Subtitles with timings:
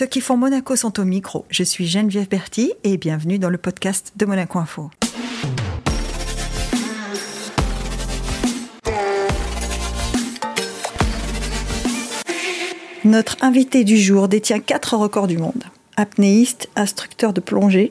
[0.00, 1.44] Ceux qui font Monaco sont au micro.
[1.50, 4.90] Je suis Geneviève Berti et bienvenue dans le podcast de Monaco Info.
[13.04, 15.64] Notre invité du jour détient quatre records du monde.
[15.98, 17.90] Apnéiste, instructeur de plongée,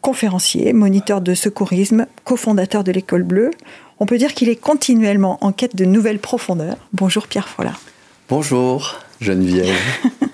[0.00, 3.52] conférencier, moniteur de secourisme, cofondateur de l'école bleue.
[4.00, 6.88] On peut dire qu'il est continuellement en quête de nouvelles profondeurs.
[6.92, 7.76] Bonjour Pierre Follat.
[8.28, 9.76] Bonjour Geneviève.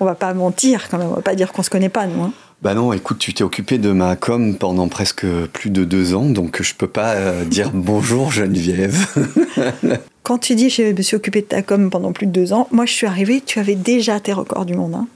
[0.00, 2.22] on va pas mentir quand même, on va pas dire qu'on se connaît pas nous.
[2.22, 2.32] Hein.
[2.62, 6.24] Bah non, écoute, tu t'es occupé de ma com pendant presque plus de deux ans,
[6.24, 9.06] donc je peux pas euh, dire bonjour Geneviève.
[10.22, 12.66] Quand tu dis je me suis occupé de ta com pendant plus de deux ans,
[12.70, 14.94] moi je suis arrivée, tu avais déjà tes records du monde.
[14.94, 15.06] Hein.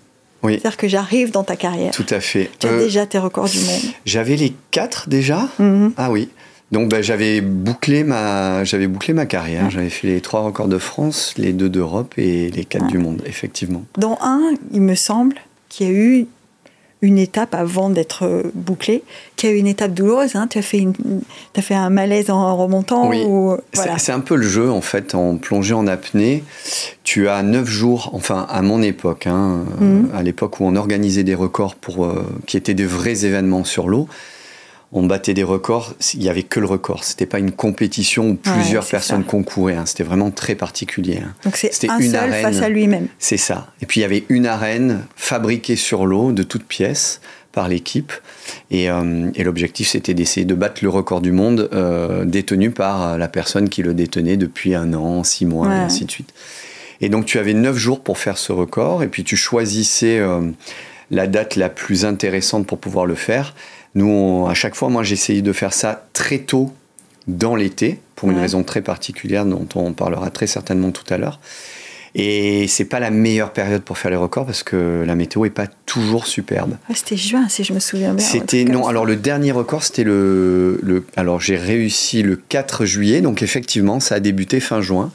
[0.42, 0.52] Oui.
[0.60, 1.90] C'est-à-dire que j'arrive dans ta carrière.
[1.92, 2.50] Tout à fait.
[2.60, 3.80] Tu as Euh, déjà tes records du monde.
[4.04, 5.48] J'avais les quatre déjà?
[5.58, 5.92] Mhm.
[5.96, 6.28] Ah oui.
[6.70, 9.70] Donc bah, j'avais bouclé ma j'avais bouclé ma carrière.
[9.70, 13.22] J'avais fait les trois records de France, les deux d'Europe et les quatre du monde,
[13.26, 13.84] effectivement.
[13.96, 14.40] Dans un,
[14.72, 15.36] il me semble
[15.70, 16.26] qu'il y a eu
[17.00, 19.04] une étape avant d'être euh, bouclé,
[19.36, 20.34] qu'il y a eu une étape douloureuse.
[20.34, 20.48] hein.
[20.50, 20.92] Tu as, fait une-
[21.56, 23.08] as fait un malaise en remontant.
[23.08, 23.22] Oui.
[23.24, 23.98] ou- C'est- voilà.
[23.98, 26.42] C'est un peu le jeu en fait en plongée en apnée.
[27.04, 30.10] Tu as neuf jours, enfin à mon époque, hein, euh, Mhm.
[30.12, 33.88] à l'époque où on organisait des records pour euh, qui étaient des vrais événements sur
[33.88, 34.08] l'eau.
[34.90, 35.94] On battait des records.
[36.14, 37.04] Il y avait que le record.
[37.04, 39.28] C'était pas une compétition où plusieurs personnes ça.
[39.30, 39.74] concouraient.
[39.74, 39.84] hein.
[39.86, 41.20] C'était vraiment très particulier.
[41.22, 41.34] hein.
[41.44, 42.42] Donc C'était un une seul arène.
[42.42, 43.08] face à lui-même.
[43.18, 43.68] C'est ça.
[43.82, 47.20] Et puis il y avait une arène fabriquée sur l'eau de toutes pièces
[47.52, 48.12] par l'équipe.
[48.70, 53.18] Et, euh, et l'objectif, c'était d'essayer de battre le record du monde euh, détenu par
[53.18, 55.74] la personne qui le détenait depuis un an, six mois, Ouais.
[55.74, 56.32] et ainsi de suite.
[57.02, 60.40] Et donc tu avais neuf jours pour faire ce record, et puis tu choisissais euh,
[61.10, 63.54] la date la plus intéressante pour pouvoir le faire.
[63.94, 66.72] Nous, on- à chaque fois, moi, j'essayais de faire ça très tôt
[67.26, 68.42] dans l'été, pour une Ouais.
[68.42, 71.40] raison très particulière dont on parlera très certainement tout à l'heure.
[72.14, 75.50] Et c'est pas la meilleure période pour faire les records parce que la météo est
[75.50, 76.70] pas toujours superbe.
[76.88, 78.24] Ouais, C'était juin, si je me souviens bien.
[78.26, 78.84] C'était non.
[78.84, 78.88] ça.
[78.90, 81.04] Alors le dernier record, c'était le, le.
[81.16, 85.12] Alors j'ai réussi le 4 juillet, donc effectivement, ça a débuté fin juin.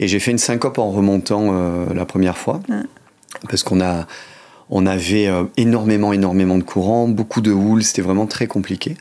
[0.00, 2.76] Et j'ai fait une syncope en remontant euh, la première fois Ouais.
[3.48, 4.06] parce qu'on a,
[4.70, 7.82] on avait euh, énormément, énormément de courant, beaucoup de houle.
[7.82, 8.96] C'était vraiment très compliqué.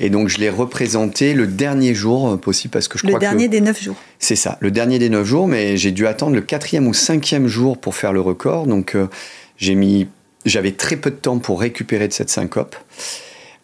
[0.00, 3.20] Et donc je l'ai représenté le dernier jour euh, possible parce que je Le crois
[3.20, 3.96] que dernier des neuf jours.
[4.18, 7.48] c'est ça, le dernier des neuf jours, mais j'ai dû attendre le quatrième ou cinquième
[7.48, 8.66] jour pour faire le record.
[8.66, 9.08] Donc euh,
[9.56, 10.08] j'ai mis,
[10.44, 12.76] j'avais très peu de temps pour récupérer de cette syncope.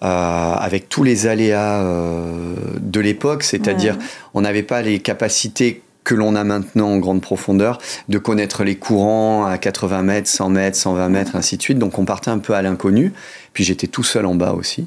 [0.03, 0.07] euh,
[0.55, 4.05] avec tous les aléas euh, de l'époque, c'est-à-dire Ouais.
[4.35, 8.77] on n'avait pas les capacités que l'on a maintenant en grande profondeur, de connaître les
[8.77, 11.79] courants à 80 mètres, 100 mètres, 120 mètres, ainsi de suite.
[11.79, 13.13] Donc on partait un peu à l'inconnu.
[13.53, 14.87] Puis j'étais tout seul en bas aussi.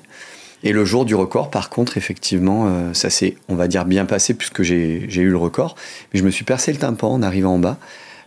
[0.64, 4.06] Et le jour du record, par contre, effectivement, euh, ça s'est, on va dire, bien
[4.06, 5.76] passé puisque j'ai eu le record.
[6.12, 7.78] Mais je me suis percé le tympan en arrivant en bas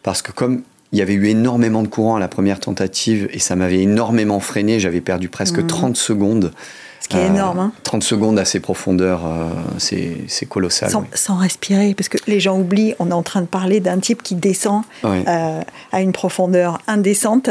[0.04, 0.62] parce que comme
[0.92, 4.38] il y avait eu énormément de courant à la première tentative et ça m'avait énormément
[4.38, 5.66] freiné, j'avais perdu presque Mhm.
[5.66, 6.52] 30 secondes.
[7.04, 7.58] Ce qui est Euh, énorme.
[7.58, 7.72] hein.
[7.82, 10.88] 30 secondes à ces profondeurs, euh, c'est colossal.
[10.90, 11.06] Sans, oui.
[11.12, 14.22] sans respirer, parce que les gens oublient, on est en train de parler d'un type
[14.22, 15.60] qui descend euh,
[15.92, 17.50] à une profondeur indécente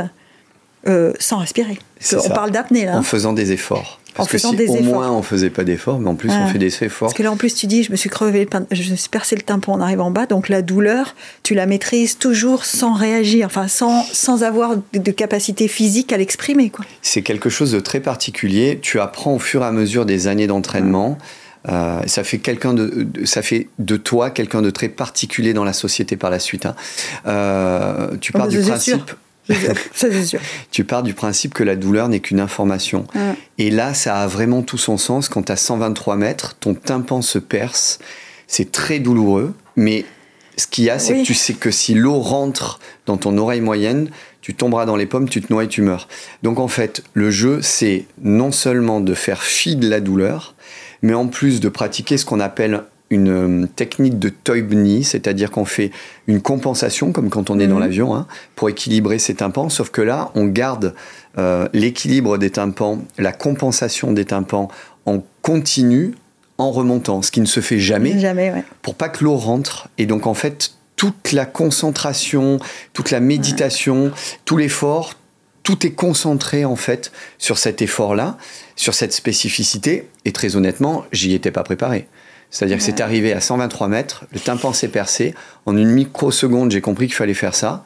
[0.87, 1.77] euh, sans respirer.
[2.15, 2.29] On ça.
[2.31, 2.95] parle d'apnée là.
[2.95, 2.99] hein.
[2.99, 3.99] En faisant des efforts.
[4.15, 4.93] Parce En faisant que si des au efforts.
[4.93, 7.07] moins on faisait pas d'efforts, mais en plus on fait des efforts.
[7.07, 9.35] Parce que là en plus tu dis, je me suis crevé, je me suis percé
[9.35, 13.47] le tympan en arrivant en bas, donc la douleur, tu la maîtrises toujours sans réagir,
[13.47, 16.69] enfin sans, sans avoir de, capacité physique à l'exprimer.
[16.69, 16.85] quoi.
[17.01, 18.79] C'est quelque chose de très particulier.
[18.81, 21.17] Tu apprends au fur et à mesure des années d'entraînement.
[21.69, 25.71] Euh, ça fait quelqu'un de, ça fait de toi quelqu'un de très particulier dans la
[25.71, 26.65] société par la suite.
[26.65, 26.75] hein.
[27.25, 29.11] Euh, tu Oh, pars mais du principe.
[29.49, 29.73] Ça
[30.11, 30.39] c'est sûr.
[30.71, 33.05] tu pars du principe que la douleur n'est qu'une information.
[33.15, 33.35] Ouais.
[33.57, 37.39] Et là, ça a vraiment tout son sens quand à 123 mètres, ton tympan se
[37.39, 37.99] perce.
[38.47, 40.05] C'est très douloureux, mais
[40.57, 41.21] ce qu'il y a, c'est Oui.
[41.23, 44.09] que tu sais que si l'eau rentre dans ton oreille moyenne,
[44.41, 46.07] tu tomberas dans les pommes, tu te noies et tu meurs.
[46.43, 50.55] Donc en fait, le jeu, c'est non seulement de faire fi de la douleur,
[51.01, 55.65] mais en plus de pratiquer ce qu'on appelle une euh, technique de Teubni, c'est-à-dire qu'on
[55.65, 55.91] fait
[56.27, 57.81] une compensation, comme quand on est dans Mhm.
[57.81, 60.93] l'avion, hein, pour équilibrer ses tympans, sauf que là, on garde
[61.37, 64.67] euh, l'équilibre des tympans, la compensation des tympans
[65.05, 66.15] en continu
[66.57, 68.63] en remontant, ce qui ne se fait jamais Jamais, ouais.
[68.83, 69.87] pour pas que l'eau rentre.
[69.97, 72.59] Et donc en fait, toute la concentration,
[72.93, 74.11] toute la méditation,
[74.45, 75.15] tout l'effort,
[75.63, 78.37] tout est concentré en fait sur cet effort-là,
[78.75, 80.09] sur cette spécificité.
[80.25, 82.07] Et très honnêtement, j'y étais pas préparé.
[82.55, 85.33] C'est-à-dire que c'est arrivé à 123 mètres, le tympan s'est percé.
[85.65, 87.83] En une microseconde, j'ai compris qu'il fallait faire ça.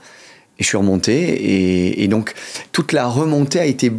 [0.59, 1.13] Et je suis remonté.
[1.13, 2.33] Et, et donc,
[2.73, 3.93] toute la remontée a été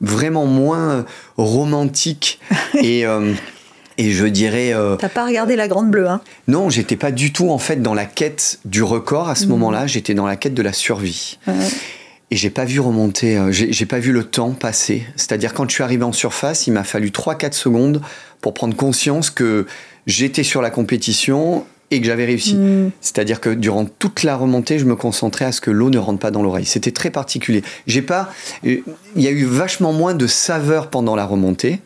[0.00, 1.04] vraiment moins
[1.36, 2.38] romantique
[2.80, 3.32] et, euh,
[3.98, 4.72] et je dirais.
[4.72, 6.20] euh, T'as pas regardé la grande bleue, hein?
[6.46, 9.50] Non, j'étais pas du tout en fait dans la quête du record à ce Mhm.
[9.50, 11.38] moment-là, j'étais dans la quête de la survie.
[11.48, 11.54] Ouais.
[12.30, 15.04] et j'ai pas vu remonter, euh, j'ai pas vu le temps passer.
[15.16, 18.00] C'est-à-dire quand je suis arrivé en surface, il m'a fallu 3-4 secondes
[18.40, 19.66] pour prendre conscience que
[20.06, 22.56] j'étais sur la compétition et que j'avais réussi.
[22.56, 22.90] Mm.
[23.00, 26.18] C'est-à-dire que durant toute la remontée, je me concentrais à ce que l'eau ne rentre
[26.18, 26.66] pas dans l'oreille.
[26.66, 27.62] C'était très particulier.
[27.86, 28.32] J'ai pas,
[28.64, 28.82] il
[29.16, 31.80] y a eu vachement moins de saveur pendant la remontée.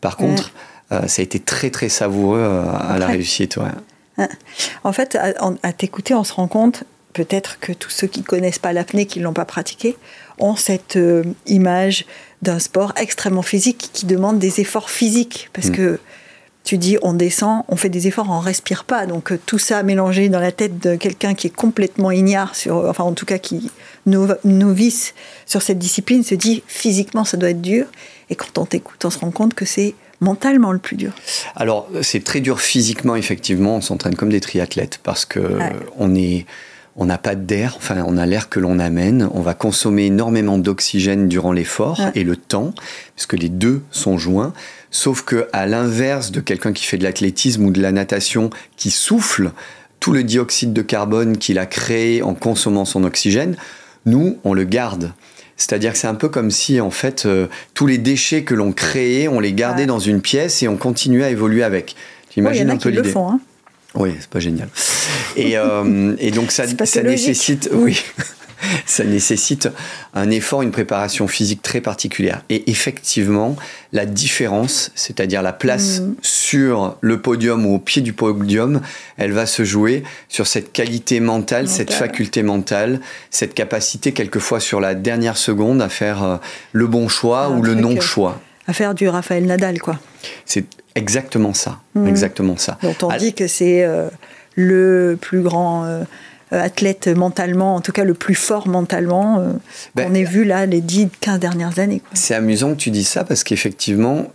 [0.00, 0.52] Par contre,
[0.90, 3.56] euh, ça a été très très savoureux euh, à la réussite.
[3.56, 4.26] Ouais.
[4.84, 5.16] En fait,
[5.62, 9.20] à t'écouter, on se rend compte peut-être que tous ceux qui connaissent pas l'apnée, qui
[9.20, 9.96] l'ont pas pratiqué,
[10.38, 12.06] ont cette euh, image
[12.40, 15.72] d'un sport extrêmement physique qui demande des efforts physiques parce mm.
[15.72, 16.00] que
[16.64, 19.06] tu dis on descend, on fait des efforts, on respire pas.
[19.06, 22.88] Donc euh, tout ça mélangé dans la tête de quelqu'un qui est complètement ignare sur,
[22.88, 23.70] enfin en tout cas qui
[24.06, 25.14] novice
[25.46, 27.86] sur cette discipline, se dit physiquement ça doit être dur.
[28.30, 31.12] Et quand on t'écoute, on se rend compte que c'est mentalement le plus dur.
[31.56, 33.76] Alors c'est très dur physiquement effectivement.
[33.76, 35.58] On s'entraîne comme des triathlètes parce que
[35.98, 36.46] on est
[36.94, 40.58] on n'a pas d'air, enfin on a l'air que l'on amène, on va consommer énormément
[40.58, 42.74] d'oxygène durant l'effort et le temps,
[43.16, 44.52] puisque les deux sont joints,
[44.92, 48.92] sauf que à l'inverse de quelqu'un qui fait de l'athlétisme ou de la natation qui
[48.92, 49.50] souffle
[49.98, 53.56] tout le dioxyde de carbone qu'il a créé en consommant son oxygène,
[54.06, 55.12] nous on le garde.
[55.56, 58.72] C'est-à-dire que c'est un peu comme si, en fait, euh, tous les déchets que l'on
[58.72, 61.94] créait, on les gardait dans une pièce et on continuait à évoluer avec.
[62.30, 63.12] Tu imagines un peu l'idée.
[63.14, 63.38] Hein.
[63.94, 64.68] Oui, c'est pas génial.
[65.36, 68.02] Et, euh, et donc ça, ça nécessite, oui,
[68.86, 69.68] ça nécessite
[70.14, 72.42] un effort, une préparation physique très particulière.
[72.50, 73.56] Et effectivement,
[73.92, 76.14] la différence, c'est-à-dire la place mm.
[76.22, 78.80] sur le podium ou au pied du podium,
[79.16, 83.00] elle va se jouer sur cette qualité mentale, cette faculté mentale,
[83.30, 86.36] cette capacité quelquefois sur la dernière seconde à faire euh,
[86.72, 88.40] le bon choix ou le non-choix.
[88.68, 89.98] À faire du Raphaël Nadal, quoi.
[90.44, 92.06] C'est Exactement ça, mhm.
[92.06, 92.78] exactement ça.
[92.82, 94.08] Dont on dit que c'est euh,
[94.56, 96.02] le plus grand euh,
[96.60, 99.52] athlète mentalement, en tout cas le plus fort mentalement euh,
[99.94, 102.02] ben, qu'on ait vu là les 10-15 dernières années.
[102.12, 104.26] C'est amusant que tu dis ça parce qu'effectivement,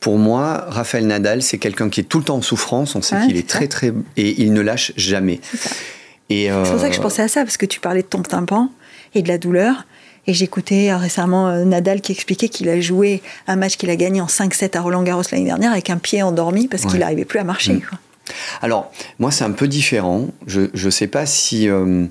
[0.00, 2.96] pour moi, Raphaël Nadal, c'est quelqu'un qui est tout le temps en souffrance.
[2.96, 5.40] On sait qu'il est, très très et il ne lâche jamais.
[6.28, 8.70] C'est pour ça que je pensais à ça parce que tu parlais de ton tympan
[9.14, 9.86] et de la douleur.
[10.26, 13.96] Et j'écoutais euh, récemment euh, Nadal qui expliquait qu'il a joué un match qu'il a
[13.96, 17.24] gagné en 5-7 à Roland Garros l'année dernière avec un pied endormi parce qu'il n'arrivait
[17.24, 17.72] plus à marcher.
[17.72, 17.82] Mm.
[18.60, 20.28] Alors, moi, c'est un peu différent.
[20.46, 22.06] Je ne sais pas si euh,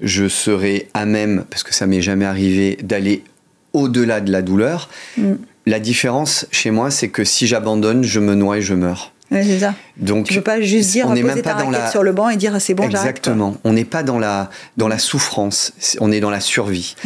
[0.00, 3.24] je serais à même, parce que ça m'est jamais arrivé, d'aller
[3.72, 4.88] au-delà de la douleur.
[5.16, 5.34] Mm.
[5.66, 9.60] La différence chez moi, c'est que si j'abandonne, je me noie et je meurs c'est
[9.60, 9.74] ça.
[9.96, 12.30] Donc, tu peux pas juste dire on n'est même pas dans la sur le banc
[12.30, 13.56] et dire c'est bon, Exactement.
[13.64, 16.96] On n'est pas dans la dans la souffrance, on est dans la survie.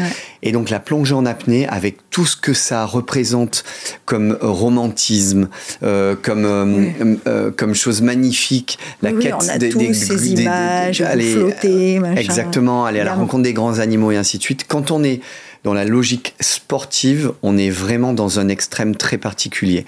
[0.42, 3.64] Et donc la plongée en apnée, avec tout ce que ça représente
[4.04, 5.48] comme romantisme,
[5.82, 11.00] euh, comme euh, euh, comme chose magnifique, la quête on a des, tous ces images,
[11.00, 14.64] aller, flotter, machin, exactement, aller à la rencontre des grands animaux et ainsi de suite.
[14.68, 15.20] Quand on est
[15.64, 19.86] dans la logique sportive, on est vraiment dans un extrême très particulier.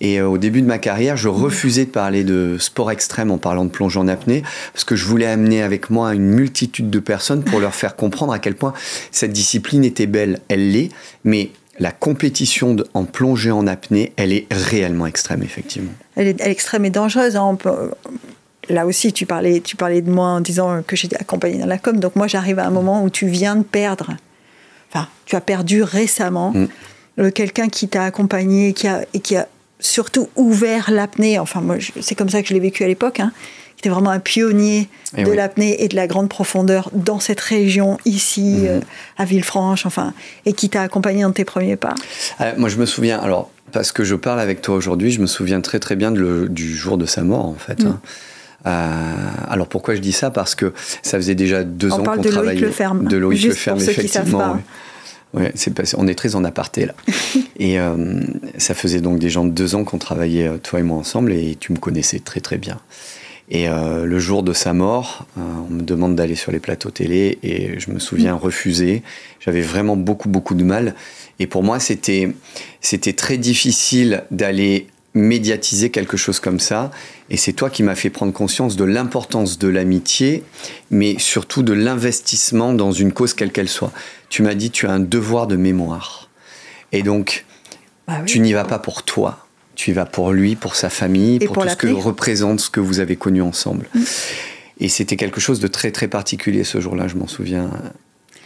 [0.00, 3.38] Et euh, au début de ma carrière, je refusais de parler de sport extrême en
[3.38, 6.98] parlant de plongeon en apnée, parce que je voulais amener avec moi une multitude de
[6.98, 8.74] personnes pour leur faire comprendre à quel point
[9.10, 10.40] cette discipline était belle.
[10.48, 10.90] Elle l'est,
[11.24, 15.92] mais la compétition en plongée en apnée, elle est réellement extrême, effectivement.
[16.14, 17.36] Elle est, extrême et dangereuse.
[17.36, 17.56] Hein.
[18.68, 21.78] là aussi, tu parlais, tu parlais de moi en disant que j'étais accompagnée dans la
[21.78, 21.98] com.
[21.98, 24.16] Donc moi, j'arrive à un moment où tu viens de perdre.
[24.90, 26.54] Enfin, tu as perdu récemment
[27.18, 27.30] mm.
[27.32, 29.46] quelqu'un qui t'a accompagné qui a, et qui a
[29.80, 31.38] surtout ouvert l'apnée.
[31.38, 33.20] Enfin, moi, c'est comme ça que je l'ai vécu à l'époque.
[33.20, 33.32] Hein.
[33.76, 37.40] Il était vraiment un pionnier eh de l'apnée et de la grande profondeur dans cette
[37.40, 38.66] région, ici, mhm.
[38.68, 38.80] euh,
[39.18, 40.14] à Villefranche, enfin,
[40.46, 41.94] et qui t'a accompagné dans tes premiers pas.
[42.40, 45.26] Euh, moi, je me souviens, alors, parce que je parle avec toi aujourd'hui, je me
[45.26, 47.84] souviens très très bien du jour de sa mort, en fait.
[47.84, 48.00] Hein.
[48.02, 48.08] Mm.
[48.66, 49.14] Euh,
[49.48, 50.30] alors pourquoi je dis ça?
[50.30, 52.60] Parce que ça faisait déjà deux ans qu'on travaillait.
[52.60, 53.06] De Leferme.
[53.06, 54.58] De Loïc Leferme, effectivement.
[55.36, 56.94] Ouais, c'est on est très en aparté là.
[57.58, 58.22] et euh,
[58.56, 61.72] ça faisait donc déjà deux ans qu'on travaillait, euh, toi et moi, ensemble, et tu
[61.72, 62.80] me connaissais très très bien.
[63.48, 67.38] Et euh, le jour de sa mort, on me demande d'aller sur les plateaux télé,
[67.42, 68.38] et je me souviens mm.
[68.38, 69.02] refuser.
[69.38, 70.94] J'avais vraiment beaucoup beaucoup de mal.
[71.38, 72.34] Et pour moi, c'était
[72.80, 76.90] c'était très difficile d'aller médiatiser quelque chose comme ça.
[77.30, 80.44] Et c'est toi qui m'as fait prendre conscience de l'importance de l'amitié,
[80.90, 83.92] mais surtout de l'investissement dans une cause quelle qu'elle soit.
[84.28, 86.30] Tu m'as dit, tu as un devoir de mémoire.
[86.92, 87.44] Et donc,
[88.06, 89.46] bah tu n'y vas pas pour toi.
[89.74, 92.80] Tu y vas pour lui, pour sa famille, pour, tout ce que représente ce que
[92.80, 93.88] vous avez connu ensemble.
[93.94, 94.02] Mm.
[94.78, 97.70] Et c'était quelque chose de très très particulier ce jour-là, je m'en souviens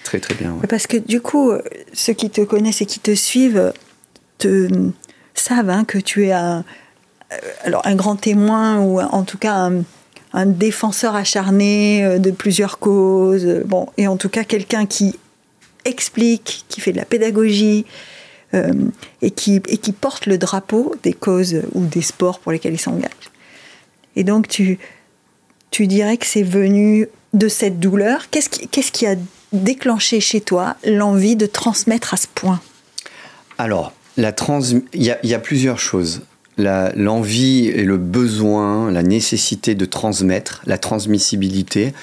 [0.04, 0.56] très très bien.
[0.68, 1.52] Parce que du coup,
[1.92, 3.72] ceux qui te connaissent et qui te suivent
[4.38, 4.68] te
[5.34, 6.64] savent hein, que tu es un,
[7.32, 9.70] euh, alors un grand témoin ou en tout cas
[10.32, 13.62] un, défenseur acharné euh, de plusieurs causes.
[13.66, 15.18] Bon, et en tout cas quelqu'un qui
[15.84, 17.86] explique, qui fait de la pédagogie
[18.54, 18.72] euh,
[19.22, 22.80] et, qui, et qui porte le drapeau des causes ou des sports pour lesquels il
[22.80, 23.10] s'engage.
[24.16, 24.78] Et donc tu,
[25.70, 28.28] tu dirais que c'est venu de cette douleur.
[28.30, 29.14] Qu'est-ce qui, qu'est-ce qui a
[29.52, 32.60] déclenché chez toi l'envie de transmettre à ce point?
[33.58, 34.60] Alors, la trans...
[34.92, 36.22] il, y a, il y a plusieurs choses.
[36.58, 41.94] L'envie et le besoin, la nécessité de transmettre, la transmissibilité,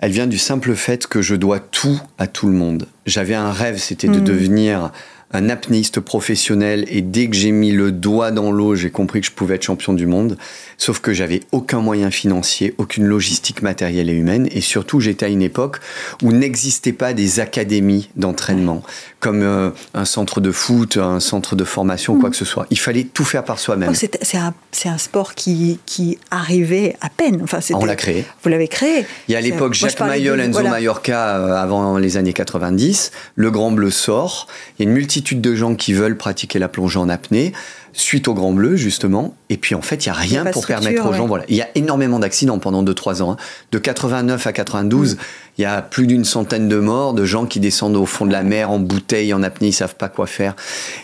[0.00, 2.88] elle vient du simple fait que je dois tout à tout le monde.
[3.06, 4.24] J'avais un rêve, c'était de Mhm.
[4.24, 4.92] devenir
[5.34, 9.26] un apnéiste professionnel et dès que j'ai mis le doigt dans l'eau, j'ai compris que
[9.26, 10.38] je pouvais être champion du monde.
[10.78, 15.28] Sauf que j'avais aucun moyen financier, aucune logistique matérielle et humaine et surtout j'étais à
[15.28, 15.78] une époque
[16.22, 18.82] où n'existaient pas des académies d'entraînement
[19.18, 22.66] comme euh, un centre de foot, un centre de formation, quoi que ce soit.
[22.68, 23.90] Il fallait tout faire par soi-même.
[23.90, 27.40] Oh, c'est, un, sport qui, qui arriait à peine.
[27.42, 28.26] Enfin, c'était- On l'a créé.
[28.42, 29.06] Vous l'avez créé.
[29.28, 30.68] Il y a à l'époque Jacques de- Mayol, Enzo voilà.
[30.70, 33.12] Mallorca euh, avant les années 90.
[33.34, 34.46] Le Grand Bleu sort.
[34.78, 37.52] Il y a une multitude de gens qui veulent pratiquer la plongée en apnée
[37.92, 39.34] suite au Grand Bleu justement.
[39.50, 41.26] Et puis en fait, il y a Il y a rien pour permettre aux gens.
[41.26, 43.32] Voilà, il y a énormément d'accidents pendant 2-3 ans.
[43.32, 43.36] hein.
[43.72, 45.18] De 89 à 92, Mm.
[45.58, 48.32] il y a plus d'une centaine de morts, de gens qui descendent au fond de
[48.32, 50.54] la mer en bouteille, en apnée, ils savent pas quoi faire.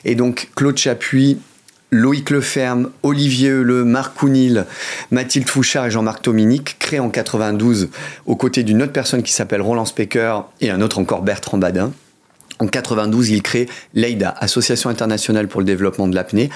[0.04, 1.38] Et donc Claude Chapuis.
[1.92, 4.64] Loïc Leferme, Olivier Heuleux, Marc Counil,
[5.10, 7.88] Mathilde Fouchard et Jean-Marc Dominique créent en 92,
[8.26, 11.90] aux côtés d'une autre personne qui s'appelle Roland Specker et un autre encore Bertrand Badin.
[12.60, 16.50] En 92, ils créent l'EIDA, Association internationale pour le développement de l'apnée,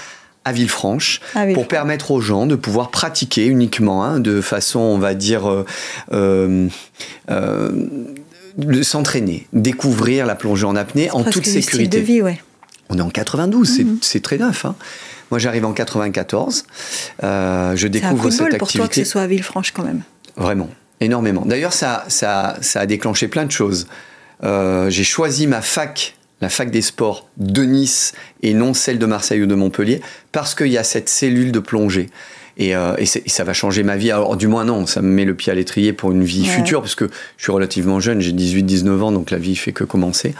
[0.44, 4.98] à Villefranche, À pour permettre aux gens de pouvoir pratiquer uniquement, hein, de façon, on
[4.98, 5.64] va dire, euh,
[6.12, 6.68] euh,
[7.30, 7.70] euh,
[8.58, 11.98] de s'entraîner, découvrir la plongée en apnée en toute sécurité.
[12.00, 12.40] de vie, ouais.
[12.90, 13.98] On est en 92, c'est- Mhm.
[14.02, 14.66] c'est très neuf.
[14.66, 14.74] hein.
[15.30, 16.64] Moi, j'arrive en 94.
[17.24, 19.04] euh, je découvre cette bol pour toi que activité.
[19.04, 20.02] ce soit à Villefranche quand même.
[20.36, 20.68] Vraiment,
[21.00, 21.44] énormément.
[21.46, 23.86] D'ailleurs, ça, ça, ça a déclenché plein de choses.
[24.44, 29.06] Euh, J'ai choisi ma fac, la fac des sports de Nice et non celle de
[29.06, 30.00] Marseille ou de Montpellier,
[30.32, 32.10] parce qu'il y a cette cellule de plongée.
[32.56, 34.12] Et, euh, et c'est- et ça va changer ma vie.
[34.12, 36.48] Alors, du moins, non, ça me met le pied à l'étrier pour une vie Ouais.
[36.54, 39.82] future, parce que je suis relativement jeune, j'ai 18-19 ans, donc la vie fait que
[39.82, 40.34] commencer.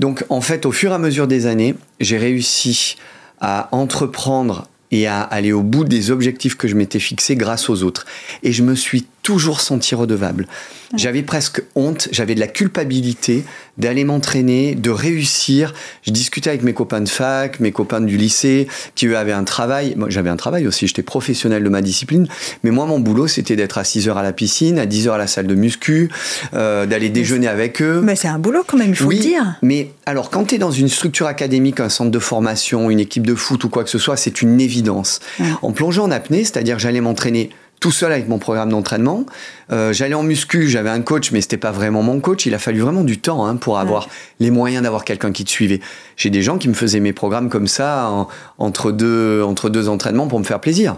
[0.00, 2.96] Donc, en fait, au fur et à mesure des années, j'ai réussi
[3.40, 7.82] à entreprendre et à aller au bout des objectifs que je m'étais fixés grâce aux
[7.82, 8.04] autres.
[8.42, 10.46] Et je me suis toujours senti redevable.
[10.94, 13.42] J'avais presque honte, j'avais de la culpabilité
[13.76, 15.74] d'aller m'entraîner, de réussir.
[16.02, 19.42] Je discutais avec mes copains de fac, mes copains du lycée, qui eux avaient un
[19.42, 19.94] travail.
[19.96, 22.28] Moi, j'avais un travail aussi, j'étais professionnel de ma discipline.
[22.62, 25.14] Mais moi, mon boulot, c'était d'être à 6 heures à la piscine, à 10 heures
[25.14, 26.08] à la salle de muscu,
[26.54, 28.02] euh, d'aller déjeuner avec eux.
[28.04, 29.56] Mais c'est un boulot quand même, il faut oui, le dire.
[29.60, 33.26] mais alors quand tu es dans une structure académique, un centre de formation, une équipe
[33.26, 35.18] de foot ou quoi que ce soit, c'est une évidence.
[35.40, 35.46] Ouais.
[35.62, 39.26] En plongeant en apnée, c'est-à-dire j'allais m'entraîner tout seul avec mon programme d'entraînement.
[39.70, 42.46] Euh, j'allais en muscu, j'avais un coach, mais c'était pas vraiment mon coach.
[42.46, 44.08] Il a fallu vraiment du temps hein, pour avoir
[44.40, 45.80] les moyens d'avoir quelqu'un qui te suivait.
[46.16, 48.28] J'ai des gens qui me faisaient mes programmes comme ça en-
[48.58, 50.96] entre, deux, entre deux entraînements pour me faire plaisir.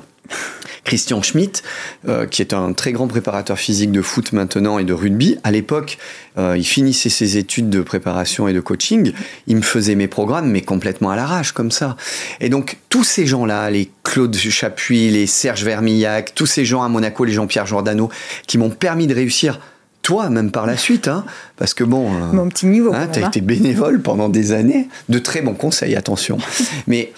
[0.85, 1.63] Christian Schmitt,
[2.09, 5.37] euh, qui est un très grand préparateur physique de foot maintenant et de rugby.
[5.45, 5.99] À l'époque,
[6.39, 9.13] euh, il finissait ses études de préparation et de coaching.
[9.47, 11.97] Il me faisait mes programmes, mais complètement à l'arrache, comme ça.
[12.41, 16.89] Et donc, tous ces gens-là, les Claude Chapuis, les Serge Vermillac, tous ces gens à
[16.89, 18.09] Monaco, les Jean-Pierre Giordano,
[18.47, 19.61] qui m'ont permis de réussir,
[20.01, 21.27] toi, même par la suite, hein,
[21.59, 22.11] parce que bon.
[22.15, 22.95] euh, Mon petit niveau.
[22.95, 23.29] Hein, tu as même, hein.
[23.29, 24.89] été bénévole pendant des années.
[25.11, 26.39] De très bons conseils, attention.
[26.87, 27.13] Mais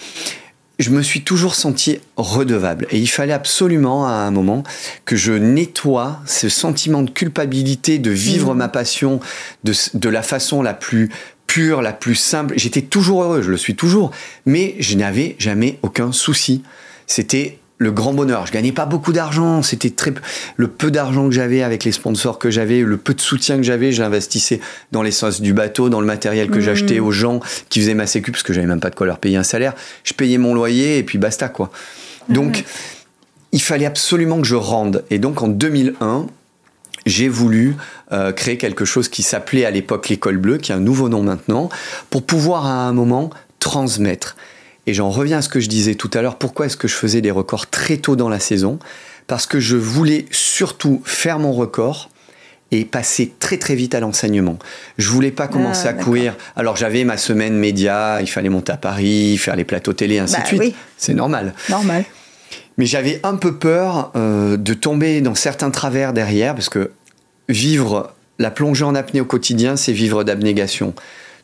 [0.81, 2.87] je me suis toujours senti redevable.
[2.91, 4.63] Et il fallait absolument, à un moment,
[5.05, 8.57] que je nettoie ce sentiment de culpabilité de vivre Mhm.
[8.57, 9.19] ma passion
[9.63, 11.09] de, de la façon la plus
[11.47, 12.53] pure, la plus simple.
[12.57, 14.11] J'étais toujours heureux, je le suis toujours.
[14.45, 16.63] Mais je n'avais jamais aucun souci.
[17.07, 18.45] C'était le grand bonheur.
[18.45, 19.63] Je gagnais pas beaucoup d'argent.
[19.63, 20.13] C'était très
[20.55, 23.63] le peu d'argent que j'avais avec les sponsors que j'avais, le peu de soutien que
[23.63, 24.59] j'avais, je l'investissais
[24.91, 26.61] dans l'essence du bateau, dans le matériel que Mhm.
[26.61, 29.17] j'achetais aux gens qui faisaient ma sécu parce que j'avais même pas de quoi leur
[29.17, 29.73] payer un salaire.
[30.03, 31.71] Je payais mon loyer et puis basta quoi.
[32.29, 32.65] Donc
[33.51, 35.03] il fallait absolument que je rende.
[35.09, 36.27] Et donc en 2001,
[37.07, 37.75] j'ai voulu
[38.11, 41.23] euh, créer quelque chose qui s'appelait à l'époque l'école bleue, qui a un nouveau nom
[41.23, 41.69] maintenant,
[42.11, 44.35] pour pouvoir à un moment transmettre.
[44.87, 46.95] Et j'en reviens à ce que je disais tout à l'heure, pourquoi est-ce que je
[46.95, 48.79] faisais des records très tôt dans la saison?
[49.27, 52.09] Parce que je voulais surtout faire mon record
[52.71, 54.57] et passer très très vite à l'enseignement.
[54.97, 56.35] Je voulais pas commencer Ah, à courir.
[56.55, 60.35] Alors j'avais ma semaine média, il fallait monter à Paris, faire les plateaux télé, ainsi
[60.35, 60.61] Bah de suite.
[60.61, 60.75] oui.
[60.97, 61.53] C'est normal.
[61.69, 62.05] Normal.
[62.77, 66.91] Mais j'avais un peu peur euh, de tomber dans certains travers derrière, parce que
[67.49, 70.93] vivre la plongée en apnée au quotidien, c'est vivre d'abnégation.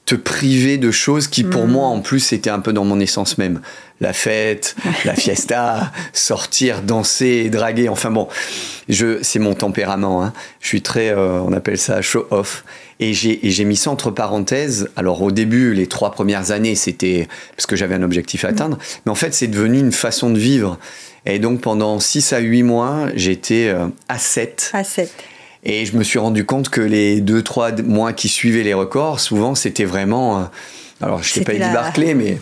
[0.07, 3.37] Te priver de choses qui, pour moi, en plus, étaient un peu dans mon essence
[3.37, 3.59] même.
[3.99, 7.89] La fête, la fiesta, sortir, danser, draguer.
[7.89, 8.29] Enfin bon,
[8.87, 10.23] je, c'est mon tempérament.
[10.23, 10.33] Hein.
[10.61, 12.63] Je suis très, euh, on appelle ça show off.
[13.01, 14.89] Et j'ai mis ça entre parenthèses.
[14.95, 18.77] Alors au début, les trois premières années, c'était parce que j'avais un objectif à atteindre.
[19.05, 20.79] Mais en fait, c'est devenu une façon de vivre.
[21.25, 24.71] Et donc pendant 6 à 8 mois, j'étais euh, à 7.
[24.73, 25.11] À 7.
[25.69, 29.53] Et je me suis rendu compte que les 2-3 mois qui suivaient les records, souvent
[29.53, 30.39] c'était vraiment...
[30.39, 30.43] Euh,
[31.01, 32.39] alors je ne t'ai pas dit Barclay, mais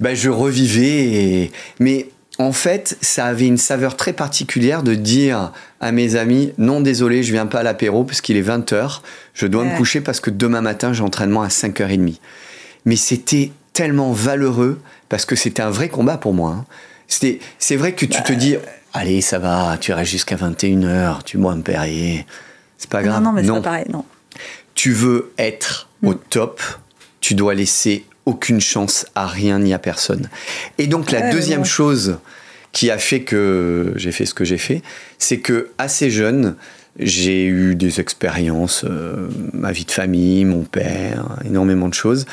[0.00, 1.04] ben, je revivais.
[1.04, 6.54] Et, mais en fait, ça avait une saveur très particulière de dire à mes amis
[6.56, 9.00] non désolé, je viens pas à l'apéro parce qu'il est 20h,
[9.34, 12.18] je dois me coucher parce que demain matin j'ai entraînement à 5h30.
[12.86, 14.80] Mais c'était tellement valeureux
[15.10, 16.56] parce que c'était un vrai combat pour moi.
[16.60, 16.64] Hein.
[17.08, 18.56] C'était c'est vrai que tu te dis
[18.94, 22.24] allez, ça va, tu restes jusqu'à 21h, tu bois un Perrier.
[22.78, 23.22] C'est pas grave.
[23.22, 24.04] Non, non, mais c'est pas pareil, non.
[24.74, 26.18] Tu veux être au mm.
[26.30, 26.62] top,
[27.20, 30.28] tu dois laisser aucune chance à rien ni à personne.
[30.78, 32.18] Et donc la deuxième chose
[32.72, 34.82] qui a fait que j'ai fait ce que j'ai fait,
[35.18, 36.56] c'est que assez jeune,
[36.98, 42.24] j'ai eu des expériences, euh, ma vie de famille, mon père, énormément de choses.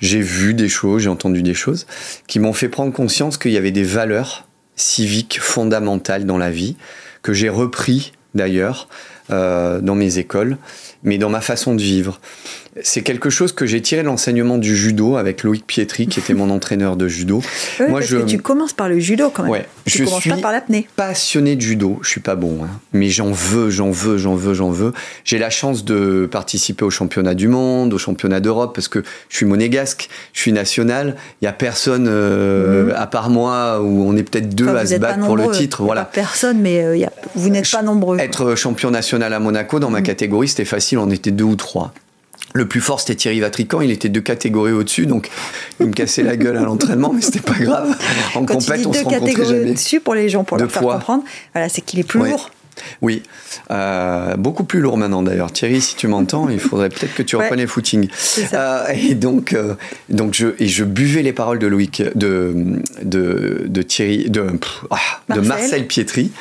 [0.00, 1.86] J'ai vu des choses, j'ai entendu des choses
[2.26, 6.76] qui m'ont fait prendre conscience qu'il y avait des valeurs civiques fondamentales dans la vie
[7.22, 8.88] que j'ai repris d'ailleurs
[9.30, 10.58] dans mes écoles,
[11.02, 12.20] mais dans ma façon de vivre
[12.82, 16.50] c'est quelque chose que j'ai tiré l'enseignement du judo avec Loïc Pietri, qui était mon
[16.50, 17.42] entraîneur de judo.
[17.88, 18.18] Moi, je...
[18.18, 19.52] que tu commences par le judo quand même.
[19.52, 20.86] Ouais, tu je commences suis pas par l'apnée.
[20.94, 22.68] Passionné de judo, je suis pas bon, hein.
[22.92, 24.92] mais j'en veux, j'en veux, j'en veux, j'en veux.
[25.24, 29.36] J'ai la chance de participer au championnat du monde, au championnat d'Europe, parce que je
[29.36, 31.16] suis monégasque, je suis national.
[31.42, 32.94] Il y a personne euh, mhm.
[32.96, 35.82] à part moi où on est peut-être deux à se battre pour le titre.
[35.82, 36.04] Voilà.
[36.04, 38.20] personne, mais euh, vous n'êtes pas nombreux.
[38.20, 40.06] Être champion national à Monaco dans ma mhm.
[40.06, 40.98] catégorie, c'était facile.
[40.98, 41.92] On était deux ou trois.
[42.52, 43.80] Le plus fort, c'était Thierry Vatrican.
[43.80, 45.30] Il était deux catégories au-dessus, donc
[45.78, 47.96] il me cassait la gueule à l'entraînement, mais c'était pas grave.
[48.34, 49.20] En Quand compète, on se rencontrait jamais.
[49.20, 52.18] deux catégories au-dessus pour les gens, pour leur faire comprendre, voilà, c'est qu'il est plus
[52.20, 52.50] lourd.
[53.02, 53.22] Oui,
[53.70, 55.52] euh, beaucoup plus lourd maintenant d'ailleurs.
[55.52, 58.08] Thierry, si tu m'entends, il faudrait peut-être que tu reprennes les footings.
[58.52, 59.74] Euh, et donc, euh,
[60.08, 64.46] donc je, et je buvais les paroles de Loïc, de, de, de Thierry, de,
[64.90, 64.96] ah,
[65.28, 65.42] Marcel.
[65.42, 66.32] de Marcel Pietri,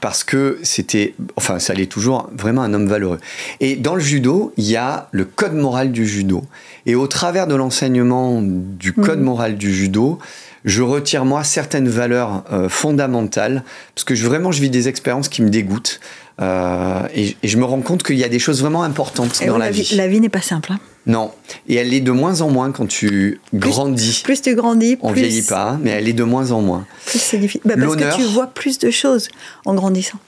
[0.00, 3.20] parce que c'était, enfin, ça allait toujours vraiment un homme valeureux.
[3.60, 6.44] Et dans le judo, il y a le code moral du judo.
[6.86, 9.24] Et au travers de l'enseignement du code mhm.
[9.24, 10.18] moral du judo,
[10.64, 15.28] je retire moi certaines valeurs euh, fondamentales parce que je, vraiment je vis des expériences
[15.28, 16.00] qui me dégoûtent
[16.40, 19.70] euh, et, je me rends compte qu'il y a des choses vraiment importantes dans la,
[19.70, 19.94] vie.
[19.94, 20.72] La vie n'est pas simple.
[20.72, 20.80] Hein.
[21.06, 21.32] Non,
[21.68, 24.22] et elle est de moins en moins quand tu grandis.
[24.24, 25.06] Plus tu grandis, plus...
[25.06, 26.86] on vieillit pas, mais elle est de moins en moins.
[27.06, 27.62] Plus c'est difficile.
[27.64, 29.28] Bah, parce que tu vois plus de choses
[29.64, 30.18] en grandissant.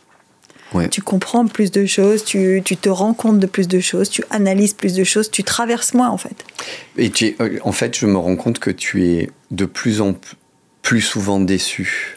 [0.91, 4.75] Tu comprends plus de choses, tu, te rends compte de plus de choses, tu analyses
[4.75, 6.45] plus de choses, tu traverses moins en fait.
[6.97, 10.15] Et tu euh, en fait, je me rends compte que tu es de plus en
[10.83, 12.17] plus souvent déçu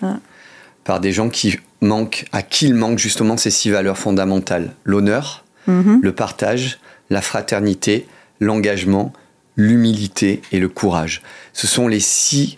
[0.84, 5.46] par des gens qui manquent, à qui il manque justement ces six valeurs fondamentales l'honneur,
[5.68, 6.00] mm-hmm.
[6.02, 8.08] le partage, la fraternité,
[8.39, 9.13] l'engagement,
[9.58, 11.22] l'humilité et le courage.
[11.54, 12.58] Ce sont les six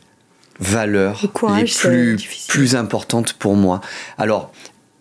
[0.59, 1.21] valeurs
[1.55, 3.81] les plus, plus importantes pour moi.
[4.17, 4.51] Alors,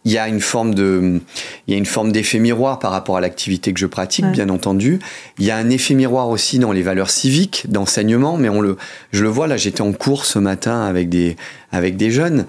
[0.06, 1.20] il y a une forme de,
[1.66, 4.48] il y a une forme d'effet miroir par rapport à l'activité que je pratique, bien
[4.50, 5.00] entendu.
[5.40, 8.76] Il y a un effet miroir aussi dans les valeurs civiques, d'enseignement, mais on le,
[9.10, 11.36] je le vois là, j'étais en cours ce matin avec des,
[11.72, 12.46] avec des jeunes.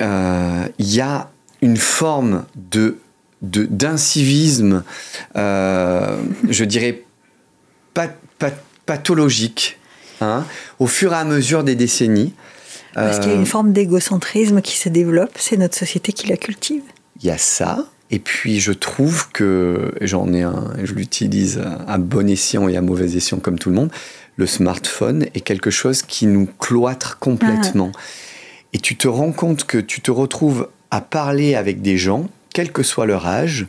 [0.00, 1.28] Euh, il y a
[1.60, 2.98] une forme de,
[3.42, 4.84] d'incivisme,
[5.34, 6.16] euh,
[6.48, 7.02] je dirais
[8.86, 9.80] pathologique,
[10.20, 10.44] hein,
[10.78, 12.32] au fur et à mesure des décennies.
[12.96, 16.28] Parce qu'il y a une euh, forme d'égocentrisme qui se développe, c'est notre société qui
[16.28, 16.82] la cultive.
[17.20, 21.98] Il y a ça, et puis je trouve que, j'en ai un, je l'utilise à
[21.98, 23.90] bon escient et à mauvais escient comme tout le monde,
[24.36, 27.92] le smartphone est quelque chose qui nous cloître complètement.
[27.94, 28.00] Ah.
[28.72, 32.72] Et tu te rends compte que tu te retrouves à parler avec des gens, quel
[32.72, 33.66] que soit leur âge,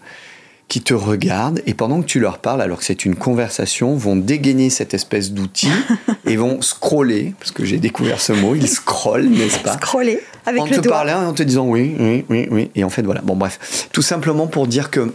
[0.67, 4.17] qui te regardent et pendant que tu leur parles, alors que c'est une conversation, vont
[4.17, 5.71] dégainer cette espèce d'outil
[6.25, 9.73] et vont scroller, parce que j'ai découvert ce mot, ils scrollent, n'est-ce pas?
[9.73, 12.71] Scroller avec en le te parlant et en te disant oui, oui, oui, oui.
[12.75, 13.21] Et en fait, voilà.
[13.21, 13.87] Bon, bref.
[13.91, 15.13] Tout simplement pour dire que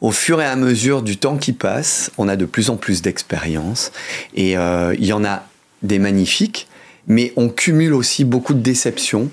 [0.00, 3.02] au fur et à mesure du temps qui passe, on a de plus en plus
[3.02, 3.92] d'expérience
[4.34, 5.44] et euh, il y en a
[5.82, 6.68] des magnifiques
[7.08, 9.30] mais on cumule aussi beaucoup de déceptions.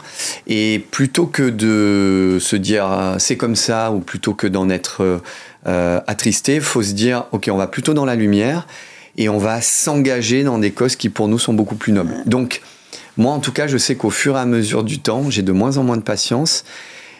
[0.47, 5.21] Et plutôt que de se dire ah, c'est comme ça, ou plutôt que d'en être
[5.67, 8.65] euh, attristé, faut se dire ok, on va plutôt dans la lumière
[9.17, 12.15] et on va s'engager dans des causes qui pour nous sont beaucoup plus nobles.
[12.25, 12.61] Donc,
[13.17, 15.51] moi en tout cas, je sais qu'au fur et à mesure du temps, j'ai de
[15.51, 16.65] moins en moins de patience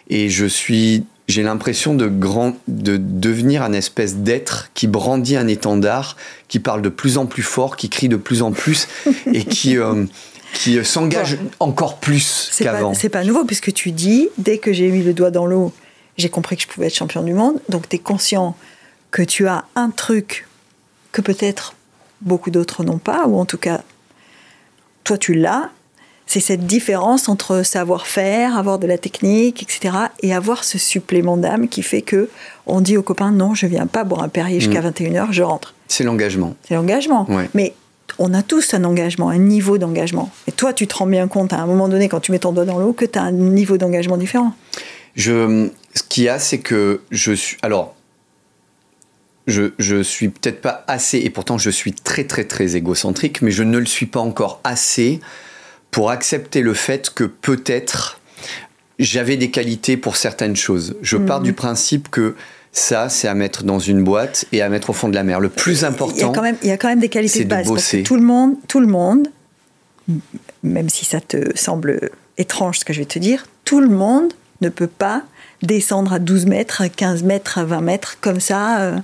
[0.10, 5.48] et je suis j'ai l'impression de, grand, de devenir un espèce d'être qui brandit un
[5.48, 8.88] étendard, qui parle de plus en plus fort, qui crie de plus en plus
[9.34, 10.06] et qui, euh,
[10.56, 12.94] qui s'engage encore plus qu'avant.
[12.94, 15.72] C'est pas nouveau puisque tu dis, dès que j'ai mis le doigt dans l'eau,
[16.18, 17.60] j'ai compris que je pouvais être champion du monde.
[17.70, 18.56] Donc tu es conscient
[19.12, 20.48] que tu as un truc
[21.12, 21.76] que peut-être
[22.22, 23.82] beaucoup d'autres n'ont pas, ou en tout cas,
[25.04, 25.70] toi tu l'as,
[26.26, 31.68] c'est cette différence entre savoir-faire, avoir de la technique, etc., et avoir ce supplément d'âme
[31.68, 32.30] qui fait que
[32.65, 35.32] on dit aux copains non, je viens pas boire un Perrier jusqu'à 21h, mm.
[35.32, 35.76] je rentre.
[35.88, 36.56] C'est l'engagement.
[36.68, 37.28] C'est l'engagement.
[37.54, 37.74] Mais
[38.20, 40.32] on a tous un engagement, un niveau d'engagement.
[40.48, 42.52] Et toi, tu te rends bien compte à un moment donné, quand tu mets ton
[42.52, 44.54] doigt dans l'eau, que tu as un niveau d'engagement différent.
[45.15, 47.58] Je, ce qu'il y a, c'est que je suis.
[47.62, 47.96] Alors,
[49.48, 53.52] je, je suis peut-être pas assez, et pourtant je suis très très très égocentrique, mais
[53.52, 55.20] je ne le suis pas encore assez
[55.91, 58.20] pour accepter le fait que peut-être
[58.98, 60.96] j'avais des qualités pour certaines choses.
[61.02, 61.56] Je pars du mhm.
[61.56, 62.36] principe que
[62.78, 65.40] ça, c'est à mettre dans une boîte et à mettre au fond de la mer.
[65.40, 67.46] Le plus important, il y a quand même, il y a quand même des qualités
[67.46, 67.68] de base.
[68.04, 69.30] tout le monde, tout le monde,
[70.62, 74.34] même si ça te semble étrange ce que je vais te dire, tout le monde
[74.60, 75.24] ne peut pas
[75.62, 78.82] descendre à 12 mètres, 15 mètres, 20 mètres comme ça.
[78.82, 78.98] Euh,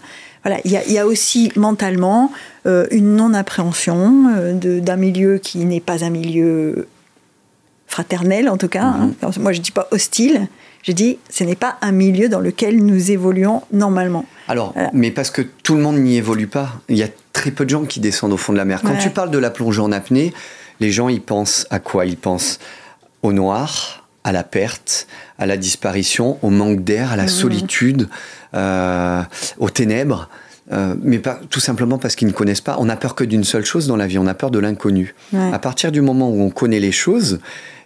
[0.43, 2.31] voilà, il y, a, aussi mentalement
[2.65, 6.87] euh, une non-appréhension euh, d'un milieu qui n'est pas un milieu
[7.87, 8.83] fraternel, en tout cas.
[8.83, 9.11] Hein.
[9.21, 9.31] Mhm.
[9.39, 10.47] Moi, je dis pas hostile.
[10.83, 14.25] Je dis, ce n'est pas un milieu dans lequel nous évoluons normalement.
[14.47, 16.81] Alors, mais parce que tout le monde n'y évolue pas.
[16.89, 18.81] Il y a très peu de gens qui descendent au fond de la mer.
[18.81, 20.33] Quand tu parles de la plongée en apnée,
[20.79, 22.05] les gens, ils pensent à quoi?
[22.05, 22.59] Ils pensent
[23.21, 27.29] au noir, à la perte, à la disparition, au manque d'air, à la mhm.
[27.29, 28.09] solitude,
[28.53, 29.21] euh,
[29.59, 30.29] aux ténèbres.
[30.71, 32.77] Euh, mais pas, tout simplement parce qu'ils ne connaissent pas.
[32.79, 35.15] On a peur que d'une seule chose dans la vie, on a peur de l'inconnu.
[35.33, 37.39] À partir du moment où on connaît les choses,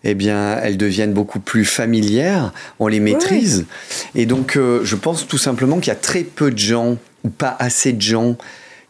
[0.06, 3.66] eh bien, elles deviennent beaucoup plus familières, on les maîtrise.
[4.14, 7.30] Et donc, euh, je pense tout simplement qu'il y a très peu de gens, ou
[7.30, 8.38] pas assez de gens,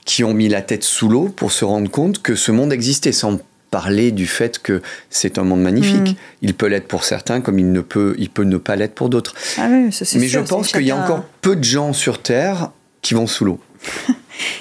[0.05, 3.13] qui ont mis la tête sous l'eau pour se rendre compte que ce monde existait,
[3.13, 3.39] sans
[3.71, 6.11] parler du fait que c'est un monde magnifique.
[6.11, 6.15] Mm.
[6.41, 9.09] Il peut l'être pour certains, comme il, ne peut, il peut ne pas l'être pour
[9.09, 9.35] d'autres.
[9.57, 13.27] Ah Mais je pense qu'il y a encore peu de gens sur Terre qui vont
[13.27, 13.59] sous l'eau.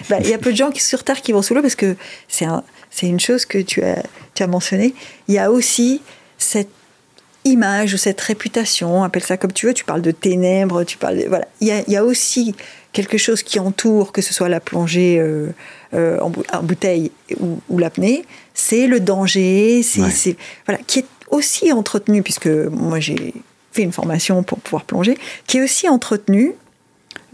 [0.09, 1.97] Bah, il y a peu de gens sur Terre qui vont sous l'eau parce que
[2.29, 2.62] c'est un,
[3.03, 4.95] une chose que tu as, tu as mentionné.
[5.27, 6.01] Il y a aussi
[6.44, 6.68] cette
[7.44, 11.24] image ou cette réputation, appelle ça comme tu veux, tu parles de ténèbres, tu parles
[11.28, 11.46] voilà.
[11.61, 12.54] Il y, a, il y a aussi
[12.92, 15.48] quelque chose qui entoure, que ce soit la plongée euh,
[15.92, 22.46] euh, en, bouteille ou, l'apnée, c'est le danger, c'est voilà, qui est aussi entretenu, puisque
[22.46, 23.35] moi j'ai
[23.72, 26.54] fait une formation pour pouvoir plonger, qui est aussi entretenu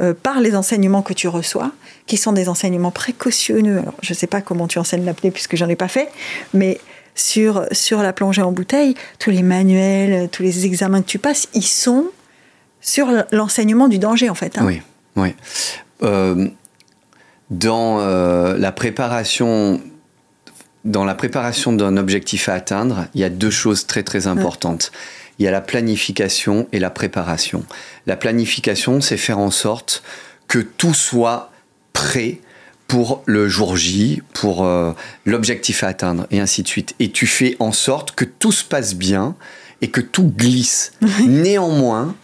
[0.01, 1.73] euh, par les enseignements que tu reçois,
[2.07, 3.79] qui sont des enseignements précautionneux.
[3.79, 6.09] Alors, je ne sais pas comment tu enseignes l'apnée puisque j'en ai pas fait,
[6.55, 6.81] mais
[7.21, 11.49] sur, sur la plongée en bouteille, tous les manuels, tous les examens que tu passes,
[11.55, 12.07] ils sont
[12.81, 14.59] sur l'enseignement du danger en fait.
[14.59, 14.65] Hein.
[14.65, 14.83] Oui,
[15.17, 15.35] oui.
[16.03, 16.49] Euh,
[17.51, 19.81] dans euh, la préparation
[20.85, 24.93] dans la préparation d'un objectif à atteindre, il y a deux choses très très importantes.
[25.39, 27.65] Il y a la planification et la préparation.
[28.07, 30.03] La planification, c'est faire en sorte
[30.49, 31.51] que tout soit
[31.93, 32.41] prêt
[32.91, 34.93] pour le jour J, pour euh,
[35.25, 36.97] l'objectif à atteindre, et ainsi de suite.
[36.99, 39.37] Et tu fais en sorte que tout se passe bien
[39.81, 40.91] et que tout glisse.
[41.25, 42.17] Néanmoins,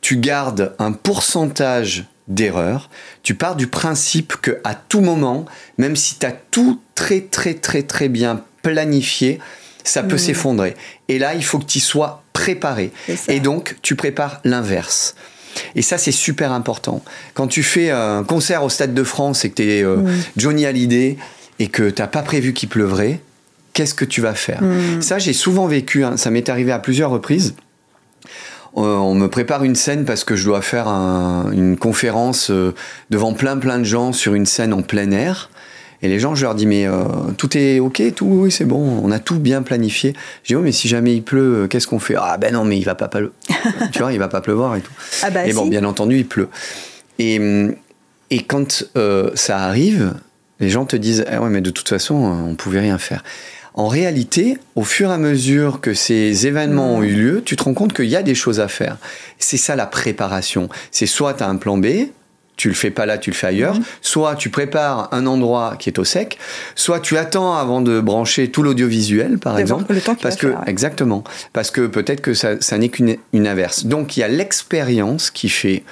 [0.00, 2.90] tu gardes un pourcentage d'erreur.
[3.24, 5.46] Tu pars du principe que à tout moment,
[5.78, 9.40] même si tu as tout très très très très bien planifié,
[9.82, 10.18] ça peut mmh.
[10.18, 10.76] s'effondrer.
[11.08, 12.92] Et là, il faut que tu sois préparé.
[13.26, 15.16] Et donc, tu prépares l'inverse.
[15.74, 17.02] Et ça, c'est super important.
[17.34, 20.22] Quand tu fais un concert au Stade de France et que tu es euh, mmh.
[20.36, 21.16] Johnny Hallyday
[21.58, 23.20] et que tu n'as pas prévu qu'il pleuvrait,
[23.72, 24.62] qu'est-ce que tu vas faire?
[24.62, 25.02] Mmh.
[25.02, 26.16] Ça, j'ai souvent vécu, hein.
[26.16, 27.54] ça m'est arrivé à plusieurs reprises.
[28.76, 32.74] Euh, on me prépare une scène parce que je dois faire une conférence euh,
[33.10, 35.50] devant plein plein de gens sur une scène en plein air.
[36.02, 37.02] Et les gens, je leur dis, mais euh,
[37.36, 40.14] tout est OK, tout, oui, c'est bon, on a tout bien planifié.
[40.44, 42.14] Je dis, oh, mais si jamais il pleut, qu'est-ce qu'on fait?
[42.16, 43.32] Ah ben non, mais il va pas pleuvoir.
[43.92, 44.92] tu vois, il va pas pleuvoir et tout.
[45.22, 46.48] Ah bah et bon, bien entendu, il pleut.
[47.18, 47.40] Et,
[48.30, 48.84] et quand
[49.34, 50.14] ça arrive,
[50.60, 53.22] les gens te disent, ah ouais, mais de toute façon, on pouvait rien faire
[53.78, 57.62] en réalité, au fur et à mesure que ces événements ont eu lieu, tu te
[57.62, 58.96] rends compte qu'il y a des choses à faire.
[59.38, 60.68] C'est ça la préparation.
[60.90, 61.86] C'est soit tu as un plan B,
[62.58, 63.76] tu le fais pas là, tu le fais ailleurs.
[63.76, 63.84] Mhm.
[64.02, 66.38] Soit tu prépares un endroit qui est au sec,
[66.74, 69.94] soit tu attends avant de brancher tout l'audiovisuel, par exemple.
[69.94, 73.86] Le temps parce que exactement, parce que peut-être que ça, ça n'est qu'une inverse.
[73.86, 75.84] Donc il y a l'expérience qui fait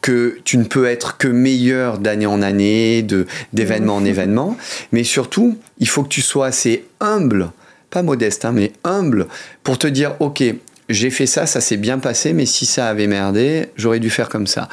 [0.00, 4.56] que tu ne peux être que meilleur d'année en année, de d'événement en événement,
[4.92, 7.50] mais surtout, il faut que tu sois assez humble,
[7.90, 9.28] pas modeste, hein, mais humble,
[9.62, 10.42] pour te dire, ok,
[10.90, 14.28] j'ai fait ça, ça s'est bien passé, mais si ça avait merdé, j'aurais dû faire
[14.28, 14.68] comme ça.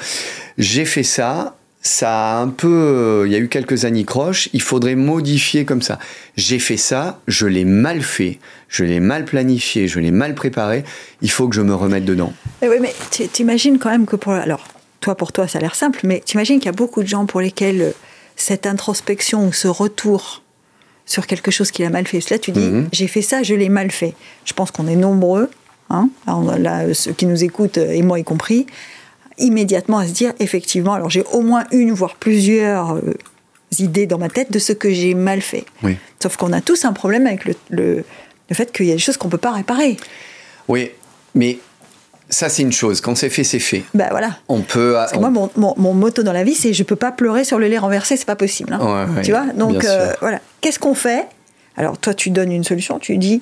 [0.57, 4.95] J'ai fait ça, ça a un peu, il y a eu quelques anicroches, il faudrait
[4.95, 5.99] modifier comme ça.
[6.35, 10.83] J'ai fait ça, je l'ai mal fait, je l'ai mal planifié, je l'ai mal préparé,
[11.21, 12.33] il faut que je me remette dedans.
[12.61, 12.93] Mais oui, mais
[13.31, 14.33] t'imagines quand même que pour...
[14.33, 14.67] Alors,
[14.99, 17.25] toi, pour toi, ça a l'air simple, mais t'imagines qu'il y a beaucoup de gens
[17.25, 17.91] pour lesquels euh,
[18.35, 20.41] cette introspection ou ce retour
[21.05, 22.89] sur quelque chose qu'il a mal fait, là tu dis, mhm.
[22.91, 24.13] j'ai fait ça, je l'ai mal fait.
[24.43, 25.49] Je pense qu'on est nombreux,
[25.89, 26.09] hein,
[26.57, 28.65] là, ceux qui nous écoutent, et moi y compris,
[29.37, 33.13] immédiatement à se dire effectivement, alors j'ai au moins une, voire plusieurs euh,
[33.79, 35.65] idées dans ma tête de ce que j'ai mal fait.
[36.21, 38.03] Sauf qu'on a tous un problème avec le, le,
[38.51, 39.97] fait qu'il y a des choses qu'on ne peut pas réparer.
[40.67, 40.91] Oui,
[41.35, 41.59] mais
[42.29, 42.99] ça, c'est une chose.
[42.99, 43.83] Quand c'est fait, c'est fait.
[43.93, 44.37] Ben voilà.
[44.49, 44.97] On peut.
[45.19, 47.77] Moi, mon, mon, motto dans la vie, c'est je peux pas pleurer sur le lait
[47.77, 48.73] renversé, c'est pas possible.
[48.73, 49.07] Hein.
[49.23, 49.45] tu vois?
[49.53, 50.41] Donc euh, voilà.
[50.61, 51.25] Qu'est-ce qu'on fait?
[51.77, 52.99] Alors toi, tu donnes une solution.
[52.99, 53.41] Tu dis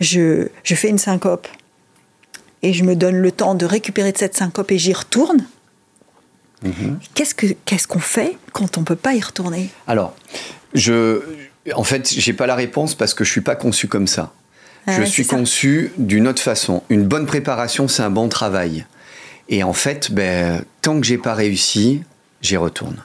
[0.00, 1.46] je, je fais une syncope
[2.62, 5.44] et je me donne le temps de récupérer de cette syncope et j'y retourne,
[6.62, 6.98] mhm.
[7.14, 9.68] qu'est-ce qu'on fait quand on ne peut pas y retourner?
[9.86, 10.14] Alors,
[10.74, 11.22] je,
[11.74, 14.32] en fait, j'ai pas la réponse parce que je suis pas conçu comme ça.
[14.86, 16.82] Ah je suis conçu d'une autre façon.
[16.90, 18.86] Une bonne préparation, c'est un bon travail.
[19.48, 22.02] Et en fait, ben, tant que j'ai pas réussi,
[22.40, 23.02] j'y retourne.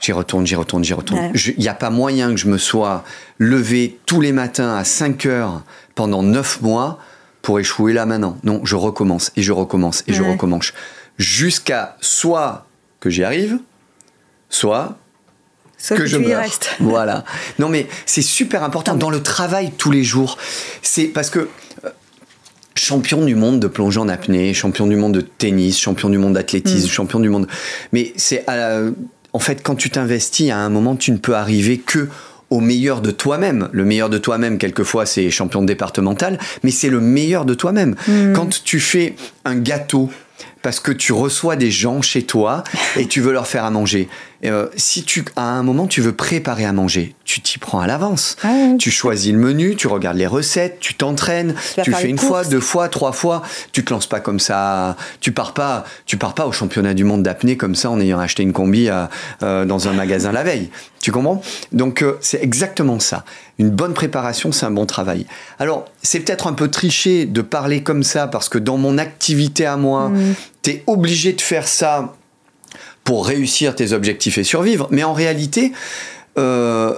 [0.00, 1.32] J'y retourne, j'y retourne, j'y retourne.
[1.34, 3.04] Il n'y a pas moyen que je me sois
[3.38, 5.62] levé tous les matins à 5 heures
[5.94, 6.98] pendant 9 mois
[7.42, 8.38] pour échouer là maintenant.
[8.44, 10.72] Non, je recommence et je recommence et je recommence.
[11.18, 12.66] Jusqu'à soit
[13.00, 13.58] que j'y arrive,
[14.48, 14.96] soit
[15.88, 16.70] que, je me reste.
[16.80, 17.24] Voilà.
[17.58, 20.38] Non, mais c'est super important dans le travail tous les jours.
[20.80, 21.48] C'est parce que
[21.84, 21.90] euh,
[22.76, 26.34] champion du monde de plongée en apnée, champion du monde de tennis, champion du monde
[26.34, 26.90] d'athlétisme, mm.
[26.90, 27.48] champion du monde.
[27.92, 28.46] Mais c'est
[29.32, 32.08] en fait quand tu t'investis à un moment, tu ne peux arriver que
[32.52, 33.68] au meilleur de toi-même.
[33.72, 37.96] Le meilleur de toi-même, quelquefois, c'est champion départemental, mais c'est le meilleur de toi-même.
[38.06, 38.34] Mm.
[38.34, 39.14] Quand tu fais
[39.46, 40.10] un gâteau
[40.60, 42.62] parce que tu reçois des gens chez toi
[42.96, 44.08] et tu veux leur faire à manger.
[44.44, 47.86] Euh, si tu, à un moment, tu veux préparer à manger, tu t'y prends à
[47.86, 48.36] l'avance.
[48.42, 52.44] Ah tu choisis le menu, tu regardes les recettes, tu t'entraînes, tu, fais une fois,
[52.44, 53.42] deux fois, trois fois.
[53.70, 54.96] Tu te lances pas comme ça.
[55.20, 58.18] Tu pars pas, tu pars pas au championnat du monde d'apnée comme ça en ayant
[58.18, 60.70] acheté une combi euh, dans un magasin la veille.
[61.00, 61.42] Tu comprends?
[61.72, 63.24] Donc euh, c'est exactement ça.
[63.58, 65.26] Une bonne préparation, c'est un bon travail.
[65.58, 69.66] Alors c'est peut-être un peu triché de parler comme ça parce que dans mon activité
[69.66, 70.34] à moi, mm.
[70.62, 72.14] tu es obligé de faire ça
[73.04, 74.88] pour réussir tes objectifs et survivre.
[74.90, 75.72] Mais en réalité,
[76.38, 76.94] euh,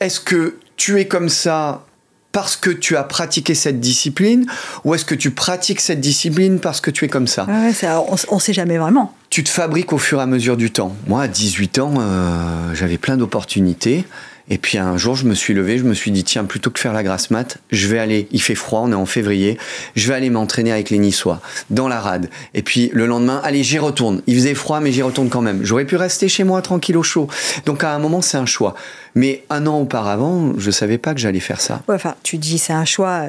[0.00, 1.86] est-ce que tu es comme ça
[2.32, 4.44] parce que tu as pratiqué cette discipline
[4.84, 8.40] ou est-ce que tu pratiques cette discipline parce que tu es comme ça, On ne
[8.40, 9.14] sait jamais vraiment.
[9.30, 10.94] Tu te fabriques au fur et à mesure du temps.
[11.06, 14.04] Moi, à 18 ans, euh, j'avais plein d'opportunités.
[14.48, 16.78] Et puis un jour, je me suis levé, je me suis dit, tiens, plutôt que
[16.78, 19.58] faire la grasse mat, je vais aller, il fait froid, on est en février,
[19.96, 22.30] je vais aller m'entraîner avec les Niçois, dans la rade.
[22.54, 24.22] Et puis le lendemain, allez, j'y retourne.
[24.26, 25.64] Il faisait froid, mais j'y retourne quand même.
[25.64, 27.28] J'aurais pu rester chez moi tranquille au chaud.
[27.64, 28.74] Donc à un moment, c'est un choix.
[29.14, 31.82] Mais un an auparavant, je savais pas que j'allais faire ça.
[31.88, 33.24] enfin, tu dis c'est un choix.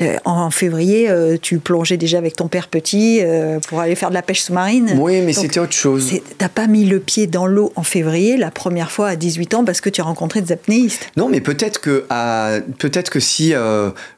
[0.00, 4.10] Euh, en février, euh, tu plongeais déjà avec ton père petit euh, pour aller faire
[4.10, 4.92] de la pêche sous-marine.
[4.96, 6.12] Oui, mais c'était autre chose.
[6.38, 9.64] T'as pas mis le pied dans l'eau en février la première fois à 18 ans
[9.64, 11.10] parce que tu as rencontré des apnéistes.
[11.16, 12.06] Non, mais peut-être que,
[12.78, 13.54] peut-être que si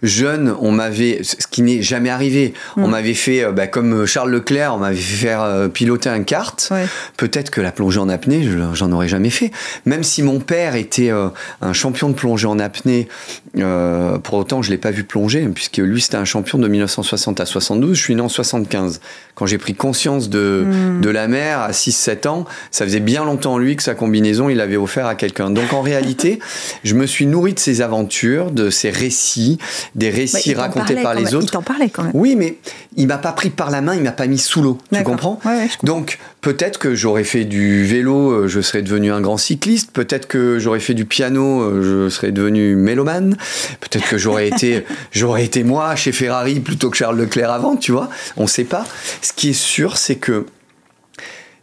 [0.03, 2.91] jeune, on m'avait, ce qui n'est jamais arrivé, on hmm.
[2.91, 6.73] m'avait fait, bah, comme Charles Leclerc, on m'avait fait faire piloter un kart,
[7.17, 9.51] peut-être que la plongée en apnée, j'en aurais jamais fait.
[9.87, 13.09] Même si mon père était un champion de plongée en apnée,
[13.55, 17.41] pour autant, je l'ai pas vu plonger, puisque que lui c'était un champion de 1960
[17.41, 19.01] à 72, je suis né en 75.
[19.35, 21.01] Quand j'ai pris conscience de, hmm.
[21.01, 24.57] de la mer à 6-7 ans, ça faisait bien longtemps lui que sa combinaison il
[24.57, 25.51] l'avait offert à quelqu'un.
[25.51, 26.41] Donc en réalité,
[26.85, 29.59] je me suis nourri de ses aventures, de ses récits,
[29.95, 31.47] des récits racontés par les autres.
[31.47, 32.13] Il t'en parlait quand même.
[32.15, 32.57] Oui, mais
[32.97, 34.79] il m'a pas pris par la main, il m'a pas mis sous l'eau.
[34.93, 35.41] Tu comprends
[35.83, 39.93] Donc peut-être que j'aurais fait du vélo, euh, je serais devenu un grand cycliste.
[39.93, 43.37] Peut-être que j'aurais fait du piano, euh, je serais devenu mélomane.
[43.81, 47.93] Peut-être que j'aurais été, j'aurais été moi chez Ferrari plutôt que Charles Leclerc avant, tu
[47.93, 48.09] vois.
[48.37, 48.85] On ne sait pas.
[49.23, 50.47] Ce qui est sûr, c'est que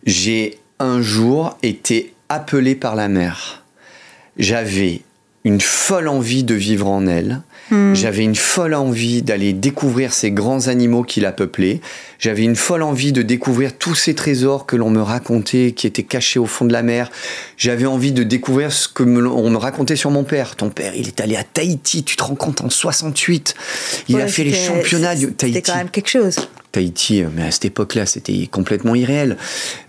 [0.05, 3.63] j'ai un jour été appelé par la mer.
[4.37, 5.01] J'avais
[5.47, 7.41] une folle envie de vivre en elle.
[7.71, 7.93] Hmm.
[7.93, 11.81] J'avais une folle envie d'aller découvrir ces grands animaux qui la peuplaient.
[12.19, 16.03] J'avais une folle envie de découvrir tous ces trésors que l'on me racontait, qui étaient
[16.03, 17.09] cachés au fond de la mer.
[17.57, 20.55] J'avais envie de découvrir ce que me, me racontait sur mon père.
[20.55, 23.55] Ton père, il est allé à Tahiti, tu te rends compte, en 68.
[24.09, 25.57] Il a fait les championnats de Tahiti.
[25.57, 26.37] C'était quand même quelque chose.
[26.77, 29.35] Tahiti, mais à cette époque-là, c'était complètement irréel.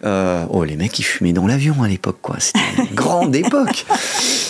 [0.04, 2.36] Euh, oh, les mecs, ils fumaient dans l'avion à l'époque, quoi.
[2.38, 3.84] C'était une grande époque.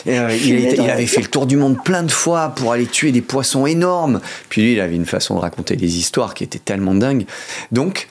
[0.07, 3.11] Euh, il, il, avait fait le tour du monde plein de fois pour aller tuer
[3.11, 4.21] des poissons énormes.
[4.51, 7.27] Puis lui, il avait une façon de raconter des histoires qui était tellement dingue.
[7.73, 8.07] Donc,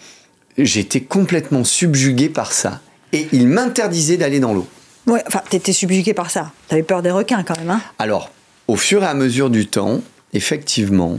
[0.58, 2.82] j'étais complètement subjugué par ça.
[3.14, 4.68] Et il m'interdisait d'aller dans l'eau.
[5.06, 6.52] Ouais, enfin, t'étais subjugué par ça.
[6.68, 8.30] T'avais peur des requins quand même, hein Alors,
[8.68, 10.02] au fur et à mesure du temps,
[10.34, 11.18] effectivement,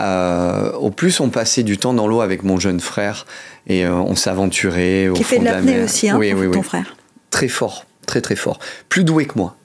[0.00, 3.26] euh, au plus on passait du temps dans l'eau avec mon jeune frère
[3.66, 6.62] et euh, on s'aventurait au Qui fond fait de la l'apnée aussi, hein, oui, ton
[6.62, 6.96] frère.
[7.30, 8.58] Très fort, très très fort.
[8.88, 9.56] Plus doué que moi.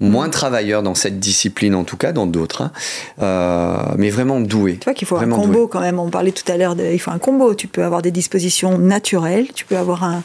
[0.00, 2.72] Moins travailleur dans cette discipline, en tout cas, dans d'autres, hein.
[3.20, 4.76] Euh, mais vraiment doué.
[4.78, 5.66] Tu vois qu'il faut un combo doué.
[5.70, 5.98] quand même.
[5.98, 7.54] On parlait tout à l'heure, il faut un combo.
[7.54, 10.22] Tu peux avoir des dispositions naturelles, tu peux avoir un,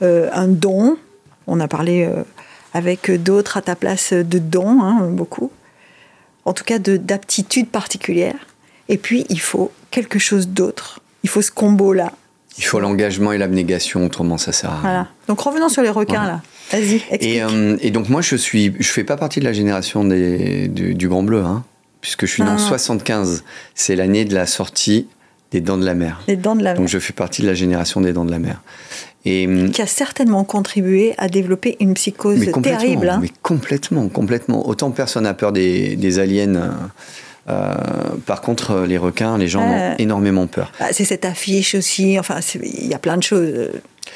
[0.00, 0.96] un don.
[1.46, 2.08] On a parlé
[2.74, 5.52] avec d'autres à ta place de dons, hein, beaucoup.
[6.44, 8.34] En tout cas, de- d'aptitudes particulières.
[8.88, 11.00] Et puis, il faut quelque chose d'autre.
[11.22, 12.12] Il faut ce combo-là.
[12.58, 14.80] Il faut l'engagement et l'abnégation, autrement ça sert à rien.
[14.82, 15.08] Voilà.
[15.28, 16.32] Donc, revenons sur les requins, Voilà.
[16.32, 16.40] là.
[16.78, 17.22] Vas-y, explique.
[17.22, 20.68] Et, euh, et donc moi je suis, je fais pas partie de la génération des,
[20.68, 21.64] du, du Grand Bleu, hein,
[22.00, 22.58] puisque je suis né en Ah.
[22.58, 23.44] 75.
[23.74, 25.06] C'est l'année de la sortie
[25.50, 26.22] des Dents de la Mer.
[26.28, 26.80] les dents de la mer.
[26.80, 28.62] Donc je fais partie de la génération des Dents de la Mer.
[29.26, 33.08] Et hum, Qui a certainement contribué à développer une psychose mais terrible.
[33.08, 33.18] hein.
[33.20, 34.66] mais complètement, complètement.
[34.66, 36.54] Autant personne n'a peur des, des aliens.
[36.56, 36.70] euh,
[37.48, 37.74] euh,
[38.26, 39.90] par contre, euh, les requins, les gens Ouais.
[39.90, 40.70] ont énormément peur.
[40.80, 42.18] Ah, c'est cette affiche aussi.
[42.18, 43.48] Enfin, il y a plein de choses.
[43.52, 43.68] euh,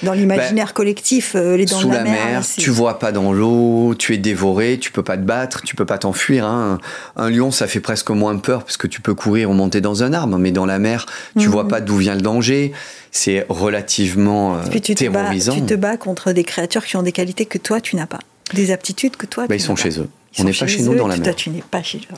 [0.02, 3.12] Dans l'imaginaire collectif, euh, les dents Sous de la, la, mer, c'est- tu vois pas
[3.12, 6.44] dans l'eau, tu es dévoré, tu peux pas te battre, tu peux pas t'enfuir.
[6.44, 6.78] hein.
[7.16, 10.02] Un lion, ça fait presque moins peur parce que tu peux courir ou monter dans
[10.02, 11.06] un arbre, mais dans la mer,
[11.38, 11.52] tu Mhm.
[11.52, 12.72] vois pas d'où vient le danger.
[13.12, 15.54] C'est relativement euh, Puis tu te, bats, terrorisant.
[15.54, 18.20] tu te bats contre des créatures qui ont des qualités que toi, tu n'as pas.
[18.54, 19.82] Des aptitudes que toi, tu ils sont pas.
[19.82, 20.08] chez eux.
[20.38, 21.34] Ils On n'est pas chez eux, nous dans la mer.
[21.34, 22.14] tu n'es pas chez eux.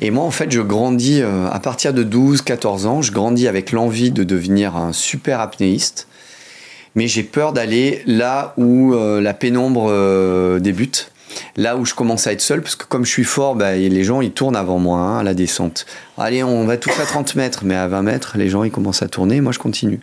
[0.00, 3.02] Et moi, en fait, je grandis euh, à partir de 12-14 ans.
[3.02, 6.06] Je grandis avec l'envie de devenir un super apnéiste.
[6.94, 11.10] Mais j'ai peur d'aller là où euh, la pénombre euh, débute.
[11.56, 14.04] Là où je commence à être seul, parce que comme je suis fort, bah, les
[14.04, 15.84] gens ils tournent avant moi hein, à la descente.
[16.16, 19.02] Allez, on va tous à 30 mètres, mais à 20 mètres, les gens ils commencent
[19.02, 20.00] à tourner, moi je continue.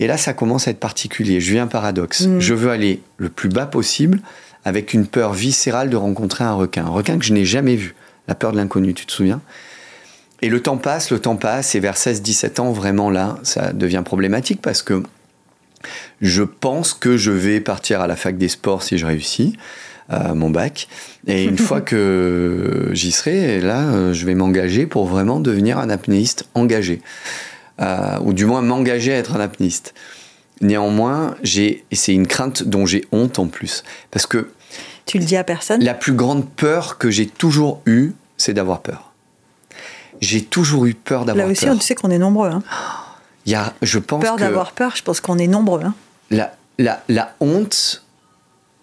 [0.00, 1.40] Et là, ça commence à être particulier.
[1.40, 2.26] Je vis un paradoxe.
[2.26, 2.40] Mm.
[2.40, 4.20] Je veux aller le plus bas possible
[4.64, 6.86] avec une peur viscérale de rencontrer un requin.
[6.86, 7.94] Un requin que je n'ai jamais vu.
[8.26, 9.40] La peur de l'inconnu, tu te souviens?
[10.40, 14.02] Et le temps passe, le temps passe, et vers 16-17 ans, vraiment là, ça devient
[14.04, 15.02] problématique parce que
[16.20, 19.56] je pense que je vais partir à la fac des sports si je réussis
[20.10, 20.88] euh, mon bac.
[21.26, 25.90] Et une fois que j'y serai, là, euh, je vais m'engager pour vraiment devenir un
[25.90, 27.00] apnéiste engagé.
[27.80, 29.94] Euh, ou du moins m'engager à être un apnéiste.
[30.60, 33.84] Néanmoins, j'ai, et c'est une crainte dont j'ai honte en plus.
[34.10, 34.50] Parce que
[35.06, 35.82] Tu le dis à personne?
[35.84, 39.12] la plus grande peur que j'ai toujours eue, c'est d'avoir peur.
[40.20, 41.76] J'ai toujours eu peur Là d'avoir aussi, peur.
[41.76, 42.48] on sait qu'on est nombreux.
[42.50, 42.62] hein.
[43.46, 45.82] Il y a, je pense Peur d'avoir peur, je pense qu'on est nombreux.
[45.84, 45.94] hein.
[46.30, 48.04] la, la, la honte,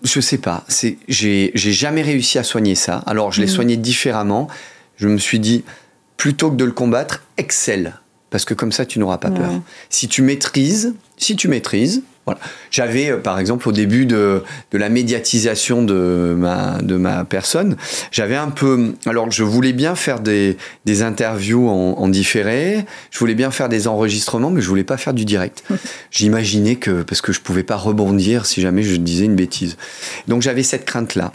[0.02, 0.64] je sais pas.
[0.70, 3.04] C'est, j'ai, j'ai jamais réussi à soigner ça.
[3.06, 3.54] Alors, je l'ai Mhm.
[3.54, 4.48] soigné différemment.
[4.98, 5.66] Je me suis dit,
[6.18, 8.00] plutôt que de le combattre, excelle.
[8.36, 9.50] Parce que comme ça, tu n'auras pas peur.
[9.90, 12.38] Si tu maîtrises, si tu maîtrises, voilà.
[12.70, 14.44] J'avais, euh, par exemple, au début de,
[14.74, 17.78] de la médiatisation de ma, de ma personne,
[18.12, 18.94] j'avais un peu.
[19.06, 23.70] Alors, je voulais bien faire des, des interviews en, en différé, je voulais bien faire
[23.70, 25.64] des enregistrements, mais je voulais pas faire du direct.
[26.12, 27.04] J'imaginais que.
[27.04, 29.78] Parce que je pouvais pas rebondir si jamais je disais une bêtise.
[30.28, 31.32] Donc, j'avais cette crainte-là.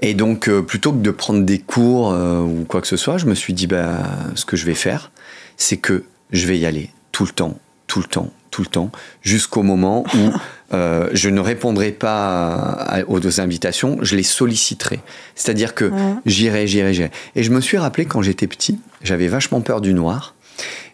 [0.00, 3.16] Et donc, euh, plutôt que de prendre des cours euh, ou quoi que ce soit,
[3.16, 4.02] je me suis dit, bah,
[4.34, 5.10] ce que je vais faire,
[5.58, 8.90] c'est que je vais y aller tout le temps, tout le temps, tout le temps,
[9.22, 10.32] jusqu'au moment où
[10.72, 15.00] euh, je ne répondrai pas à- aux invitations, je les solliciterai.
[15.34, 16.14] C'est-à-dire que Ouais.
[16.24, 17.10] j'irai, j'irai, j'irai.
[17.36, 20.34] Et je me suis rappelé quand j'étais petit, j'avais vachement peur du noir.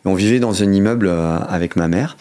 [0.05, 2.17] Et on vivait dans un immeuble euh, avec ma mère.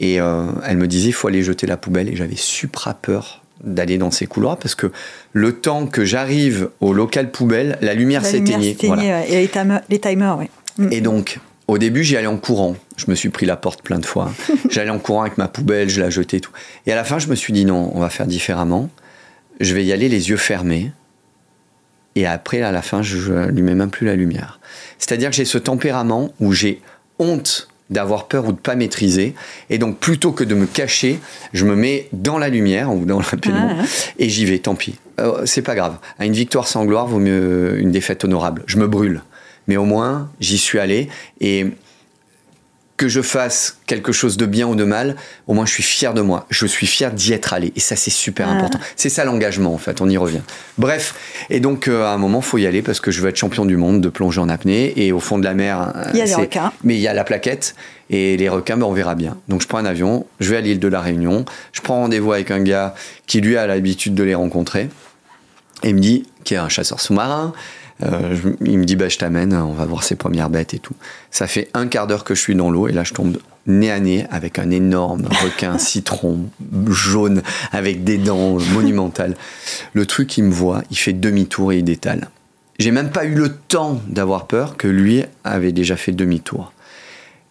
[0.00, 2.08] Et euh, elle me disait, il faut aller jeter la poubelle.
[2.08, 4.90] Et j'avais supra peur d'aller dans ces couloirs parce que
[5.32, 8.76] le temps que j'arrive au local poubelle, la lumière s'éteignait.
[8.82, 9.24] Voilà.
[9.26, 10.46] Et les timers, les timers oui.
[10.78, 10.88] Mm.
[10.92, 12.76] Et donc, au début, j'y allais en courant.
[12.96, 14.32] Je me suis pris la porte plein de fois.
[14.70, 16.52] J'allais en courant avec ma poubelle, je la jetais et tout.
[16.86, 18.90] Et à la fin, je me suis dit non, on va faire différemment.
[19.60, 20.92] Je vais y aller les yeux fermés.
[22.14, 24.60] Et après, à la fin, je n'allumais même plus la lumière.
[24.98, 26.82] C'est-à-dire que j'ai ce tempérament où j'ai
[27.18, 29.34] honte d'avoir peur ou de pas maîtriser.
[29.70, 31.20] Et donc, plutôt que de me cacher,
[31.52, 33.84] je me mets dans la lumière ou dans la pénombre Ah,
[34.18, 34.96] et j'y vais, tant pis.
[35.20, 35.96] Euh, c'est pas grave.
[36.18, 38.64] À une victoire sans gloire, vaut mieux une défaite honorable.
[38.66, 39.22] Je me brûle.
[39.68, 41.08] Mais au moins, j'y suis allé.
[41.40, 41.66] Et
[42.98, 45.16] que je fasse quelque chose de bien ou de mal,
[45.48, 46.46] au moins je suis fier de moi.
[46.50, 47.72] Je suis fier d'y être allé.
[47.74, 48.52] Et ça, c'est super Ah.
[48.52, 48.78] important.
[48.94, 50.00] C'est ça l'engagement, en fait.
[50.00, 50.42] On y revient.
[50.78, 51.14] Bref.
[51.50, 53.64] Et donc, euh, à un moment, faut y aller parce que je veux être champion
[53.64, 54.92] du monde de plongée en apnée.
[55.04, 56.72] Et au fond de la mer, Il y a des c'est- requins.
[56.84, 57.74] Mais il y a la plaquette.
[58.10, 59.36] Et les requins, ben, on verra bien.
[59.48, 61.44] Donc, je prends un avion, je vais à l'île de la Réunion.
[61.72, 62.94] Je prends rendez-vous avec un gars
[63.26, 64.90] qui, lui, a l'habitude de les rencontrer.
[65.82, 67.52] Et il me dit, qui est un chasseur sous-marin,
[68.02, 70.78] euh, je- il me dit, bah, je t'amène, on va voir ses premières bêtes et
[70.78, 70.94] tout.
[71.30, 73.90] Ça fait un quart d'heure que je suis dans l'eau et là, je tombe nez
[73.90, 76.40] à nez avec un énorme requin citron
[76.88, 79.36] jaune avec des dents monumentales.
[79.92, 82.28] Le truc, il me voit, il fait demi-tour et il détale.
[82.78, 86.72] J'ai même pas eu le temps d'avoir peur que lui avait déjà fait demi-tour.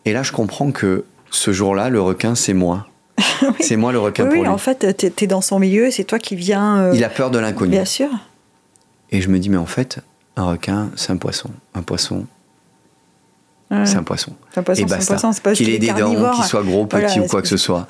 [0.06, 2.88] Et là, je comprends que ce jour-là, le requin, c'est moi.
[3.60, 4.54] C'est moi le requin Oui, pour oui, lui.
[4.54, 6.80] en fait, tu es, dans son milieu, c'est toi qui viens.
[6.86, 7.72] euh, Il a peur de l'inconnu.
[7.72, 8.08] Bien sûr.
[9.12, 10.00] Et je me dis, mais en fait,
[10.36, 11.50] un requin, c'est un poisson.
[11.74, 12.26] Un poisson,
[13.70, 13.86] Ouais.
[13.86, 14.34] c'est un poisson.
[14.54, 16.64] C'est un poisson, et c'est un poisson, c'est pas Qu'il ait des dents, qu'il soit
[16.64, 17.88] gros, petit Voilà, ou quoi que ce soit.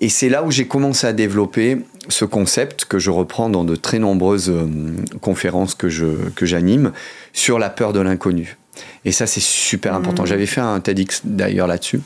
[0.00, 3.76] Et c'est là où j'ai commencé à développer ce concept que je reprends dans de
[3.76, 4.66] très nombreuses euh,
[5.20, 6.92] conférences que je que j'anime
[7.32, 8.56] sur la peur de l'inconnu.
[9.04, 10.22] Et ça, c'est super important.
[10.22, 10.26] Mm.
[10.26, 12.00] J'avais fait un TEDx d'ailleurs là-dessus.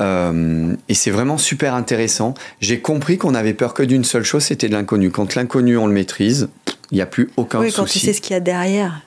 [0.00, 2.34] Euh, et c'est vraiment super intéressant.
[2.60, 5.10] J'ai compris qu'on avait peur que d'une seule chose, c'était de l'inconnu.
[5.10, 6.48] Quand l'inconnu, on le maîtrise,
[6.90, 8.00] il n'y a plus aucun Oui, quand souci.
[8.00, 9.02] tu sais ce qu'il y a derrière.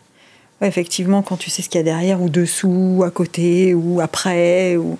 [0.61, 3.73] Ouais, effectivement, quand tu sais ce qu'il y a derrière, ou dessous, ou à côté,
[3.73, 4.97] ou après, ou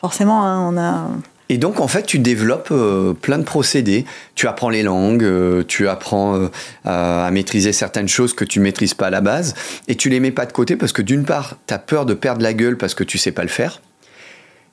[0.00, 1.08] forcément, hein, on a.
[1.48, 4.04] Et donc, en fait, tu développes euh, plein de procédés.
[4.36, 6.48] Tu apprends les langues, euh, tu apprends euh,
[6.84, 9.54] à, à maîtriser certaines choses que tu maîtrises pas à la base,
[9.88, 12.14] et tu les mets pas de côté parce que d'une part, tu as peur de
[12.14, 13.80] perdre la gueule parce que tu sais pas le faire.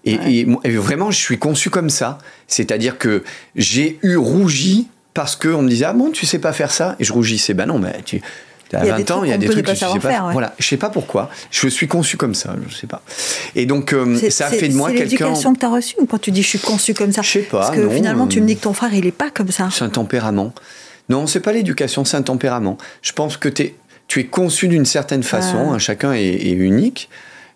[0.08, 0.34] Et, Ouais.
[0.34, 2.18] et moi- et vraiment, je suis conçu comme ça.
[2.48, 3.24] C'est-à-dire que
[3.56, 6.96] j'ai eu rougi parce qu'on me disait Ah bon, tu sais pas faire ça?
[7.00, 7.54] Et je rougissais.
[7.54, 8.22] Ben non, mais tu.
[8.72, 10.10] des 20 ans, il y a des trucs ne que tu sais pas.
[10.10, 10.34] faire, ouais.
[10.34, 11.30] Voilà, je sais pas pourquoi.
[11.52, 13.02] Je suis conçu comme ça, je sais pas.
[13.56, 15.12] Et donc, euh, C'est- ça a c'est- fait de moi C'est quelqu'un.
[15.28, 17.22] l'éducation que tu as reçue ou quand tu dis je suis conçu comme ça?
[17.22, 19.06] Je sais pas, Parce que non, finalement, tu euh, me dis que ton frère, il
[19.06, 19.70] est pas comme ça.
[19.72, 20.54] C'est un tempérament.
[21.10, 22.78] Non, c'est pas l'éducation, c'est un tempérament.
[23.02, 23.74] Je pense que tu
[24.20, 25.74] es conçu d'une certaine façon, Ah.
[25.76, 27.10] hein, chacun est, est unique.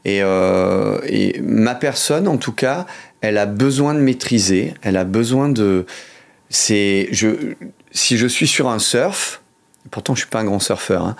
[0.06, 2.86] Et, euh, et ma personne, en tout cas,
[3.22, 5.86] elle a besoin de maîtriser, elle a besoin de.
[6.49, 7.30] C'est, je,
[7.91, 9.41] si je suis sur un surf,
[9.89, 11.16] pourtant je suis pas un grand surfeur, hein,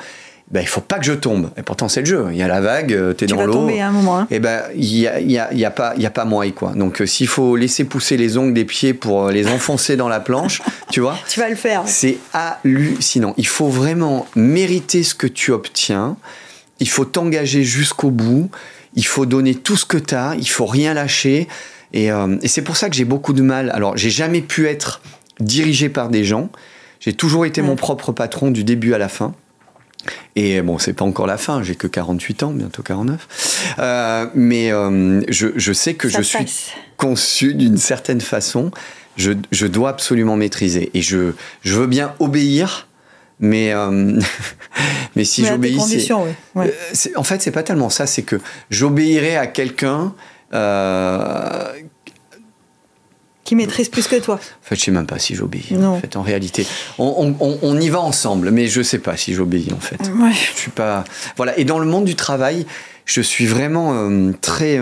[0.50, 1.50] ben, il faut pas que je tombe.
[1.56, 2.26] Et pourtant c'est le jeu.
[2.32, 3.54] Il y a la vague, tu es Tu dans vas l'eau.
[3.54, 4.18] tomber à un moment.
[4.20, 4.28] hein.
[4.32, 6.52] Eh ben, il a, y a, il y a, pas- il y a pas moyen,
[6.52, 6.72] quoi.
[6.76, 10.10] Donc, euh, s'il faut laisser pousser les ongles des pieds pour euh, les enfoncer dans
[10.10, 10.62] la planche,
[10.92, 11.84] tu vois, Tu vas le faire.
[11.86, 13.34] c'est hallucinant.
[13.38, 16.18] Il faut vraiment mériter ce que tu obtiens.
[16.82, 18.50] Il faut t'engager jusqu'au bout.
[18.96, 20.36] Il faut donner tout ce que tu as.
[20.38, 21.48] Il faut rien lâcher.
[21.94, 23.70] Et, euh, et c'est pour ça que j'ai beaucoup de mal.
[23.74, 25.02] Alors, j'ai jamais pu être
[25.40, 26.50] dirigé par des gens.
[27.00, 27.68] J'ai toujours été Ouais.
[27.68, 29.34] mon propre patron du début à la fin.
[30.36, 33.28] Et bon, c'est pas encore la fin, j'ai que 48 ans, bientôt 49.
[33.80, 36.46] Euh, mais euh, je, je sais que Ça je suis
[36.98, 38.72] conçu d'une certaine façon.
[39.18, 40.90] Je, je dois absolument maîtriser.
[40.96, 42.88] Et je, je veux bien obéir,
[43.42, 44.20] mais, euh,
[45.16, 45.76] mais si j'obéis.
[46.56, 46.74] Ouais.
[47.06, 48.40] Euh, En fait, c'est pas tellement ça, c'est que
[48.70, 50.14] j'obéirai à quelqu'un.
[50.54, 51.64] euh,
[53.44, 54.36] Qui maîtrise plus que toi.
[54.36, 55.68] en fait, je sais même pas si j'obéis.
[55.74, 55.96] Non.
[55.96, 56.66] En fait, en réalité,
[57.00, 60.00] on, on- on- on y va ensemble, mais je sais pas si j'obéis en fait.
[60.22, 60.32] Ouais.
[60.32, 61.04] Je suis pas.
[61.36, 61.58] Voilà.
[61.60, 62.66] Et dans le monde du travail,
[63.06, 64.80] je suis vraiment euh, très.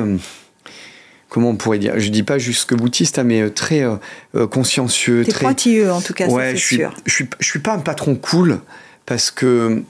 [1.29, 3.95] Comment on pourrait dire Je dis pas jusque boutiste, hein, mais euh, très euh,
[4.35, 5.23] euh, consciencieux.
[5.23, 5.45] T'es très...
[5.45, 6.93] pointilleux, en tout cas, ça, ouais, c'est je suis, sûr.
[7.05, 8.59] je suis, je suis pas un patron cool
[9.05, 9.81] parce que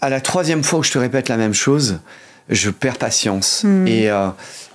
[0.00, 2.00] à la troisième fois que je te répète la même chose,
[2.48, 3.62] je perds patience.
[3.64, 3.86] Hmm.
[3.86, 4.28] Et, euh,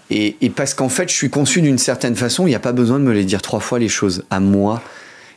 [0.09, 2.73] et, et parce qu'en fait, je suis conçu d'une certaine façon, il n'y a pas
[2.73, 4.81] besoin de me les dire trois fois les choses à moi.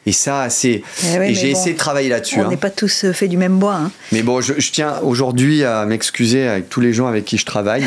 [0.06, 0.82] Et ça, c'est.
[1.04, 2.40] Eh oui, et j'ai bon, essayé de travailler là-dessus.
[2.40, 2.48] On hein.
[2.48, 3.74] n'est pas tous faits du même bois.
[3.74, 3.90] hein.
[4.12, 7.44] Mais bon, je, je tiens aujourd'hui à m'excuser avec tous les gens avec qui je
[7.44, 7.84] travaille.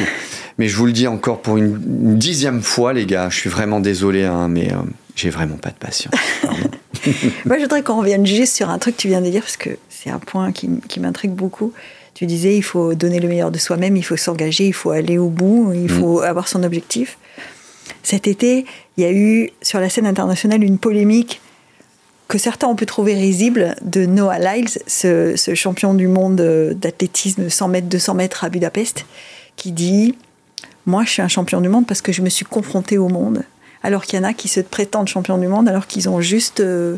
[0.58, 3.50] Mais je vous le dis encore pour une, une dixième fois, les gars, je suis
[3.50, 4.78] vraiment désolé, hein, mais euh,
[5.16, 6.14] j'ai vraiment pas de patience.
[7.46, 9.58] Moi, je voudrais qu'on revienne juste sur un truc que tu viens de dire, parce
[9.58, 11.74] que c'est un point qui, m'intrigue beaucoup.
[12.14, 15.18] Tu disais, il faut donner le meilleur de soi-même, il faut s'engager, il faut aller
[15.18, 17.18] au bout, il faut avoir son objectif.
[18.04, 18.66] Cet été,
[18.98, 21.42] il y a eu sur la scène internationale une polémique
[22.28, 26.74] que certains ont pu trouver risible de Noah Lyles, ce, ce champion du monde euh,
[26.74, 29.06] d'athlétisme 100 mètres, 200 mètres à Budapest,
[29.58, 30.16] qui dit
[30.86, 33.44] Moi, je suis un champion du monde parce que je me suis confronté au monde.
[33.84, 36.60] Alors qu'il y en a qui se prétendent champions du monde alors qu'ils ont juste.
[36.60, 36.98] euh,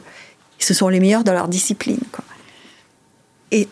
[0.59, 1.99] ce sont les meilleurs dans leur discipline.
[2.11, 2.23] Quoi.
[3.51, 3.67] Et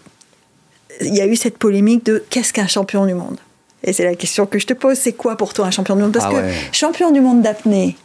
[1.02, 3.38] il y a eu cette polémique de qu'est-ce qu'un champion du monde?
[3.84, 6.04] Et c'est la question que je te pose c'est quoi pour toi un champion du
[6.04, 6.12] monde?
[6.14, 7.98] Parce Ah que champion du monde d'apnée,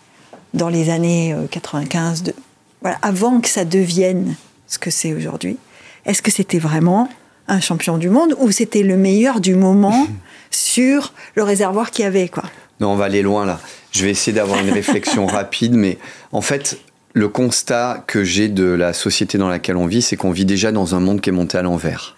[0.55, 2.35] dans les années euh, 95, de,
[2.81, 4.37] voilà, avant que ça devienne
[4.69, 5.59] ce que c'est aujourd'hui,
[6.07, 7.09] est-ce que c'était vraiment
[7.49, 10.07] un champion du monde ou c'était le meilleur du moment
[10.57, 12.45] sur le réservoir qu'il y avait quoi
[12.81, 13.61] Non, on va aller loin là.
[13.93, 15.99] Je vais essayer d'avoir une réflexion rapide, mais
[16.33, 16.79] en fait,
[17.13, 20.73] le constat que j'ai de la société dans laquelle on vit, c'est qu'on vit déjà
[20.73, 22.17] dans un monde qui est monté à l'envers.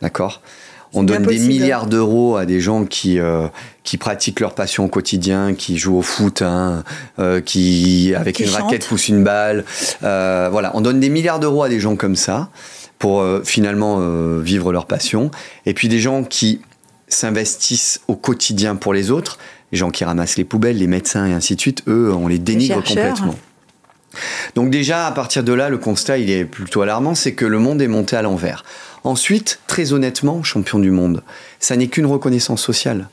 [0.00, 0.42] D'accord?
[0.94, 3.48] On donne des milliards d'euros à des gens qui, euh,
[3.82, 6.84] qui pratiquent leur passion au quotidien, qui jouent au foot, hein,
[7.18, 9.64] euh, qui avec une raquette poussent une balle.
[10.04, 12.48] Euh, voilà, on donne des milliards d'euros à des gens comme ça
[12.98, 14.00] pour finalement
[14.40, 15.30] vivre leur passion.
[15.66, 16.60] Et puis des gens qui
[17.08, 19.38] s'investissent au quotidien pour les autres,
[19.72, 22.38] les gens qui ramassent les poubelles, les médecins et ainsi de suite, eux, on les
[22.38, 23.34] dénigre complètement.
[24.54, 27.58] Donc déjà, à partir de là, le constat, il est plutôt alarmant, c'est que le
[27.58, 28.64] monde est monté à l'envers.
[29.04, 31.22] Ensuite, très honnêtement, champion du monde,
[31.60, 33.08] ça n'est qu'une reconnaissance sociale.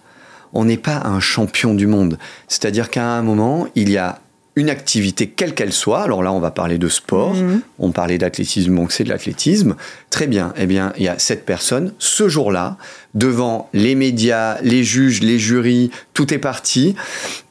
[0.53, 2.17] On n'est pas un champion du monde.
[2.47, 4.19] C'est-à-dire qu'à un moment, il y a
[4.55, 7.61] une activité, quelle qu'elle soit, alors là on va parler de sport, mhm.
[7.79, 9.75] on parlait d'athlétisme, donc c'est de l'athlétisme,
[10.09, 12.77] très bien, eh bien il y a cette personne, ce jour-là,
[13.15, 16.95] devant les médias, les juges, les jurys, tout est parti,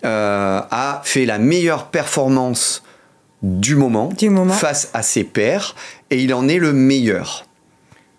[0.05, 2.83] euh, a fait la meilleure performance
[3.43, 5.75] du moment, du moment face à ses pairs,
[6.11, 7.47] et il en est le meilleur.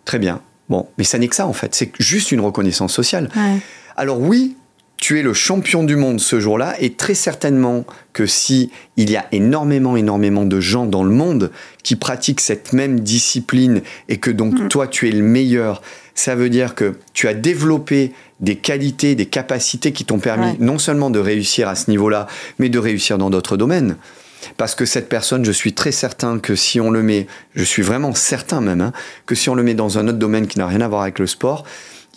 [0.03, 0.41] Très bien.
[0.67, 1.75] Bon, mais ça n'est que ça en fait.
[1.75, 3.29] C'est juste une reconnaissance sociale.
[3.95, 4.57] Alors oui,
[5.03, 7.83] tu es le champion du monde ce jour-là, et très certainement
[8.13, 11.51] que si il y a énormément, énormément de gens dans le monde
[11.83, 14.67] qui pratiquent cette même discipline et que donc mm.
[14.69, 15.81] toi tu es le meilleur,
[16.15, 20.79] ça veut dire que tu as développé des qualités, des capacités qui t'ont permis non
[20.79, 22.27] seulement de réussir à ce niveau-là,
[22.57, 23.97] mais de réussir dans d'autres domaines.
[24.55, 27.81] Parce que cette personne, je suis très certain que si on le met, je suis
[27.81, 28.93] vraiment certain même, hein,
[29.25, 31.19] que si on le met dans un autre domaine qui n'a rien à voir avec
[31.19, 31.65] le sport,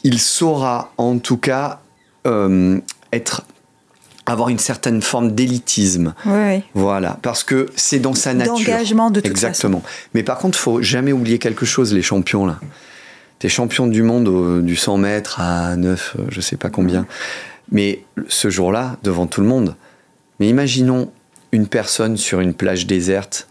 [0.04, 1.80] il saura en tout cas
[2.26, 2.80] euh,
[3.12, 3.44] être
[4.26, 6.14] avoir une certaine forme d'élitisme.
[6.24, 8.54] Oui, Voilà, parce que c'est dans sa nature.
[8.54, 9.82] D'engagement de toute Exactement.
[10.14, 12.58] Mais par contre, faut jamais oublier quelque chose, les champions là.
[13.38, 17.06] T'es champion du monde du 100 mètres à 9, euh, je sais pas combien.
[17.70, 19.76] Mais ce jour-là, devant tout le monde.
[20.40, 21.12] Mais imaginons
[21.52, 23.46] une personne sur une plage déserte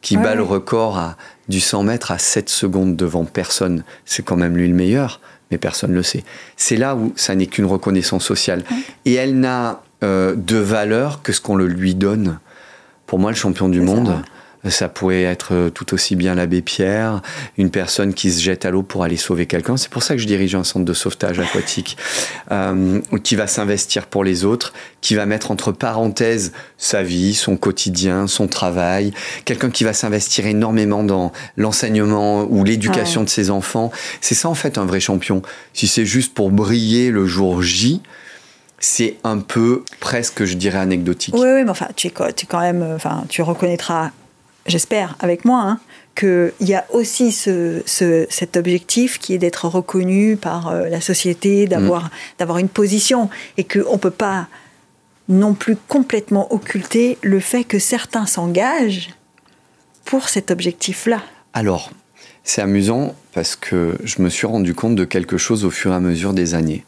[0.00, 1.16] qui bat le record à,
[1.48, 3.84] du 100 mètres à 7 secondes devant personne.
[4.04, 5.20] C'est quand même lui le meilleur,
[5.50, 6.24] mais personne ne le sait.
[6.56, 8.64] C'est là où ça n'est qu'une reconnaissance sociale.
[9.04, 12.38] Et elle n'a euh, de valeur que ce qu'on le lui donne.
[13.06, 14.22] Pour moi, le champion du monde, ça
[14.88, 17.22] pourrait être euh, tout aussi bien l'abbé Pierre,
[17.56, 19.76] une personne qui se jette à l'eau pour aller sauver quelqu'un.
[19.76, 21.96] C'est pour ça que je dirige un centre de sauvetage aquatique
[22.50, 27.56] euh, qui va s'investir pour les autres, qui va mettre entre parenthèses sa vie, son
[27.56, 29.12] quotidien, son travail.
[29.44, 33.90] Quelqu'un qui va s'investir énormément dans l'enseignement ou l'éducation de ses enfants.
[34.20, 35.42] C'est ça en fait un vrai champion.
[35.72, 38.02] Si c'est juste pour briller le jour J,
[38.80, 41.34] c'est un peu presque, je dirais, anecdotique.
[41.34, 44.12] Oui, oui, mais enfin, tu es, tu quand même, enfin, tu reconnaîtras
[44.68, 45.80] j'espère avec moi, hein,
[46.14, 51.66] qu'il y a aussi ce, cet objectif qui est d'être reconnu par euh, la société,
[51.66, 52.10] d'avoir mm.
[52.38, 54.48] d'avoir une position, et qu'on ne peut pas
[55.28, 59.10] non plus complètement occulter le fait que certains s'engagent
[60.04, 61.22] pour cet objectif-là.
[61.52, 61.90] Alors,
[62.44, 65.94] c'est amusant parce que je me suis rendu compte de quelque chose au fur et
[65.94, 66.84] à mesure des années.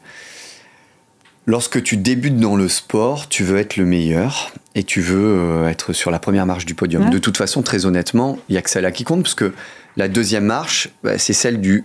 [1.46, 5.68] Lorsque tu débutes dans le sport, tu veux être le meilleur et tu veux euh,
[5.68, 7.10] être sur la première marche du podium.
[7.10, 9.52] De toute façon, très honnêtement, il n'y a que celle-là qui compte, parce que
[9.96, 11.84] la deuxième marche, bah, c'est celle du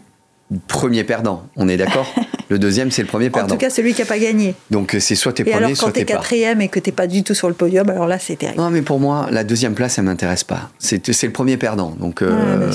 [0.67, 1.47] premier perdant.
[1.55, 2.13] On est d'accord?
[2.47, 3.47] Le deuxième, c'est le premier perdant.
[3.47, 4.53] En tout cas, celui qui n'a pas gagné.
[4.69, 7.23] Donc, euh, c'est soit t'es premier, alors, soit t'es quatrième et que t'es pas du
[7.23, 8.61] tout sur le podium, alors là, c'est terrible.
[8.61, 10.69] Non, mais pour moi, la deuxième place, elle m'intéresse pas.
[10.77, 11.95] C'est le premier perdant.
[11.99, 12.71] Donc, euh,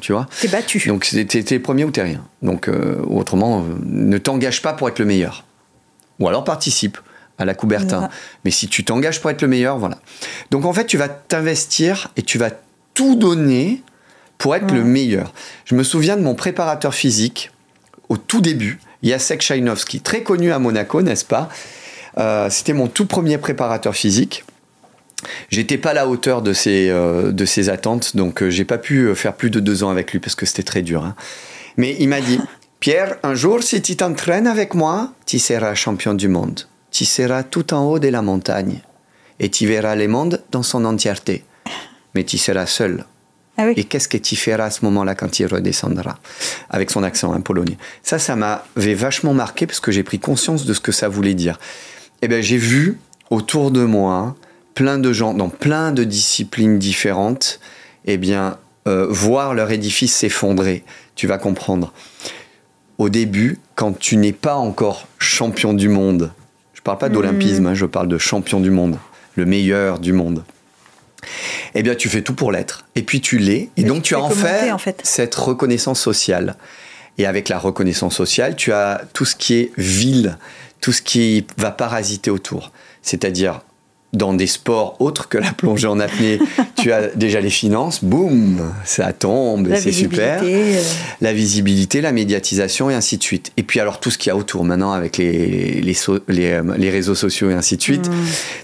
[0.00, 0.28] tu vois?
[0.40, 0.86] T'es battu.
[0.86, 2.22] Donc, t'es es premier ou t'es rien.
[2.42, 2.70] Donc,
[3.08, 5.45] autrement, ne t'engage pas pour être le meilleur.
[6.20, 6.98] Ou alors participe
[7.38, 8.08] à la Coubertin.
[8.44, 9.98] Mais si tu t'engages pour être le meilleur, voilà.
[10.50, 12.50] Donc en fait, tu vas t'investir et tu vas
[12.94, 13.82] tout donner
[14.38, 15.32] pour être le meilleur.
[15.64, 17.50] Je me souviens de mon préparateur physique
[18.08, 21.48] au tout début, Jacek Szajnowski, très connu à Monaco, n'est-ce pas?
[22.18, 24.44] Euh, C'était mon tout premier préparateur physique.
[25.50, 28.78] J'étais pas à la hauteur de ses, euh, de ses attentes, donc euh, j'ai pas
[28.78, 31.04] pu faire plus de deux ans avec lui parce que c'était très dur.
[31.04, 31.14] Hein.
[31.76, 32.38] Mais il m'a dit
[32.80, 36.60] Pierre, un jour, si tu t'entraînes avec moi, tu seras champion du monde.
[36.90, 38.80] Tu seras tout en haut de la montagne.
[39.40, 41.44] Et tu verras le monde dans son entièreté.
[42.14, 43.04] Mais tu seras seul.
[43.58, 46.18] Ah et qu'est-ce que tu feras à ce moment-là quand tu redescendras
[46.68, 47.78] Avec son accent hein, polonais.
[48.02, 51.34] Ça, ça m'avait vachement marqué parce que j'ai pris conscience de ce que ça voulait
[51.34, 51.58] dire.
[52.20, 52.98] Eh bien, j'ai vu
[53.30, 54.36] autour de moi
[54.74, 57.60] plein de gens dans plein de disciplines différentes,
[58.04, 60.84] eh bien, euh, voir leur édifice s'effondrer.
[61.14, 61.94] Tu vas comprendre
[62.98, 66.32] au début, quand tu n'es pas encore champion du monde,
[66.74, 67.66] je ne parle pas d'olympisme, mm.
[67.66, 68.98] hein, je parle de champion du monde,
[69.34, 70.44] le meilleur du monde,
[71.74, 72.86] eh bien tu fais tout pour l'être.
[72.94, 76.56] Et puis tu l'es, et donc tu, as en fait, en fait cette reconnaissance sociale.
[77.18, 80.36] Et avec la reconnaissance sociale, tu as tout ce qui est ville,
[80.82, 82.72] tout ce qui va parasiter autour.
[83.00, 83.62] C'est-à-dire
[84.12, 86.38] dans des sports autres que la plongée en apnée,
[86.76, 90.40] tu as déjà les finances, boum, ça tombe, c'est super.
[90.42, 90.82] euh,
[91.20, 93.52] La visibilité, la médiatisation et ainsi de suite.
[93.56, 96.52] Et puis alors tout ce qu'il y a autour maintenant avec les, les, so- les,
[96.52, 98.08] euh, les réseaux sociaux et ainsi de suite.
[98.08, 98.14] Mm.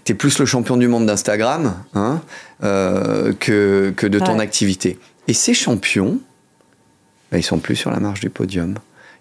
[0.05, 2.23] Tu es plus le champion du monde d'Instagram hein,
[2.63, 4.43] euh, que, que de ton Ouais.
[4.45, 4.99] activité.
[5.29, 6.19] Et ces champions,
[7.31, 8.75] bah, ils sont plus sur la marge du podium.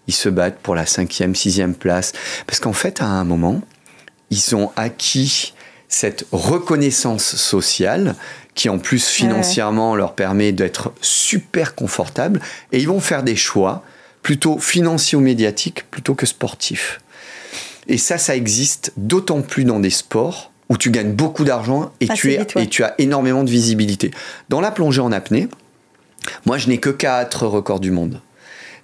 [0.08, 2.14] Ils se battent pour la cinquième, sixième place.
[2.48, 3.62] Parce qu'en fait, à un moment,
[4.30, 5.54] ils ont acquis
[5.94, 8.16] cette reconnaissance sociale
[8.56, 12.40] qui en plus financièrement leur permet d'être super confortable
[12.72, 13.84] et ils vont faire des choix
[14.24, 17.02] plutôt financiers ou médiatiques plutôt que sportifs.
[17.88, 22.08] Et ça, ça existe d'autant plus dans des sports où tu gagnes beaucoup d'argent et,
[22.16, 24.12] tu es- et tu as énormément de visibilité.
[24.48, 25.50] Dans la plongée en apnée,
[26.46, 28.22] moi je n'ai que quatre records du monde.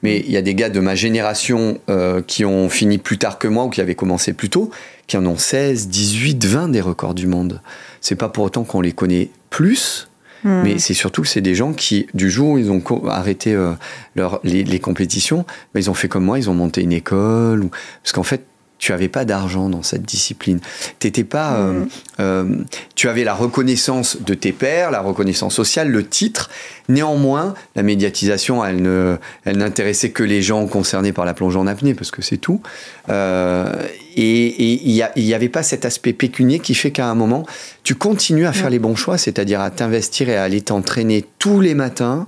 [0.03, 3.39] Mais il y a des gars de ma génération euh, qui ont fini plus tard
[3.39, 4.69] que moi ou qui avaient commencé plus tôt,
[5.07, 7.61] qui en ont 16, 18, 20 des records du monde.
[8.01, 10.07] C'est pas pour autant qu'on les connaît plus,
[10.43, 10.61] Hmm.
[10.63, 13.71] mais c'est surtout que c'est des gens qui, du jour où ils ont arrêté euh,
[14.15, 17.63] leur, les, les compétitions, bah, ils ont fait comme moi, ils ont monté une école.
[17.63, 17.71] Ou...
[18.03, 18.45] Parce qu'en fait,
[18.80, 20.59] tu avais pas d'argent dans cette discipline.
[20.99, 21.86] T'étais pas, euh,
[22.19, 22.55] euh,
[22.95, 26.49] tu avais la reconnaissance de tes pairs, la reconnaissance sociale, le titre.
[26.89, 31.67] Néanmoins, la médiatisation, elle ne, elle n'intéressait que les gens concernés par la plongée en
[31.67, 32.61] apnée, parce que c'est tout.
[33.09, 33.73] Euh,
[34.15, 37.45] et il n'y avait pas cet aspect pécunier qui fait qu'à un moment,
[37.84, 38.71] tu continues à faire Ouais.
[38.71, 42.28] les bons choix, c'est-à-dire à t'investir et à aller t'entraîner tous les matins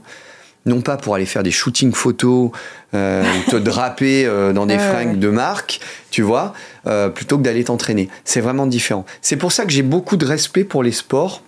[0.70, 2.51] non pas pour aller faire des shootings photos,
[2.93, 5.17] euh, ou te draper euh, dans des Ouais, fringues ouais.
[5.17, 5.80] de marque,
[6.11, 6.53] tu vois,
[6.88, 8.07] euh, plutôt que d'aller t'entraîner.
[8.24, 9.05] C'est vraiment différent.
[9.22, 11.41] C'est pour ça que j'ai beaucoup de respect pour les sports.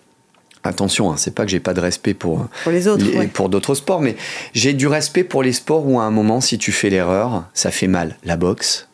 [0.63, 3.27] Attention, hein, c'est pas que j'ai pas de respect pour, Pour les autres, les- ouais.
[3.27, 4.15] pour d'autres sports, mais
[4.53, 7.71] j'ai du respect pour les sports où à un moment, si tu fais l'erreur, ça
[7.71, 8.17] fait mal.
[8.23, 8.87] La boxe,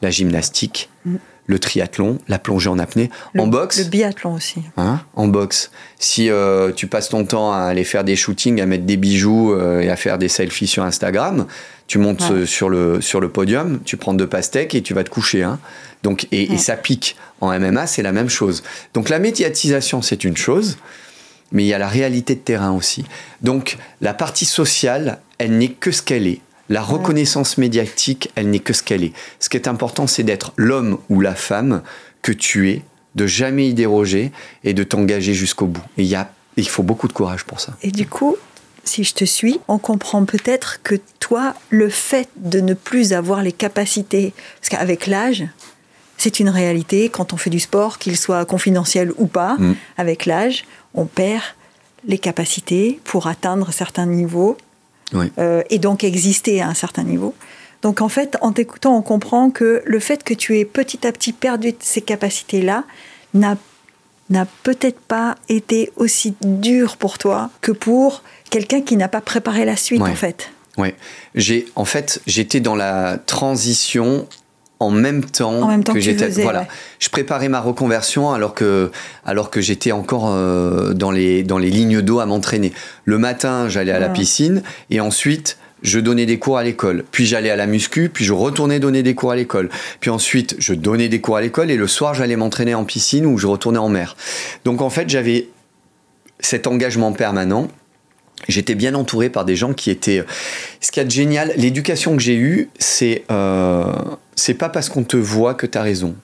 [0.00, 1.16] la gymnastique, Mm.
[1.46, 3.10] Le triathlon, la plongée en apnée.
[3.34, 4.62] Le- en boxe, Le biathlon aussi.
[4.76, 5.70] Hein, en boxe.
[5.98, 9.52] Si euh, tu passes ton temps à aller faire des shootings, à mettre des bijoux
[9.52, 11.46] euh, et à faire des selfies sur Instagram,
[11.88, 12.30] tu montes Ouais.
[12.42, 15.42] euh, sur, le, sur le podium, tu prends deux pastèques et tu vas te coucher.
[15.42, 15.58] Hein.
[16.04, 17.16] Donc, et, ça pique.
[17.40, 18.62] En MMA, c'est la même chose.
[18.94, 20.78] Donc la médiatisation, c'est une chose,
[21.50, 23.04] mais il y a la réalité de terrain aussi.
[23.40, 26.40] Donc la partie sociale, elle n'est que ce qu'elle est.
[26.72, 29.12] La reconnaissance médiatique, elle n'est que ce qu'elle est.
[29.40, 31.82] Ce qui est important, c'est d'être l'homme ou la femme
[32.22, 32.82] que tu es,
[33.14, 34.32] de jamais y déroger
[34.64, 35.82] et de t'engager jusqu'au bout.
[35.98, 37.76] Et il, y a, il faut beaucoup de courage pour ça.
[37.82, 38.36] Et du coup,
[38.84, 43.42] si je te suis, on comprend peut-être que toi, le fait de ne plus avoir
[43.42, 45.44] les capacités, parce qu'avec l'âge,
[46.16, 49.74] c'est une réalité, quand on fait du sport, qu'il soit confidentiel ou pas, Mm.
[49.98, 50.64] avec l'âge,
[50.94, 51.42] on perd
[52.08, 54.56] les capacités pour atteindre certains niveaux
[55.12, 55.30] Oui.
[55.38, 57.34] euh, et donc exister à un certain niveau.
[57.82, 61.12] Donc en fait, en t'écoutant, on comprend que le fait que tu aies petit à
[61.12, 62.84] petit perdu ces capacités-là
[63.34, 63.56] n'a
[64.30, 69.64] n'a peut-être pas été aussi dur pour toi que pour quelqu'un qui n'a pas préparé
[69.66, 70.10] la suite Ouais.
[70.10, 70.50] en fait.
[70.78, 70.94] Ouais.
[71.34, 74.26] J'ai, en fait, j'étais dans la transition
[74.82, 76.28] en même temps, En même temps que j'étais.
[76.28, 76.60] voilà.
[76.60, 76.66] ouais.
[76.98, 78.90] Je préparais ma reconversion alors que,
[79.24, 82.72] alors que j'étais encore euh, dans, les, dans les lignes d'eau à m'entraîner.
[83.04, 84.12] Le matin, j'allais à la Ouais.
[84.12, 85.58] piscine et ensuite.
[85.84, 89.02] Je donnais des cours à l'école, puis j'allais à la muscu, puis je retournais donner
[89.02, 89.68] des cours à l'école.
[89.98, 93.26] Puis ensuite, je donnais des cours à l'école et le soir, j'allais m'entraîner en piscine
[93.26, 94.16] ou je retournais en mer.
[94.64, 95.48] Donc en fait, j'avais
[96.38, 97.66] cet engagement permanent.
[98.46, 100.24] J'étais bien entouré par des gens qui étaient.
[100.80, 103.86] Ce qu'il y a de génial, l'éducation que j'ai eue, c'est euh,
[104.36, 106.14] c'est pas parce qu'on te voit que tu as raison.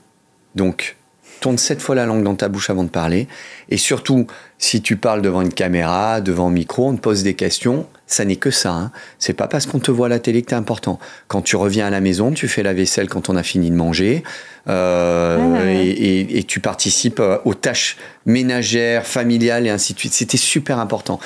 [0.55, 0.97] Donc,
[1.41, 3.29] tourne sept fois la langue dans ta bouche avant de parler.
[3.69, 4.27] Et surtout,
[4.59, 7.87] si tu parles devant une caméra, devant un micro, on te pose des questions.
[8.09, 8.73] Ça n'est que ça.
[8.73, 8.91] Hein.
[9.21, 10.99] C'est pas parce qu'on te voit à la télé que t'es important.
[11.29, 13.77] Quand tu reviens à la maison, tu fais la vaisselle quand on a fini de
[13.77, 14.25] manger.
[14.69, 15.87] euh, ouais.
[15.87, 17.97] et, et- et tu participes euh, aux tâches
[18.27, 20.15] ménagères, familiales et ainsi de suite.
[20.15, 21.21] C'était super important.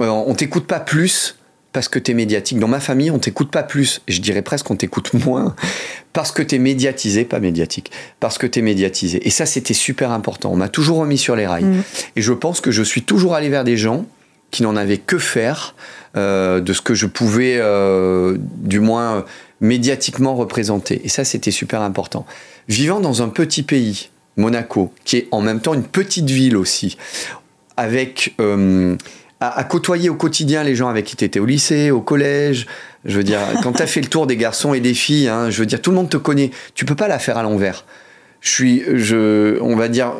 [0.00, 1.36] Euh, on t'écoute pas plus
[1.72, 2.58] parce que tu es médiatique.
[2.58, 4.00] Dans ma famille, on t'écoute pas plus.
[4.08, 5.54] Je dirais presque qu'on t'écoute moins
[6.12, 7.90] parce que tu es médiatisé, pas médiatique.
[8.18, 9.26] Parce que tu es médiatisé.
[9.26, 10.52] Et ça, c'était super important.
[10.52, 11.64] On m'a toujours remis sur les rails.
[11.64, 11.82] Mhm.
[12.16, 14.06] Et je pense que je suis toujours allé vers des gens
[14.50, 15.76] qui n'en avaient que faire
[16.16, 19.22] euh, de ce que je pouvais, euh, du moins euh,
[19.60, 21.00] médiatiquement, représenter.
[21.04, 22.26] Et ça, c'était super important.
[22.68, 26.96] Vivant dans un petit pays, Monaco, qui est en même temps une petite ville aussi,
[27.76, 28.96] avec euh,
[29.40, 32.66] à, côtoyer au quotidien les gens avec qui tu étais au lycée, au collège.
[33.04, 35.48] Je veux dire, quand tu as fait le tour des garçons et des filles, hein,
[35.48, 36.50] je veux dire, tout le monde te connaît.
[36.74, 37.84] Tu peux pas la faire à l'envers.
[38.42, 40.12] Je suis, je, on va dire,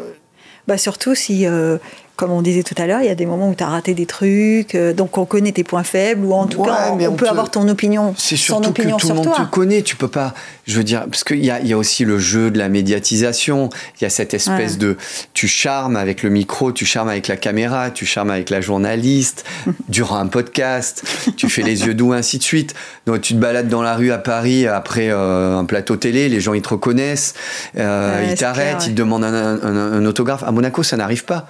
[0.67, 1.77] Bah surtout si, euh,
[2.21, 3.95] comme on disait tout à l'heure, il y a des moments où tu as raté
[3.95, 7.27] des trucs, euh, donc on connaît tes points faibles, ou en tout cas, on, peut
[7.27, 8.15] avoir ton opinion.
[8.19, 10.35] C'est surtout que tout le monde te connaît, tu peux pas,
[10.67, 13.71] je veux dire, parce qu'il y a, y a aussi le jeu de la médiatisation,
[13.99, 14.99] il y a cette espèce de,
[15.33, 19.47] tu charmes avec le micro, tu charmes avec la caméra, tu charmes avec la journaliste,
[19.89, 21.03] durant un podcast,
[21.39, 22.75] tu fais les yeux doux, ainsi de suite.
[23.07, 26.41] Donc tu te balades dans la rue à Paris après euh, un plateau télé, les
[26.41, 27.33] gens ils te reconnaissent,
[27.79, 30.43] euh, ils t'arrêtent, ils te demandent un autographe.
[30.43, 31.47] À Monaco, ça n'arrive pas.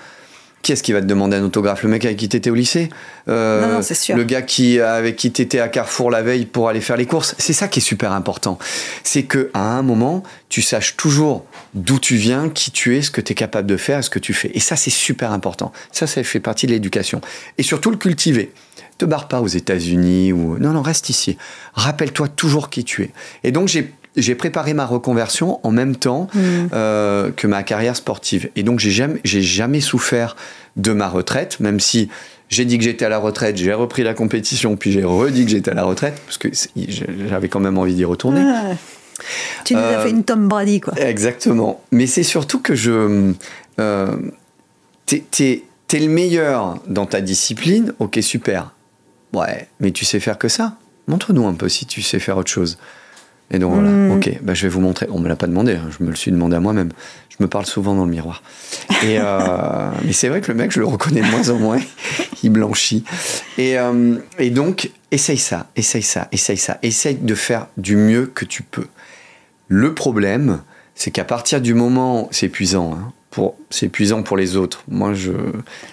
[0.63, 1.83] Qui est-ce qui va te demander un autographe?
[1.83, 2.91] Le mec avec qui t'étais au lycée?
[3.29, 4.15] Euh, non, sûr.
[4.15, 7.35] Le gars qui, avec qui t'étais à Carrefour la veille pour aller faire les courses?
[7.39, 8.59] C'est ça qui est super important.
[9.03, 13.11] C'est que à un moment, tu saches toujours d'où tu viens, qui tu es, ce
[13.11, 14.51] que tu es capable de faire, ce que tu fais.
[14.53, 15.73] Et ça, c'est super important.
[15.93, 17.23] Ça, ça fait partie de l'éducation.
[17.57, 18.53] Et surtout le cultiver.
[18.99, 21.39] Te barre pas aux États-Unis ou non, non, reste ici.
[21.73, 23.11] Rappelle-toi toujours qui tu es.
[23.45, 26.41] Et donc j'ai j'ai préparé ma reconversion en même temps mm.
[26.73, 28.51] euh, que ma carrière sportive.
[28.57, 30.37] Et donc, j'ai jamais, j'ai jamais souffert
[30.77, 32.09] de ma retraite, même si
[32.49, 35.51] j'ai dit que j'étais à la retraite, j'ai repris la compétition, puis j'ai redit que
[35.51, 36.49] j'étais à la retraite, parce que
[37.29, 38.43] j'avais quand même envie d'y retourner.
[39.65, 40.95] Tu nous as euh, fait une Tom Brady, quoi.
[40.99, 41.83] Exactement.
[41.93, 43.33] Mais c'est surtout que je.
[43.79, 44.17] Euh,
[45.07, 48.73] t'es, t'es le meilleur dans ta discipline, ok, super.
[49.33, 52.51] Ouais, mais tu sais faire que ça Montre-nous un peu si tu sais faire autre
[52.51, 52.79] chose.
[53.51, 54.13] Et donc voilà, mm.
[54.13, 55.07] ok, bah, je vais vous montrer.
[55.11, 56.91] On me l'a pas demandé, hein, je me le suis demandé à moi-même.
[57.31, 58.43] Je me parle souvent dans le miroir.
[59.03, 61.81] Et euh, mais c'est vrai que le mec, je le reconnais de moins en moins.
[62.43, 63.05] Il blanchit.
[63.59, 66.79] Et, euh, et donc, essaye ça, essaye ça, essaye ça.
[66.83, 68.87] Essaye de faire du mieux que tu peux.
[69.69, 70.61] Le problème,
[70.95, 74.85] c'est qu'à partir du moment, c'est épuisant, hein, pour, c'est épuisant pour les autres.
[74.89, 75.33] Moi, je,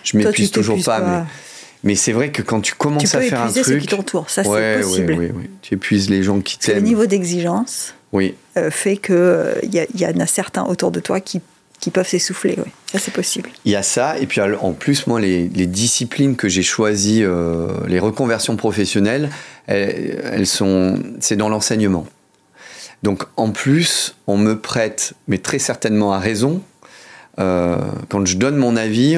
[0.03, 1.23] je m'épuise toujours pas, mais
[1.83, 4.43] mais c'est vrai que quand tu commences à faire un truc, ceux qui t'entourent, ça
[4.43, 5.13] c'est possible.
[5.13, 6.77] Oui, oui, Tu épuises les gens qui t'aiment.
[6.77, 8.35] Le niveau d'exigence oui.
[8.57, 11.41] Euh, fait que euh, il y, y, en a certains autour de toi qui,
[11.79, 12.55] qui peuvent s'essouffler.
[12.57, 12.71] Oui.
[12.91, 13.49] Ça c'est possible.
[13.65, 17.23] Il y a ça et puis en plus moi les, les disciplines que j'ai choisies,
[17.23, 19.29] euh, les reconversions professionnelles,
[19.67, 22.07] elles, elles sont c'est dans l'enseignement.
[23.03, 26.61] Donc en plus on me prête, mais très certainement à raison,
[27.39, 27.77] euh,
[28.09, 29.17] quand je donne mon avis,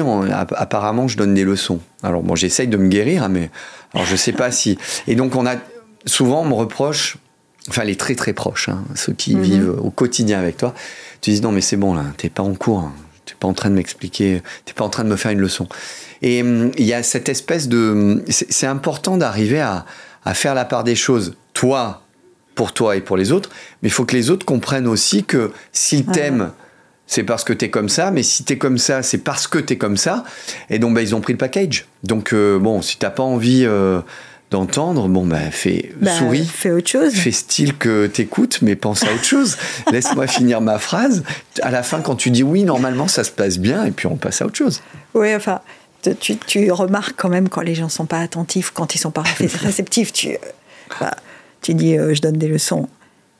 [0.56, 1.80] apparemment, je donne des leçons.
[2.02, 3.50] Alors, bon, j'essaye de me guérir, hein, mais
[3.94, 4.78] alors, je sais pas si.
[5.06, 5.56] Et donc, on a
[6.06, 7.16] souvent, on me reproche,
[7.68, 9.42] enfin, les très très proches, hein, ceux qui mhm.
[9.42, 10.74] vivent au quotidien avec toi,
[11.20, 12.92] tu dis non, mais c'est bon là, t'es pas en cours, hein,
[13.26, 15.68] t'es pas en train de m'expliquer, t'es pas en train de me faire une leçon.
[16.22, 18.22] Et hum, il y a cette espèce de.
[18.28, 19.86] C'est important d'arriver à,
[20.24, 21.34] à faire la part des choses.
[21.52, 22.02] Toi,
[22.54, 23.50] pour toi et pour les autres,
[23.82, 26.52] mais il faut que les autres comprennent aussi que s'ils t'aiment
[27.10, 29.76] c'est parce que t'es comme ça, mais si t'es comme ça, c'est parce que t'es
[29.76, 30.22] comme ça.
[30.70, 31.86] Et donc, bah, ils ont pris le package.
[32.04, 34.00] Donc, euh, bon, si t'as pas envie euh,
[34.52, 36.46] d'entendre, bon, bah, fais bah, souris.
[36.46, 37.12] Fais autre chose.
[37.12, 39.56] Fais style que t'écoutes, mais pense à autre chose.
[39.90, 41.24] Laisse-moi finir ma phrase.
[41.62, 44.16] À la fin, quand tu dis oui, normalement, ça se passe bien, et puis on
[44.16, 44.80] passe à autre chose.
[45.14, 45.62] Oui, enfin,
[46.20, 49.24] tu, tu remarques quand même quand les gens sont pas attentifs, quand ils sont pas
[49.40, 50.12] réceptifs.
[50.12, 50.36] Tu,
[51.00, 51.16] bah,
[51.60, 52.88] tu dis, euh, je donne des leçons.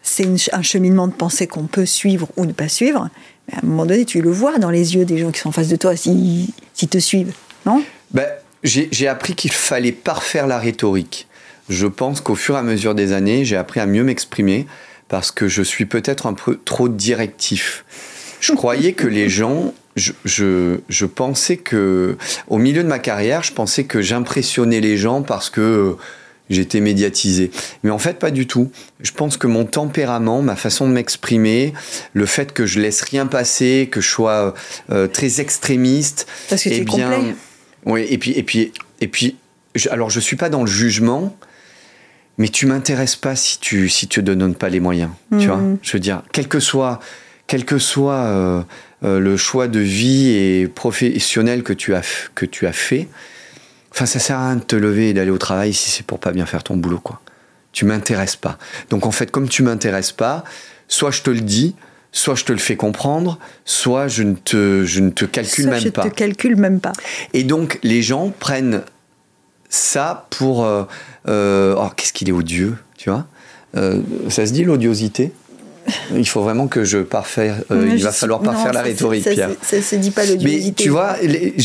[0.03, 3.11] C'est un cheminement de pensée qu'on peut suivre ou ne pas suivre
[3.53, 5.53] à un moment donné, tu le vois dans les yeux des gens qui sont en
[5.53, 7.33] face de toi, s'ils si, te suivent,
[7.67, 7.83] non?
[8.13, 8.27] Ben,
[8.63, 11.27] J'ai appris qu'il fallait parfaire la rhétorique.
[11.69, 14.67] Je pense qu'au fur et à mesure des années, j'ai appris à mieux m'exprimer
[15.09, 17.85] parce que je suis peut-être un peu trop directif.
[18.41, 22.17] Je croyais que les gens je, pensais que,
[22.49, 25.97] au milieu de ma carrière, je pensais que j'impressionnais les gens parce que
[26.51, 27.51] j'étais médiatisé.
[27.83, 28.71] Mais en fait, pas du tout.
[29.01, 31.73] Je pense que mon tempérament, ma façon de m'exprimer,
[32.13, 34.55] le fait que je laisse rien passer, que je sois
[34.91, 37.35] euh, très extrémiste, parce que eh bien, complet.
[37.87, 38.07] oui.
[38.11, 39.37] Et puis, et puis, et puis,
[39.75, 41.37] je, alors je suis pas dans le jugement.
[42.39, 45.59] Mais tu m'intéresses pas si tu si tu te donnes pas les moyens, tu vois.
[45.59, 45.77] Mhm.
[45.83, 46.99] Je veux dire, quel que soit
[47.47, 48.63] quel que soit euh,
[49.05, 52.03] euh, le choix de vie et professionnel que tu as
[52.35, 53.09] que tu as fait,
[53.93, 56.18] Enfin, ça sert à rien de te lever et d'aller au travail si c'est pour
[56.18, 57.20] pas bien faire ton boulot, quoi.
[57.72, 58.59] Tu m'intéresses pas.
[58.88, 60.45] Donc en fait, comme tu m'intéresses pas,
[60.88, 61.76] soit je te le dis,
[62.12, 65.72] soit je te le fais comprendre, soit je ne te, je ne te calcule soit
[65.72, 66.03] même je pas.
[66.03, 66.93] Je te calcule même pas.
[67.32, 68.82] Et donc les gens prennent
[69.68, 70.64] ça pour.
[70.64, 70.84] Euh,
[71.28, 73.26] euh, oh, qu'est-ce qu'il est odieux, tu vois?
[73.76, 75.32] Euh, Ça se dit l'odiosité?
[76.14, 77.57] Il faut vraiment que je parfaire.
[77.70, 79.51] Euh, il va falloir parfaire la rhétorique, Pierre.
[79.62, 80.22] Ça, se dit pas.
[80.43, 81.16] Mais tu vois,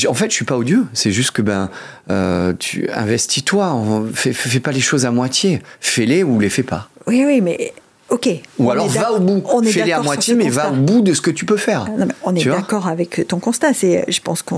[0.07, 0.85] en fait, je suis pas odieux.
[0.93, 1.69] C'est juste que ben,
[2.09, 4.05] euh, tu investis-toi.
[4.13, 5.61] Fais, fais pas les choses à moitié.
[5.79, 6.89] Fais-les ou les fais pas.
[7.07, 7.73] Oui, oui, mais
[8.09, 8.29] ok.
[8.59, 9.43] Ou alors va au bout.
[9.65, 11.87] Fais-les à moitié, mais va au bout de ce que tu peux faire.
[11.87, 13.73] Ah, on est d'accord avec ton constat.
[13.73, 14.55] C'est, je pense que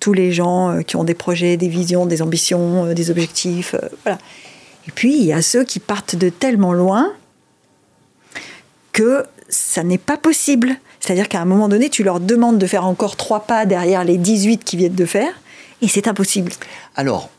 [0.00, 4.18] tous les gens euh, qui ont des projets, des visions, des ambitions, des objectifs, voilà.
[4.88, 7.12] Et puis il y a ceux qui partent de tellement loin
[8.92, 10.76] que ça n'est pas possible.
[11.00, 14.18] C'est-à-dire qu'à un moment donné, tu leur demandes de faire encore trois pas derrière les
[14.18, 15.32] 18 qui viennent de faire,
[15.80, 16.52] et c'est impossible.
[16.94, 17.30] Alors,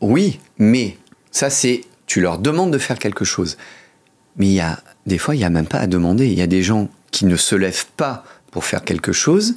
[0.00, 0.96] oui, mais
[1.30, 3.56] ça c'est, tu leur demandes de faire quelque chose.
[4.36, 6.26] Mais il y a, des fois, il n'y a même pas à demander.
[6.26, 9.54] Il y a des gens qui ne se lèvent pas pour faire quelque chose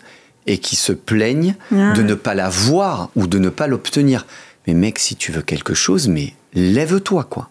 [0.48, 1.94] et qui se plaignent Ah.
[1.94, 4.26] de ne pas la voir ou de ne pas l'obtenir.
[4.68, 7.50] Mais mec, si tu veux quelque chose, mais lève-toi, quoi.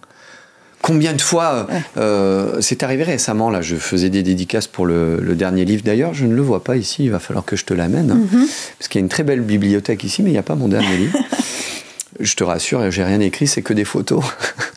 [0.89, 5.19] Combien de fois, euh, euh, c'est arrivé récemment, là, je faisais des dédicaces pour le,
[5.21, 7.67] le dernier livre d'ailleurs, je ne le vois pas ici, il va falloir que je
[7.67, 8.47] te l'amène, hein,
[8.79, 10.67] parce qu'il y a une très belle bibliothèque ici, mais il n'y a pas mon
[10.67, 11.19] dernier livre.
[12.21, 14.25] Je te rassure, j'ai rien écrit, c'est que des photos.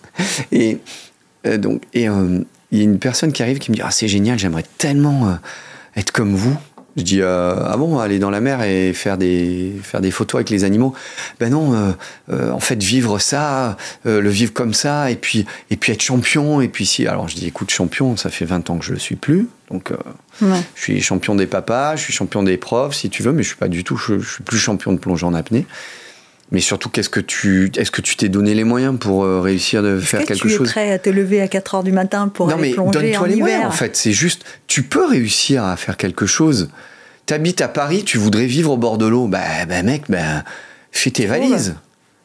[0.51, 0.79] et
[1.47, 4.09] euh, donc, et il y a une personne qui arrive qui me dit, ah c'est
[4.09, 5.37] génial, j'aimerais tellement
[5.95, 6.57] être comme vous.
[6.97, 10.39] Je dis euh, ah bon aller dans la mer et faire des faire des photos
[10.39, 10.93] avec les animaux
[11.39, 11.91] ben non euh,
[12.31, 16.59] euh, en fait vivre ça le vivre comme ça et puis et puis être champion
[16.59, 18.99] et puis si alors je dis écoute champion ça fait 20 ans que je le
[18.99, 19.93] suis plus donc
[20.41, 20.59] Ouais.
[20.75, 23.49] je suis champion des papas je suis champion des profs si tu veux mais je
[23.49, 25.65] suis pas du tout je, je suis plus champion de plongeon en apnée
[26.51, 29.81] mais surtout qu'est-ce que tu est-ce que tu t'es donné les moyens pour euh, réussir
[29.83, 30.67] de faire que quelque tu chose?
[30.67, 32.99] es prêt à te lever à 4 heures du matin pour non, aller mais plonger
[32.99, 33.95] donne-toi en les moyens, en fait.
[33.95, 36.69] C'est juste, tu peux réussir à faire quelque chose.
[37.25, 39.27] T'habites à Paris, tu voudrais vivre au bord de l'eau.
[39.27, 40.43] Bah, bah, mec, bah,
[40.91, 41.75] fais tes valises.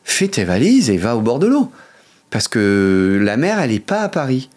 [0.05, 1.71] Fais tes valises et va au bord de l'eau.
[2.31, 4.51] Parce que la mer, elle n'est pas à Paris.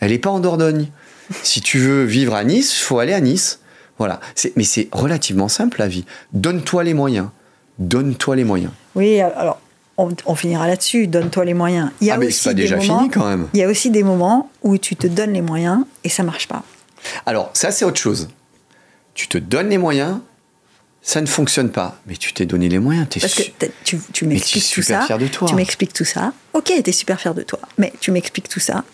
[0.00, 0.88] Elle n'est pas en Dordogne.
[1.42, 3.60] si tu veux vivre à Nice, il faut aller à Nice.
[3.98, 4.20] Voilà.
[4.34, 6.06] C'est- Mais c'est relativement simple, la vie.
[6.32, 7.28] Donne-toi les moyens.
[7.78, 8.72] Donne-toi les moyens.
[8.94, 9.60] Oui, alors
[9.96, 11.06] on, on finira là-dessus.
[11.06, 11.90] Donne-toi les moyens.
[12.00, 13.48] Il y a Ah, mais aussi c'est pas des déjà moments, fini, quand même.
[13.54, 16.48] Il y a aussi des moments où tu te donnes les moyens et ça marche
[16.48, 16.62] pas.
[17.26, 18.28] Alors, ça, c'est autre chose.
[19.14, 20.18] Tu te donnes les moyens,
[21.02, 21.98] ça ne fonctionne pas.
[22.06, 23.06] Mais tu t'es donné les moyens.
[23.08, 23.42] T'es Parce que
[23.84, 25.06] tu, tu Mais m'expliques tout super ça.
[25.06, 25.48] fier de toi.
[25.48, 26.32] Tu m'expliques tout ça.
[26.52, 28.84] Ok, t'es super fier de toi, mais tu m'expliques tout ça.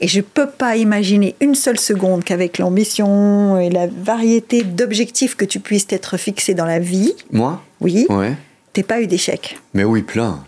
[0.00, 5.44] Et je peux pas imaginer une seule seconde qu'avec l'ambition et la variété d'objectifs que
[5.46, 7.62] tu puisses t'être fixé dans la vie, Moi?
[7.80, 8.34] oui, Ouais.
[8.76, 9.58] T'es pas eu d'échec.
[9.72, 10.44] Mais oui, plein.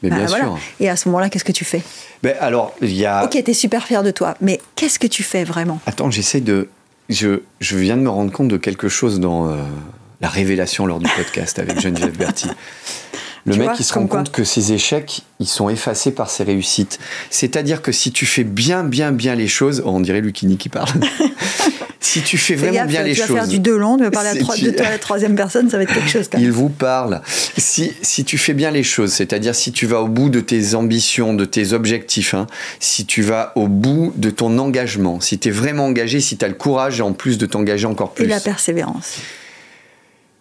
[0.00, 0.56] Mais Bah, bien sûr.
[0.78, 1.82] Et à ce moment-là, qu'est-ce que tu fais?
[2.22, 3.24] Ben, alors, il y a.
[3.24, 5.80] Ok, t'es super fier de toi, mais qu'est-ce que tu fais vraiment?
[5.84, 6.68] Attends, j'essaie de.
[7.08, 9.56] Je, je viens de me rendre compte de quelque chose dans euh,
[10.20, 12.48] la révélation lors du podcast avec Geneviève Berti.
[13.46, 16.30] Le Tu mec, vois, il se rend compte que ses échecs, ils sont effacés par
[16.30, 17.00] ses réussites.
[17.30, 20.68] C'est-à-dire que si tu fais bien, bien, bien les choses, oh, on dirait Lucini qui
[20.68, 20.88] parle.
[22.00, 23.36] si tu fais vraiment gaffe, bien tu les vas choses.
[23.36, 24.98] faire du deux long, tu vas parler à C'est trois- tu- de toi à la
[24.98, 26.46] troisième personne, ça va être quelque chose quand même.
[26.46, 27.20] Il vous parle.
[27.58, 30.74] Si, si tu fais bien les choses, c'est-à-dire si tu vas au bout de tes
[30.74, 32.46] ambitions, de tes objectifs, hein,
[32.80, 36.44] si tu vas au bout de ton engagement, si tu es vraiment engagé, si tu
[36.44, 39.14] as le courage en plus de t'engager encore Et plus, la persévérance.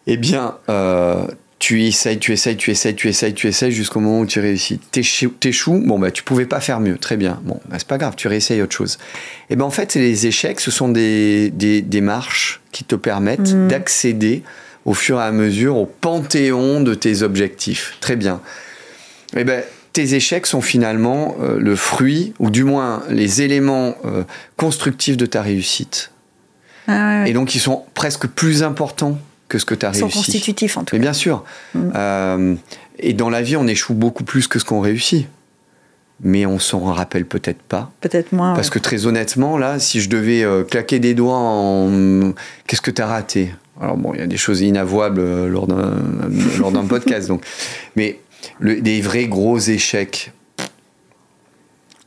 [0.08, 1.26] eh bien, euh,
[1.58, 4.78] tu essayes, tu essayes, tu essayes, tu essayes, tu essayes jusqu'au moment où tu réussis.
[4.92, 7.40] T'échoues, bon, bah, tu pouvais pas faire mieux, très bien.
[7.44, 8.98] Bon, bah, c'est pas grave, tu réessayes autre chose.
[9.50, 13.54] Et ben en fait, les échecs, ce sont des, des, des marches qui te permettent
[13.54, 13.68] Mhm.
[13.70, 14.44] d'accéder
[14.84, 17.96] au fur et à mesure au panthéon de tes objectifs.
[18.02, 18.42] Très bien.
[19.36, 24.24] Eh ben, tes échecs sont finalement euh, le fruit, ou du moins les éléments euh,
[24.58, 26.12] constructifs de ta réussite.
[26.88, 27.30] Ah ouais, ouais.
[27.30, 29.18] Et donc, ils sont presque plus importants
[29.48, 30.18] que ce que tu as Ils sont réussi.
[30.18, 31.04] constitutifs en tout Mais cas.
[31.04, 31.44] bien sûr.
[31.74, 31.80] Mm.
[31.96, 32.56] Euh,
[33.00, 35.28] et dans la vie, on échoue beaucoup plus que ce qu'on réussit.
[36.24, 37.92] Mais on s'en rappelle peut-être pas.
[38.00, 38.54] Peut-être moins.
[38.56, 38.74] Parce ouais.
[38.76, 42.32] que très honnêtement, là, si je devais euh, claquer des doigts en.
[42.68, 43.54] Qu'est-ce que tu as raté?
[43.82, 47.28] Alors, bon, il y a des choses inavouables euh, lors d'un, podcast.
[47.28, 47.44] Donc.
[47.98, 48.22] Mais
[48.60, 50.32] le- des vrais gros échecs,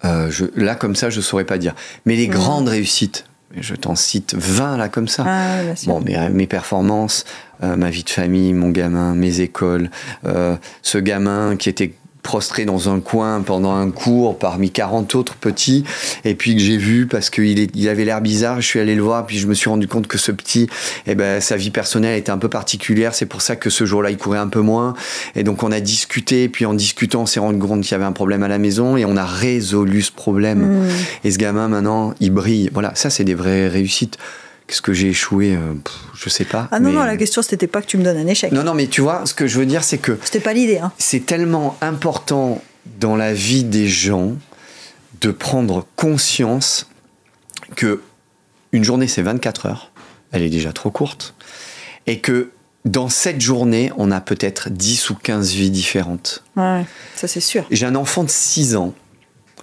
[0.05, 1.74] euh, je- là, comme ça, je saurais pas dire.
[2.07, 2.32] Mais les Mm.
[2.32, 3.26] grandes réussites,
[3.61, 5.24] je t'en cite 20 là, comme ça.
[5.26, 5.92] Ah, ouais, bien sûr.
[5.92, 7.24] Bon, mes, mes performances,
[7.62, 9.90] euh, ma vie de famille, mon gamin, mes écoles,
[10.24, 11.92] euh, ce gamin qui était
[12.29, 15.85] prostré dans un coin pendant un cours parmi 40 autres petits,
[16.26, 19.01] et puis que j'ai vu parce qu'il il avait l'air bizarre, je suis allé le
[19.01, 20.68] voir, puis je me suis rendu compte que ce petit,
[21.07, 24.11] eh ben, sa vie personnelle était un peu particulière, c'est pour ça que ce jour-là,
[24.11, 24.93] il courait un peu moins,
[25.37, 27.95] et donc on a discuté, et puis en discutant, on s'est rendu compte qu'il y
[27.95, 30.83] avait un problème à la maison, et on a résolu ce problème.
[30.83, 30.89] Mm.
[31.24, 32.68] Et ce gamin, maintenant, il brille.
[32.74, 34.18] Voilà, ça, c'est des vraies réussites.
[34.69, 36.69] Qu'est-ce que j'ai échoué euh, pff, Je sais pas.
[36.71, 38.53] Ah non, mais- non, la question, c'était pas que tu me donnes un échec.
[38.53, 40.79] Non, non, mais tu vois, ce que je veux dire, c'est que C'était pas l'idée.
[40.79, 40.93] Hein.
[40.99, 42.62] c'est tellement important
[43.01, 44.33] dans la vie des gens
[45.21, 46.89] de prendre conscience
[47.77, 48.03] que
[48.73, 49.91] une journée, c'est 24 heures.
[50.33, 51.35] Elle est déjà trop courte.
[52.07, 52.51] Et que
[52.85, 56.45] dans cette journée, on a peut-être 10 ou 15 vies différentes.
[56.57, 56.85] Ouais,
[57.16, 57.66] ça c'est sûr.
[57.71, 58.95] J'ai un enfant de 6 ans.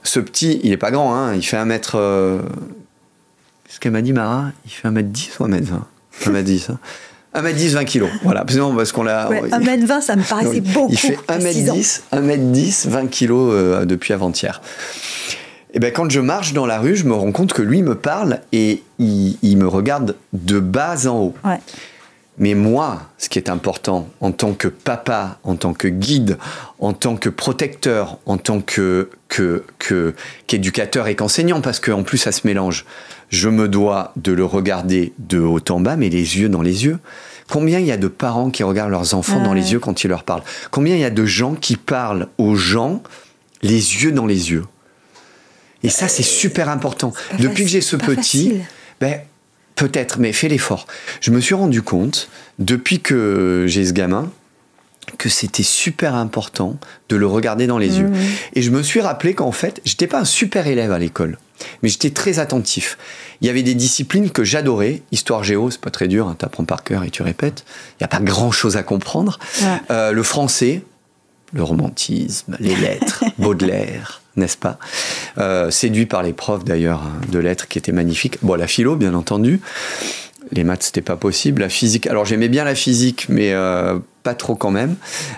[0.03, 1.95] Ce petit, il est pas grand, hein, il fait un mètre.
[1.95, 2.41] euh,
[3.67, 5.81] Ce qu'elle m'a dit, Mara, il fait 1m10 ou 1m20
[6.23, 6.71] 1m10.
[6.71, 6.79] Hein.
[7.35, 8.09] 1m10, 20 kilos.
[8.23, 9.29] Voilà, non, parce qu'on l'a.
[9.29, 10.93] Ouais, 1m20, ça me paraissait Non, beaucoup.
[10.93, 11.75] Il fait à six ans.
[11.75, 14.61] 1m10, 1m10, 20 kilos euh, depuis avant-hier.
[15.73, 17.95] Et ben quand je marche dans la rue, je me rends compte que lui me
[17.95, 21.35] parle et il, il me regarde de bas en haut.
[21.43, 21.59] Ouais.
[22.37, 26.37] Mais moi, ce qui est important en tant que papa, en tant que guide,
[26.79, 30.13] en tant que protecteur, en tant que que que-
[30.47, 32.85] qu'éducateur et qu'enseignant, parce qu'en plus ça se mélange,
[33.29, 36.83] je me dois de le regarder de haut en bas, mais les yeux dans les
[36.85, 36.99] yeux.
[37.49, 40.07] Combien il y a de parents qui regardent leurs enfants dans les yeux quand ils
[40.07, 40.43] leur parlent?
[40.71, 43.01] Combien il y a de gens qui parlent aux gens
[43.61, 44.65] les yeux dans les yeux?
[45.83, 47.13] Et ça, c'est super important.
[47.39, 48.55] Depuis que j'ai ce petit,
[48.99, 49.19] ben,
[49.75, 50.87] peut-être, mais fais l'effort.
[51.21, 54.31] Je me suis rendu compte, depuis que j'ai ce gamin,
[55.17, 56.77] que c'était super important
[57.09, 58.11] de le regarder dans les yeux.
[58.53, 61.37] Et je me suis rappelé qu'en fait, j'étais pas un super élève à l'école,
[61.83, 62.97] mais j'étais très attentif.
[63.41, 65.03] Il y avait des disciplines que j'adorais.
[65.11, 67.65] Histoire géo, c'est pas très dur, hein, t'apprends par cœur et tu répètes.
[67.93, 69.39] Il n'y a pas grand chose à comprendre.
[69.61, 69.67] Ouais.
[69.91, 70.83] Euh, le français,
[71.53, 74.77] le romantisme, les lettres, Baudelaire, n'est-ce pas?
[75.37, 78.37] Euh, Séduit par les profs d'ailleurs hein, de lettres qui étaient magnifiques.
[78.41, 79.61] Bon, la philo, bien entendu.
[80.51, 81.61] Les maths, c'était pas possible.
[81.61, 84.95] La physique, alors j'aimais bien la physique, mais euh, pas trop quand même.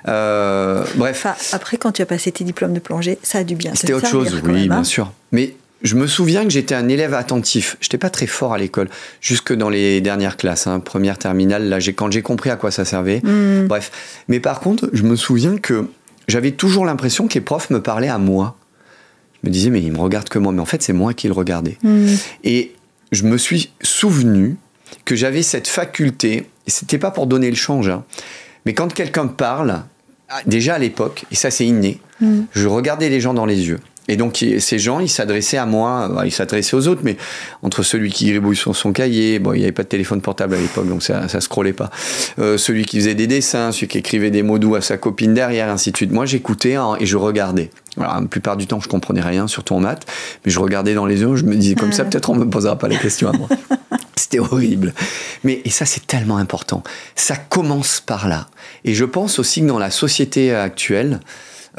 [0.07, 3.55] Euh, bref, Enfin, après, quand tu as passé tes diplômes de plongée, ça a dû
[3.55, 4.75] bien c'était autre chose, oui, même, hein.
[4.75, 5.11] bien sûr.
[5.31, 7.77] Mais je me souviens que j'étais un élève attentif.
[7.79, 8.89] J'étais pas très fort à l'école,
[9.21, 11.69] jusque dans les dernières classes, hein, première terminale.
[11.69, 13.21] Là, quand j'ai compris à quoi ça servait.
[13.23, 13.67] Hmm.
[13.67, 13.91] Bref,
[14.27, 15.85] mais par contre, je me souviens que
[16.27, 18.56] j'avais toujours l'impression que les profs me parlaient à moi.
[19.43, 20.51] Je me disais, mais ils me regardent que moi.
[20.51, 21.77] Mais en fait, c'est moi qui le regardais.
[21.83, 22.07] Hmm.
[22.43, 22.73] Et
[23.11, 24.57] je me suis souvenu
[25.05, 28.03] que j'avais cette faculté, et c'était pas pour donner le change, hein,
[28.65, 29.83] mais quand quelqu'un parle,
[30.29, 32.41] ah, déjà à l'époque, et ça c'est inné, Mm.
[32.51, 33.79] je regardais les gens dans les yeux.
[34.07, 37.17] Et donc ces gens, ils s'adressaient à moi, bah, ils s'adressaient aux autres, mais
[37.63, 40.55] entre celui qui gribouille sur son cahier, bon, il n'y avait pas de téléphone portable
[40.55, 41.89] à l'époque, donc ça, ça scrollait pas.
[42.39, 45.33] Euh, celui qui faisait des dessins, celui qui écrivait des mots doux à sa copine
[45.33, 46.11] derrière, ainsi de suite.
[46.11, 47.69] Moi, j'écoutais hein, et je regardais.
[47.99, 50.05] Alors, la plupart du temps, je comprenais rien, surtout en maths,
[50.45, 52.77] mais je regardais dans les yeux, je me disais comme ça, peut-être on me posera
[52.77, 53.49] pas les questions à moi.
[54.15, 54.93] C'était horrible.
[55.43, 56.83] Mais et ça, c'est tellement important.
[57.15, 58.47] Ça commence par là.
[58.83, 61.19] Et je pense aussi que dans la société actuelle,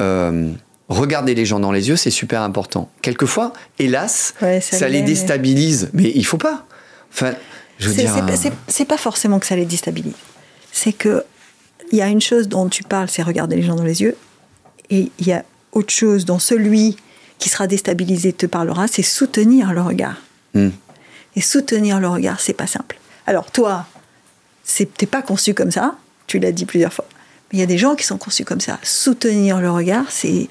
[0.00, 0.50] euh,
[0.88, 2.90] regarder les gens dans les yeux, c'est super important.
[3.02, 5.90] Quelquefois, hélas, Ouais, ça, ça les l'est, mais- déstabilise.
[5.92, 6.66] Mais il faut pas.
[7.12, 7.34] Enfin,
[7.78, 8.12] je veux dire.
[8.14, 10.14] c'est pas- euh, c'est- pas forcément que ça les déstabilise.
[10.72, 11.24] C'est que
[11.92, 14.16] il y a une chose dont tu parles, c'est regarder les gens dans les yeux,
[14.90, 16.96] et il y a autre chose dont celui
[17.38, 20.16] qui sera déstabilisé te parlera, c'est soutenir le regard.
[20.54, 20.70] hmm.
[21.36, 22.98] Et soutenir le regard, c'est pas simple.
[23.26, 23.86] Alors toi,
[24.96, 25.94] t'es pas conçu comme ça,
[26.26, 27.04] tu l'as dit plusieurs fois.
[27.52, 28.78] Mais il y a des gens qui sont conçus comme ça.
[28.82, 30.48] Soutenir le regard, c'est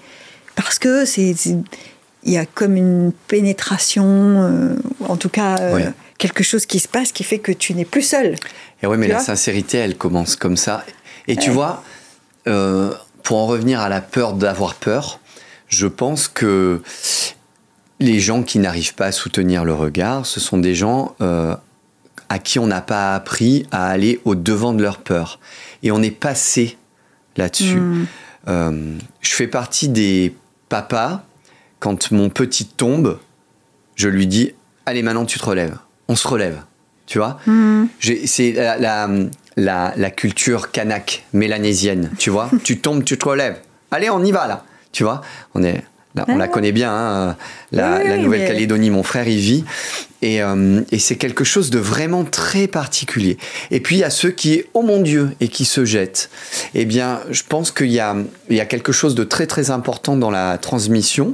[0.57, 1.33] parce que c'est
[2.23, 4.75] il y a comme une pénétration, euh,
[5.07, 5.83] en tout cas euh, Oui.
[6.17, 8.35] quelque chose qui se passe qui fait que tu n'es plus seul.
[8.83, 10.83] Et ouais, mais la sincérité, elle commence comme ça.
[11.27, 11.83] Et tu vois,
[12.47, 12.91] euh,
[13.23, 15.21] pour en revenir à la peur d'avoir peur,
[15.69, 16.81] je pense que
[17.99, 21.15] les gens qui n'arrivent pas à soutenir le regard, ce sont des gens
[22.29, 25.39] à qui on n'a pas appris à aller au devant de leur peur.
[25.81, 26.77] Et on est passé
[27.37, 27.79] là-dessus.
[27.79, 28.07] Mm.
[28.47, 30.33] Euh, je fais partie des
[30.69, 31.23] papas,
[31.79, 33.19] quand mon petit tombe,
[33.95, 34.53] je lui dis,
[34.85, 35.77] allez maintenant tu te relèves.
[36.07, 36.61] On se relève.
[37.05, 37.85] Tu vois Mm.
[37.99, 39.07] j'ai- C'est la, la,
[39.55, 42.49] la- la culture kanak, mélanésienne, tu vois.
[42.63, 43.59] tu tombes, tu te relèves.
[43.91, 44.63] Allez, on y va là.
[44.91, 45.21] Tu vois,
[45.55, 45.83] on est,
[46.17, 46.51] là, on Ah la ouais.
[46.51, 47.35] connaît bien, hein,
[47.71, 48.89] la, Oui, Nouvelle-Calédonie.
[48.89, 49.63] Mon frère y vit,
[50.21, 53.37] et, euh, et c'est quelque chose de vraiment très particulier.
[53.71, 56.29] Et puis il y a ceux qui, oh mon Dieu, et qui se jettent.
[56.73, 58.15] Eh bien, je pense qu'il y a,
[58.49, 61.33] il y a quelque chose de très très important dans la transmission.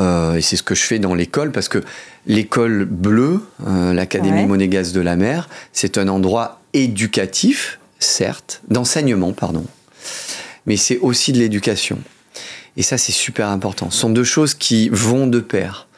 [0.00, 1.82] Euh, et c'est ce que je fais dans l'école parce que
[2.26, 4.46] l'école bleue, euh, l'Académie Ouais.
[4.46, 9.64] monégasque de la mer, c'est un endroit éducatif, certes, d'enseignement, pardon,
[10.66, 11.98] mais c'est aussi de l'éducation.
[12.78, 13.90] Et ça, c'est super important.
[13.90, 15.88] Ce sont deux choses qui vont de pair.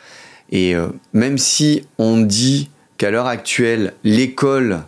[0.51, 4.81] Et euh, même si on dit qu'à l'heure actuelle, l'école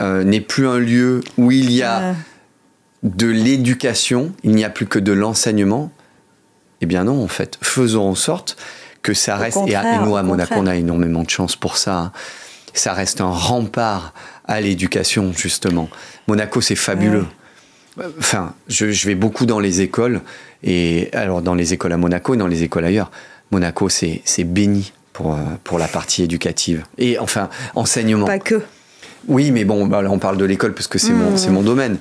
[0.00, 2.12] euh, n'est plus un lieu où il y a Euh,
[3.02, 5.90] de l'éducation, il n'y a plus que de l'enseignement.
[6.82, 8.58] Eh bien non, en fait, faisons en sorte
[9.02, 11.78] que ça reste, et, à- et nous à Monaco, on a énormément de chance pour
[11.78, 12.12] ça, hein.
[12.74, 14.12] ça reste un rempart
[14.46, 15.88] à l'éducation, justement.
[16.28, 17.24] Monaco, c'est fabuleux.
[18.18, 20.20] Enfin, je, je vais beaucoup dans les écoles,
[20.62, 23.10] et alors dans les écoles à Monaco et dans les écoles ailleurs.
[23.50, 26.84] Monaco, c'est béni pour, euh, pour la partie éducative.
[26.98, 28.26] Et enfin, enseignement.
[28.26, 28.62] pas que.
[29.28, 31.36] Oui, mais bon, bah, là, on parle de l'école parce que c'est mon, Mmh.
[31.36, 31.98] c'est mon domaine.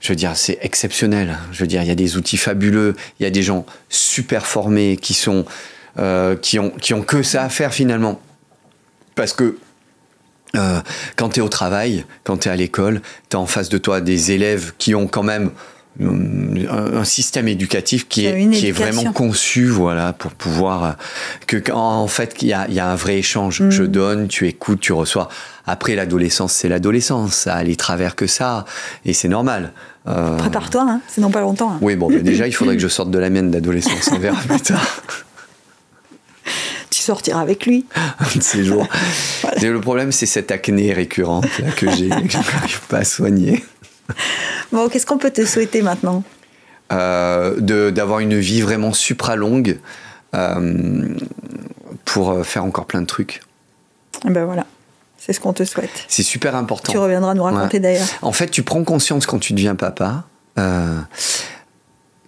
[0.00, 1.38] Je veux dire, c'est exceptionnel.
[1.50, 4.46] Je veux dire, il y a des outils fabuleux, il y a des gens super
[4.46, 5.44] formés qui sont,
[5.98, 8.20] euh, qui ont, qui ont que ça à faire finalement.
[9.14, 9.56] Parce que
[10.56, 10.80] euh,
[11.16, 13.00] quand tu es au travail, quand tu es à l'école,
[13.30, 15.50] tu as en face de toi des élèves qui ont quand même
[16.00, 20.90] un, système éducatif qui est, qui est vraiment conçu voilà pour pouvoir euh,
[21.46, 23.60] que en fait il y a, il y a un vrai échange.
[23.60, 23.70] Mm.
[23.70, 25.28] je donne tu écoutes tu reçois.
[25.66, 27.34] Après l'adolescence c'est l'adolescence.
[27.34, 28.64] Ça a les travers que ça.
[29.04, 29.72] Et c'est normal.
[30.08, 31.72] Euh, Prépare-toi, hein, c'est dans pas longtemps.
[31.72, 31.78] hein.
[31.80, 34.40] oui bon bah, déjà il faudrait que je sorte de la mienne d'adolescence on verra
[34.40, 35.02] plus tard.
[36.90, 37.86] Tu sortiras avec lui.
[37.96, 38.86] un de ces jours.
[39.62, 43.64] Le problème c'est cette acné récurrente là, que j'ai que je n'arrive pas à soigner
[44.72, 46.22] Bon, qu'est-ce qu'on peut te souhaiter maintenant?
[46.92, 49.78] Euh, d'avoir une vie vraiment supra longue
[50.34, 51.14] euh,
[52.04, 53.40] pour euh, faire encore plein de trucs.
[54.26, 54.66] Eh Ben voilà,
[55.18, 56.04] c'est ce qu'on te souhaite.
[56.08, 56.92] C'est super important.
[56.92, 57.80] Tu reviendras nous raconter Ouais.
[57.80, 58.06] d'ailleurs.
[58.22, 60.24] En fait, tu prends conscience quand tu deviens papa.
[60.58, 61.00] euh,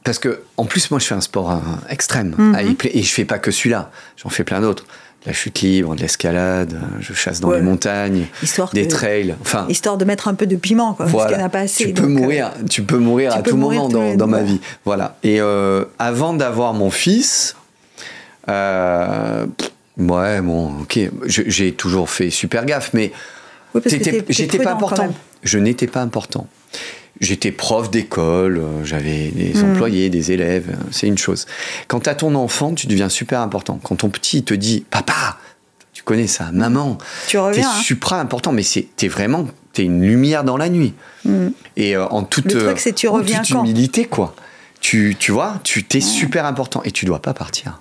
[0.04, 2.32] parce que, en plus, moi, je fais un sport extrême.
[2.38, 2.54] Mhm.
[2.56, 3.90] Ah, et je fais pas que celui-là.
[4.16, 4.86] J'en fais plein d'autres.
[5.26, 7.56] La chute libre, de l'escalade, je chasse dans Ouais.
[7.56, 9.34] les montagnes, Histoire, des que- trails.
[9.40, 11.60] Enfin, histoire de mettre un peu de piment, quoi, parce qu'il n'y en a pas
[11.60, 11.84] assez.
[11.86, 14.42] tu peux euh, mourir, tu peux mourir tu à peux tout mourir moment dans, ma
[14.42, 14.60] vie.
[14.84, 15.16] Voilà.
[15.24, 17.56] Et euh, avant d'avoir mon fils,
[18.48, 19.46] euh,
[19.98, 23.10] ouais, bon, ok, j'ai toujours fait super gaffe, mais
[23.76, 25.14] oui, t'es- t'es J'étais pas important.
[25.42, 26.46] Je n'étais pas important.
[27.20, 29.70] J'étais prof d'école, euh, j'avais des Hmm.
[29.72, 31.46] employés, des élèves, euh, c'est une chose.
[31.88, 33.80] Quand tu as ton enfant, tu deviens super important.
[33.82, 35.38] Quand ton petit te dit Papa,
[35.94, 37.70] tu connais ça, maman, Tu t'es reviens.
[37.70, 37.80] hein.
[37.82, 40.94] supra important, mais c'est- t'es vraiment t'es une lumière dans la nuit.
[41.24, 41.48] Mm.
[41.76, 43.64] Et euh, en toute, Le truc, c'est tu en reviens toute quand?
[43.64, 44.34] humilité, quoi.
[44.80, 47.80] Tu, tu vois, tu t'es super important et tu dois pas partir.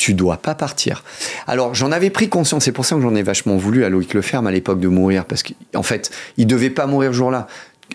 [0.00, 1.04] Tu dois pas partir.
[1.46, 4.14] Alors, j'en avais pris conscience, c'est pour ça que j'en ai vachement voulu à Loïc
[4.14, 7.46] Leferme à l'époque de mourir, parce qu'en fait, il devait pas mourir ce jour-là.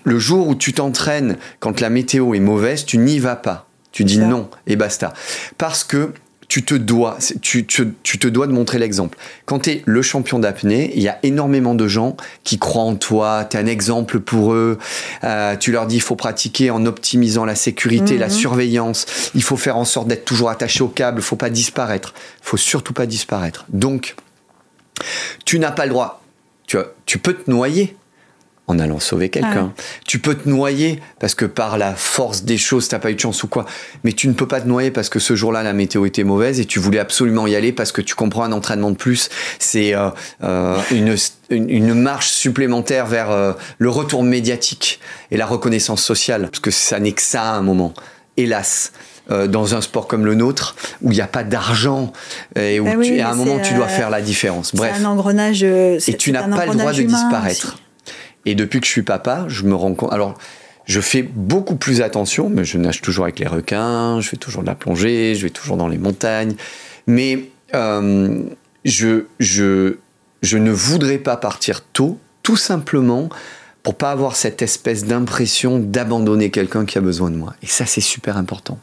[0.03, 3.67] Le jour où tu t'entraînes, quand la météo est mauvaise, tu n'y vas pas.
[3.91, 5.15] Tu dis non et basta.
[5.57, 6.13] Parce que
[6.47, 9.17] tu te dois, tu, tu- tu te dois de montrer l'exemple.
[9.45, 12.95] Quand tu es le champion d'apnée, il y a énormément de gens qui croient en
[12.95, 14.77] toi, tu es un exemple pour eux,
[15.23, 19.57] Euh, tu leur dis il faut pratiquer en optimisant la sécurité, la surveillance, il faut
[19.57, 22.93] faire en sorte d'être toujours attaché au câble, il faut pas disparaître, il faut surtout
[22.93, 23.65] pas disparaître.
[23.69, 24.15] Donc,
[25.45, 26.21] tu n'as pas le droit,
[26.67, 27.95] tu, tu peux te noyer
[28.67, 29.73] en allant sauver quelqu'un.
[30.07, 33.19] Tu peux te noyer parce que par la force des choses, t'as pas eu de
[33.19, 33.65] chance ou quoi.
[34.03, 36.59] Mais tu ne peux pas te noyer parce que ce jour-là, la météo était mauvaise
[36.59, 39.29] et tu voulais absolument y aller parce que tu comprends un entraînement de plus.
[39.59, 40.09] C'est euh,
[40.43, 41.15] euh, une,
[41.51, 44.99] une, une marche supplémentaire vers euh, le retour médiatique
[45.29, 46.47] et la reconnaissance sociale.
[46.49, 47.93] Parce que ça n'est que ça à un moment.
[48.37, 48.91] Hélas.
[49.31, 52.13] euh, dans un sport comme le nôtre, où il n'y a pas d'argent,
[52.55, 54.75] et où Ben tu- et à un moment tu dois euh, faire la différence.
[54.75, 54.93] Bref.
[54.97, 55.63] C'est un engrenage.
[55.63, 57.67] Et tu n'as pas le droit de disparaître.
[57.69, 57.81] aussi.
[58.45, 60.13] Et depuis que je suis papa, je me rends compte.
[60.13, 60.35] Alors,
[60.85, 64.61] je fais beaucoup plus attention, mais je nage toujours avec les requins, je fais toujours
[64.61, 66.55] de la plongée, je vais toujours dans les montagnes.
[67.07, 68.43] Mais euh,
[68.83, 69.97] je, je,
[70.41, 73.29] je ne voudrais pas partir tôt, tout simplement
[73.81, 77.55] pour pas avoir cette espèce d'impression d'abandonner quelqu'un qui a besoin de moi.
[77.61, 78.79] Et ça, c'est super important.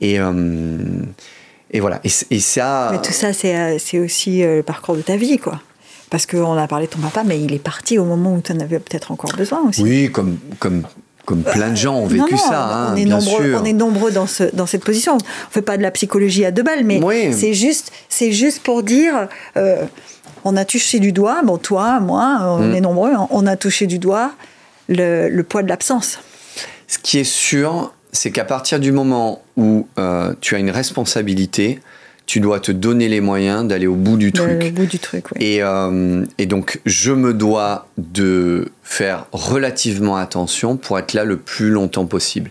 [0.00, 0.32] Et, euh,
[1.70, 2.00] et voilà.
[2.04, 2.90] Et, ça.
[2.92, 5.60] Mais tout ça, c'est euh, aussi le parcours de ta vie, quoi.
[6.10, 8.52] Parce qu'on a parlé de ton papa, mais il est parti au moment où tu
[8.52, 9.82] en avais peut-être encore besoin aussi.
[9.82, 10.82] Oui, comme, comme,
[11.24, 13.58] comme plein de gens ont vécu Non, non, ça, hein, on, est bien nombreux, sûr.
[13.60, 15.16] on est nombreux dans, ce, dans cette position.
[15.18, 17.32] On fait pas de la psychologie à deux balles, mais Oui.
[17.32, 17.90] c'est juste,
[18.20, 19.84] juste pour dire, euh,
[20.44, 22.74] on a touché du doigt, bon toi, moi, on Mm.
[22.76, 24.30] est nombreux, on a touché du doigt
[24.88, 26.20] le, le poids de l'absence.
[26.86, 31.80] Ce qui est sûr, c'est qu'à partir du moment où euh, tu as une responsabilité,
[32.26, 34.62] tu dois te donner les moyens d'aller au bout du truc.
[34.62, 35.44] le bout du truc, oui.
[35.44, 41.36] Et, euh, et donc, je me dois de faire relativement attention pour être là le
[41.36, 42.50] plus longtemps possible.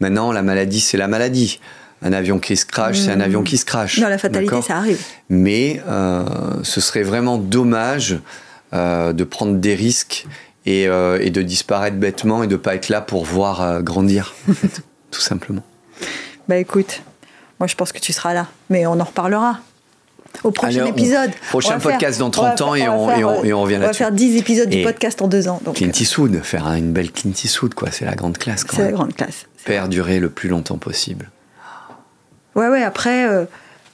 [0.00, 1.60] Maintenant, la maladie, c'est la maladie.
[2.02, 3.98] Un avion qui se crache, c'est un avion qui se crache.
[3.98, 5.00] Non, la fatalité, ça arrive.
[5.28, 6.24] Mais euh,
[6.62, 8.20] ce serait vraiment dommage
[8.74, 10.26] euh, de prendre des risques
[10.66, 14.82] et, et de disparaître bêtement et de pas être là pour voir grandir, en fait,
[15.10, 15.62] tout simplement.
[16.48, 17.02] Bah écoute,
[17.60, 19.58] moi je pense que tu seras là, mais on en reparlera.
[20.44, 21.30] Au prochain Allez, on- épisode.
[21.48, 23.80] prochain faire- podcast dans on 30 va ans et on- va et on- revient va
[23.86, 23.98] là-dessus.
[23.98, 25.60] faire 10 épisodes du podcast en deux ans.
[25.64, 28.84] Donc, Clint Eastwood, faire une belle Clint Eastwood, quoi, c'est la grande classe quand c'est
[28.84, 29.46] la grande classe.
[29.64, 31.30] Perdurer le plus longtemps possible.
[32.54, 33.44] Ouais, ouais, après, euh,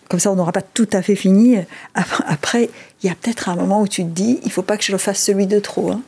[0.08, 1.58] comme ça on n'aura pas tout à fait fini.
[1.94, 2.70] Après-
[3.02, 4.92] il y a peut-être un moment où tu te dis, il faut pas que je
[4.92, 5.92] le fasse celui de trop.
[5.92, 6.00] hein.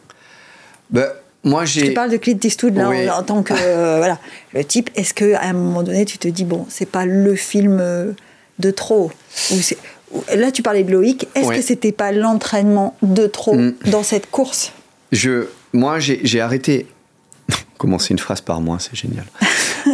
[0.90, 1.09] Ben,
[1.45, 1.88] moi, Je j'ai.
[1.90, 3.09] te parle de Clint Eastwood là, Oui.
[3.11, 4.18] en, en tant que euh, voilà,
[4.55, 4.90] le type.
[4.97, 8.12] Est-ce que à un moment donné, tu te dis bon, c'est pas le film euh,
[8.59, 9.11] de trop
[9.51, 9.55] ou
[10.36, 11.26] Là, tu parlais de Loïc.
[11.34, 11.57] Est-ce Oui.
[11.57, 13.74] que c'était pas l'entraînement de trop Mm.
[13.86, 14.73] dans cette course?
[15.12, 16.86] Je, moi, j'ai arrêté.
[17.78, 19.24] Commencer une phrase par moi, c'est génial.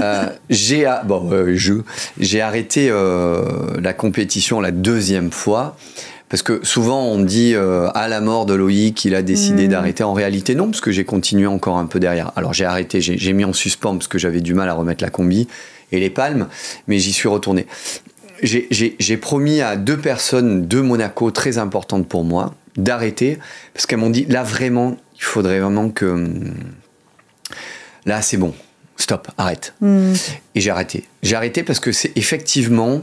[0.01, 1.75] Euh, j'ai a- bon, euh, je
[2.17, 5.77] j'ai arrêté la compétition la deuxième fois
[6.31, 9.71] Parce que souvent on dit euh, à la mort de Loïc, il a décidé Mm.
[9.71, 10.05] d'arrêter.
[10.05, 12.33] En réalité, non, parce que j'ai continué encore un peu derrière.
[12.37, 15.11] Alors j'ai arrêté, j'ai mis en suspens parce que j'avais du mal à remettre la
[15.11, 15.49] combi
[15.93, 16.47] et les palmes,
[16.87, 17.67] mais j'y suis retourné.
[18.43, 23.39] J'ai- promis à deux personnes de Monaco très importantes pour moi d'arrêter
[23.75, 26.31] parce qu'elles m'ont dit là vraiment, il faudrait vraiment que
[28.07, 28.55] là c'est bon,
[28.97, 29.75] stop, arrête.
[29.81, 30.13] Hmm.
[30.55, 31.05] Et j'ai arrêté.
[31.23, 33.03] J'ai arrêté parce que c'est effectivement,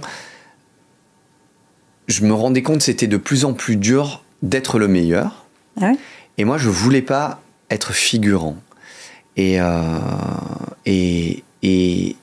[2.08, 5.46] je me rendais compte que c'était de plus en plus dur d'être le meilleur.
[5.80, 5.98] Ah ouais?
[6.38, 8.58] Et moi, je voulais pas être figurant.
[9.36, 10.00] Et, euh,
[10.86, 12.16] et, et,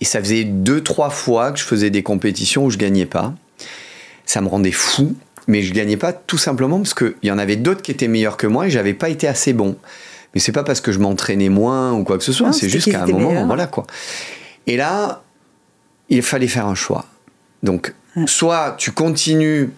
[0.00, 3.34] et ça faisait deux, trois fois que je faisais des compétitions où je gagnais pas.
[4.24, 5.14] Ça me rendait fou,
[5.48, 8.36] mais je gagnais pas tout simplement parce qu'il y en avait d'autres qui étaient meilleurs
[8.36, 9.76] que moi et j'avais pas été assez bon.
[10.34, 12.90] Mais c'est pas parce que je m'entraînais moins ou quoi que ce soit, c'est juste
[12.90, 13.46] qu'à un moment, meilleurs.
[13.46, 13.86] voilà quoi.
[14.66, 15.22] Et là,
[16.08, 17.06] il fallait faire un choix.
[17.62, 17.94] Donc.
[18.26, 19.70] Soit tu continues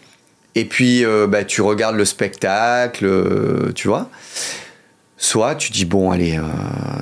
[0.55, 4.11] et puis euh, bah, tu regardes le spectacle, euh, tu vois.
[5.17, 6.43] Soit tu dis, bon, allez, euh,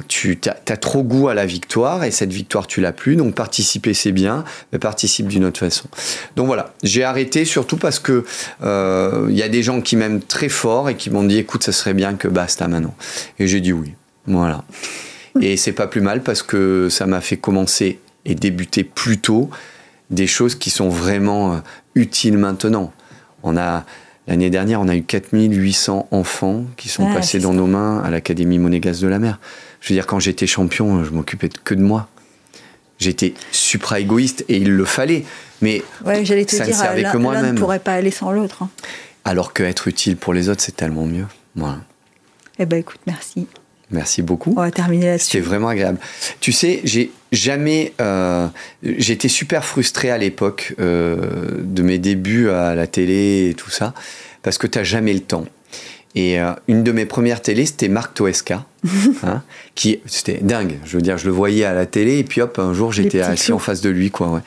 [0.06, 3.16] tu as, trop goût à la victoire et cette victoire, tu l'as plus.
[3.16, 5.88] Donc, participer, c'est bien, mais participe d'une autre façon.
[6.36, 8.24] Donc, voilà, j'ai arrêté surtout parce que
[8.62, 11.72] il y a des gens qui m'aiment très fort et qui m'ont dit, écoute, ça
[11.72, 12.94] serait bien que basta maintenant.
[13.38, 13.94] Et j'ai dit oui.
[14.26, 14.62] Voilà.
[15.40, 19.50] Et c'est pas plus mal parce que ça m'a fait commencer et débuter plus tôt
[20.12, 21.58] des choses qui sont vraiment euh,
[21.94, 22.92] utiles maintenant.
[23.42, 23.84] On a
[24.28, 27.56] l'année dernière, on a eu 4800 enfants qui sont Ouais, passés dans ça.
[27.56, 29.40] nos mains à l'Académie Monégasque de la Mer.
[29.80, 32.08] Je veux dire, quand j'étais champion, je m'occupais que de moi.
[32.98, 35.24] J'étais supra égoïste et il le fallait.
[35.60, 37.54] Mais Ouais, j'allais te Ça ne dire, servait l'un que l'un moi-même.
[37.54, 38.62] ne pourrait pas aller sans l'autre.
[38.62, 38.68] hein.
[39.24, 41.26] alors que être utile pour les autres, c'est tellement mieux.
[41.56, 41.78] Voilà.
[42.60, 43.48] Eh ben écoute, merci.
[43.92, 44.54] Merci beaucoup.
[44.56, 45.40] On va terminer C'était là-dessus.
[45.40, 45.98] vraiment agréable.
[46.40, 47.92] Tu sais, j'ai jamais.
[48.00, 48.46] euh,
[48.82, 53.94] J'étais super frustré à l'époque euh, de mes débuts à la télé et tout ça,
[54.42, 55.44] parce que t'as jamais le temps.
[56.14, 58.66] Et euh, une de mes premières télés, c'était Marc Toesca,
[59.22, 59.42] hein,
[59.74, 60.78] qui c'était dingue.
[60.84, 63.20] Je veux dire, je le voyais à la télé et puis hop, un jour j'étais
[63.20, 64.28] assis en face de lui, quoi.
[64.30, 64.40] Ouais.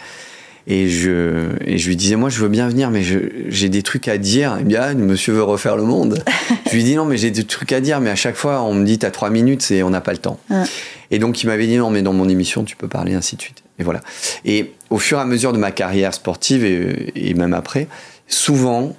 [0.68, 4.08] Et je, et je lui disais, moi, je veux bien venir, mais j'ai des trucs
[4.08, 4.58] à dire.
[4.64, 6.24] Dit, ah, monsieur veut refaire le monde.
[6.66, 8.74] Je lui dis, non, mais j'ai des trucs à dire, mais à chaque fois, on
[8.74, 10.40] me dit, t'as trois minutes et on n'a pas le temps.
[10.50, 10.64] Ouais.
[11.12, 13.42] Et donc, il m'avait dit, non, mais dans mon émission, tu peux parler, ainsi de
[13.42, 13.64] suite.
[13.80, 14.02] Et voilà.
[14.46, 17.88] Et au fur et à mesure de ma carrière sportive et, et même après,
[18.28, 18.96] souvent,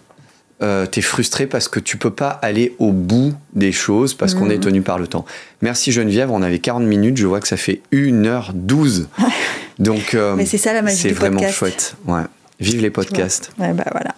[0.62, 4.48] euh, t'es frustré parce que tu peux pas aller au bout des choses parce qu'on
[4.48, 5.26] est tenu par le temps.
[5.60, 9.04] Merci Geneviève, on avait 40 minutes, je vois que ça fait 1h12.
[9.78, 11.58] Donc, euh, Mais c'est ça la magie c'est vraiment podcast.
[11.58, 11.96] chouette.
[12.06, 12.22] Ouais.
[12.58, 13.52] Vive les podcasts.
[13.58, 14.14] Ouais, bah voilà.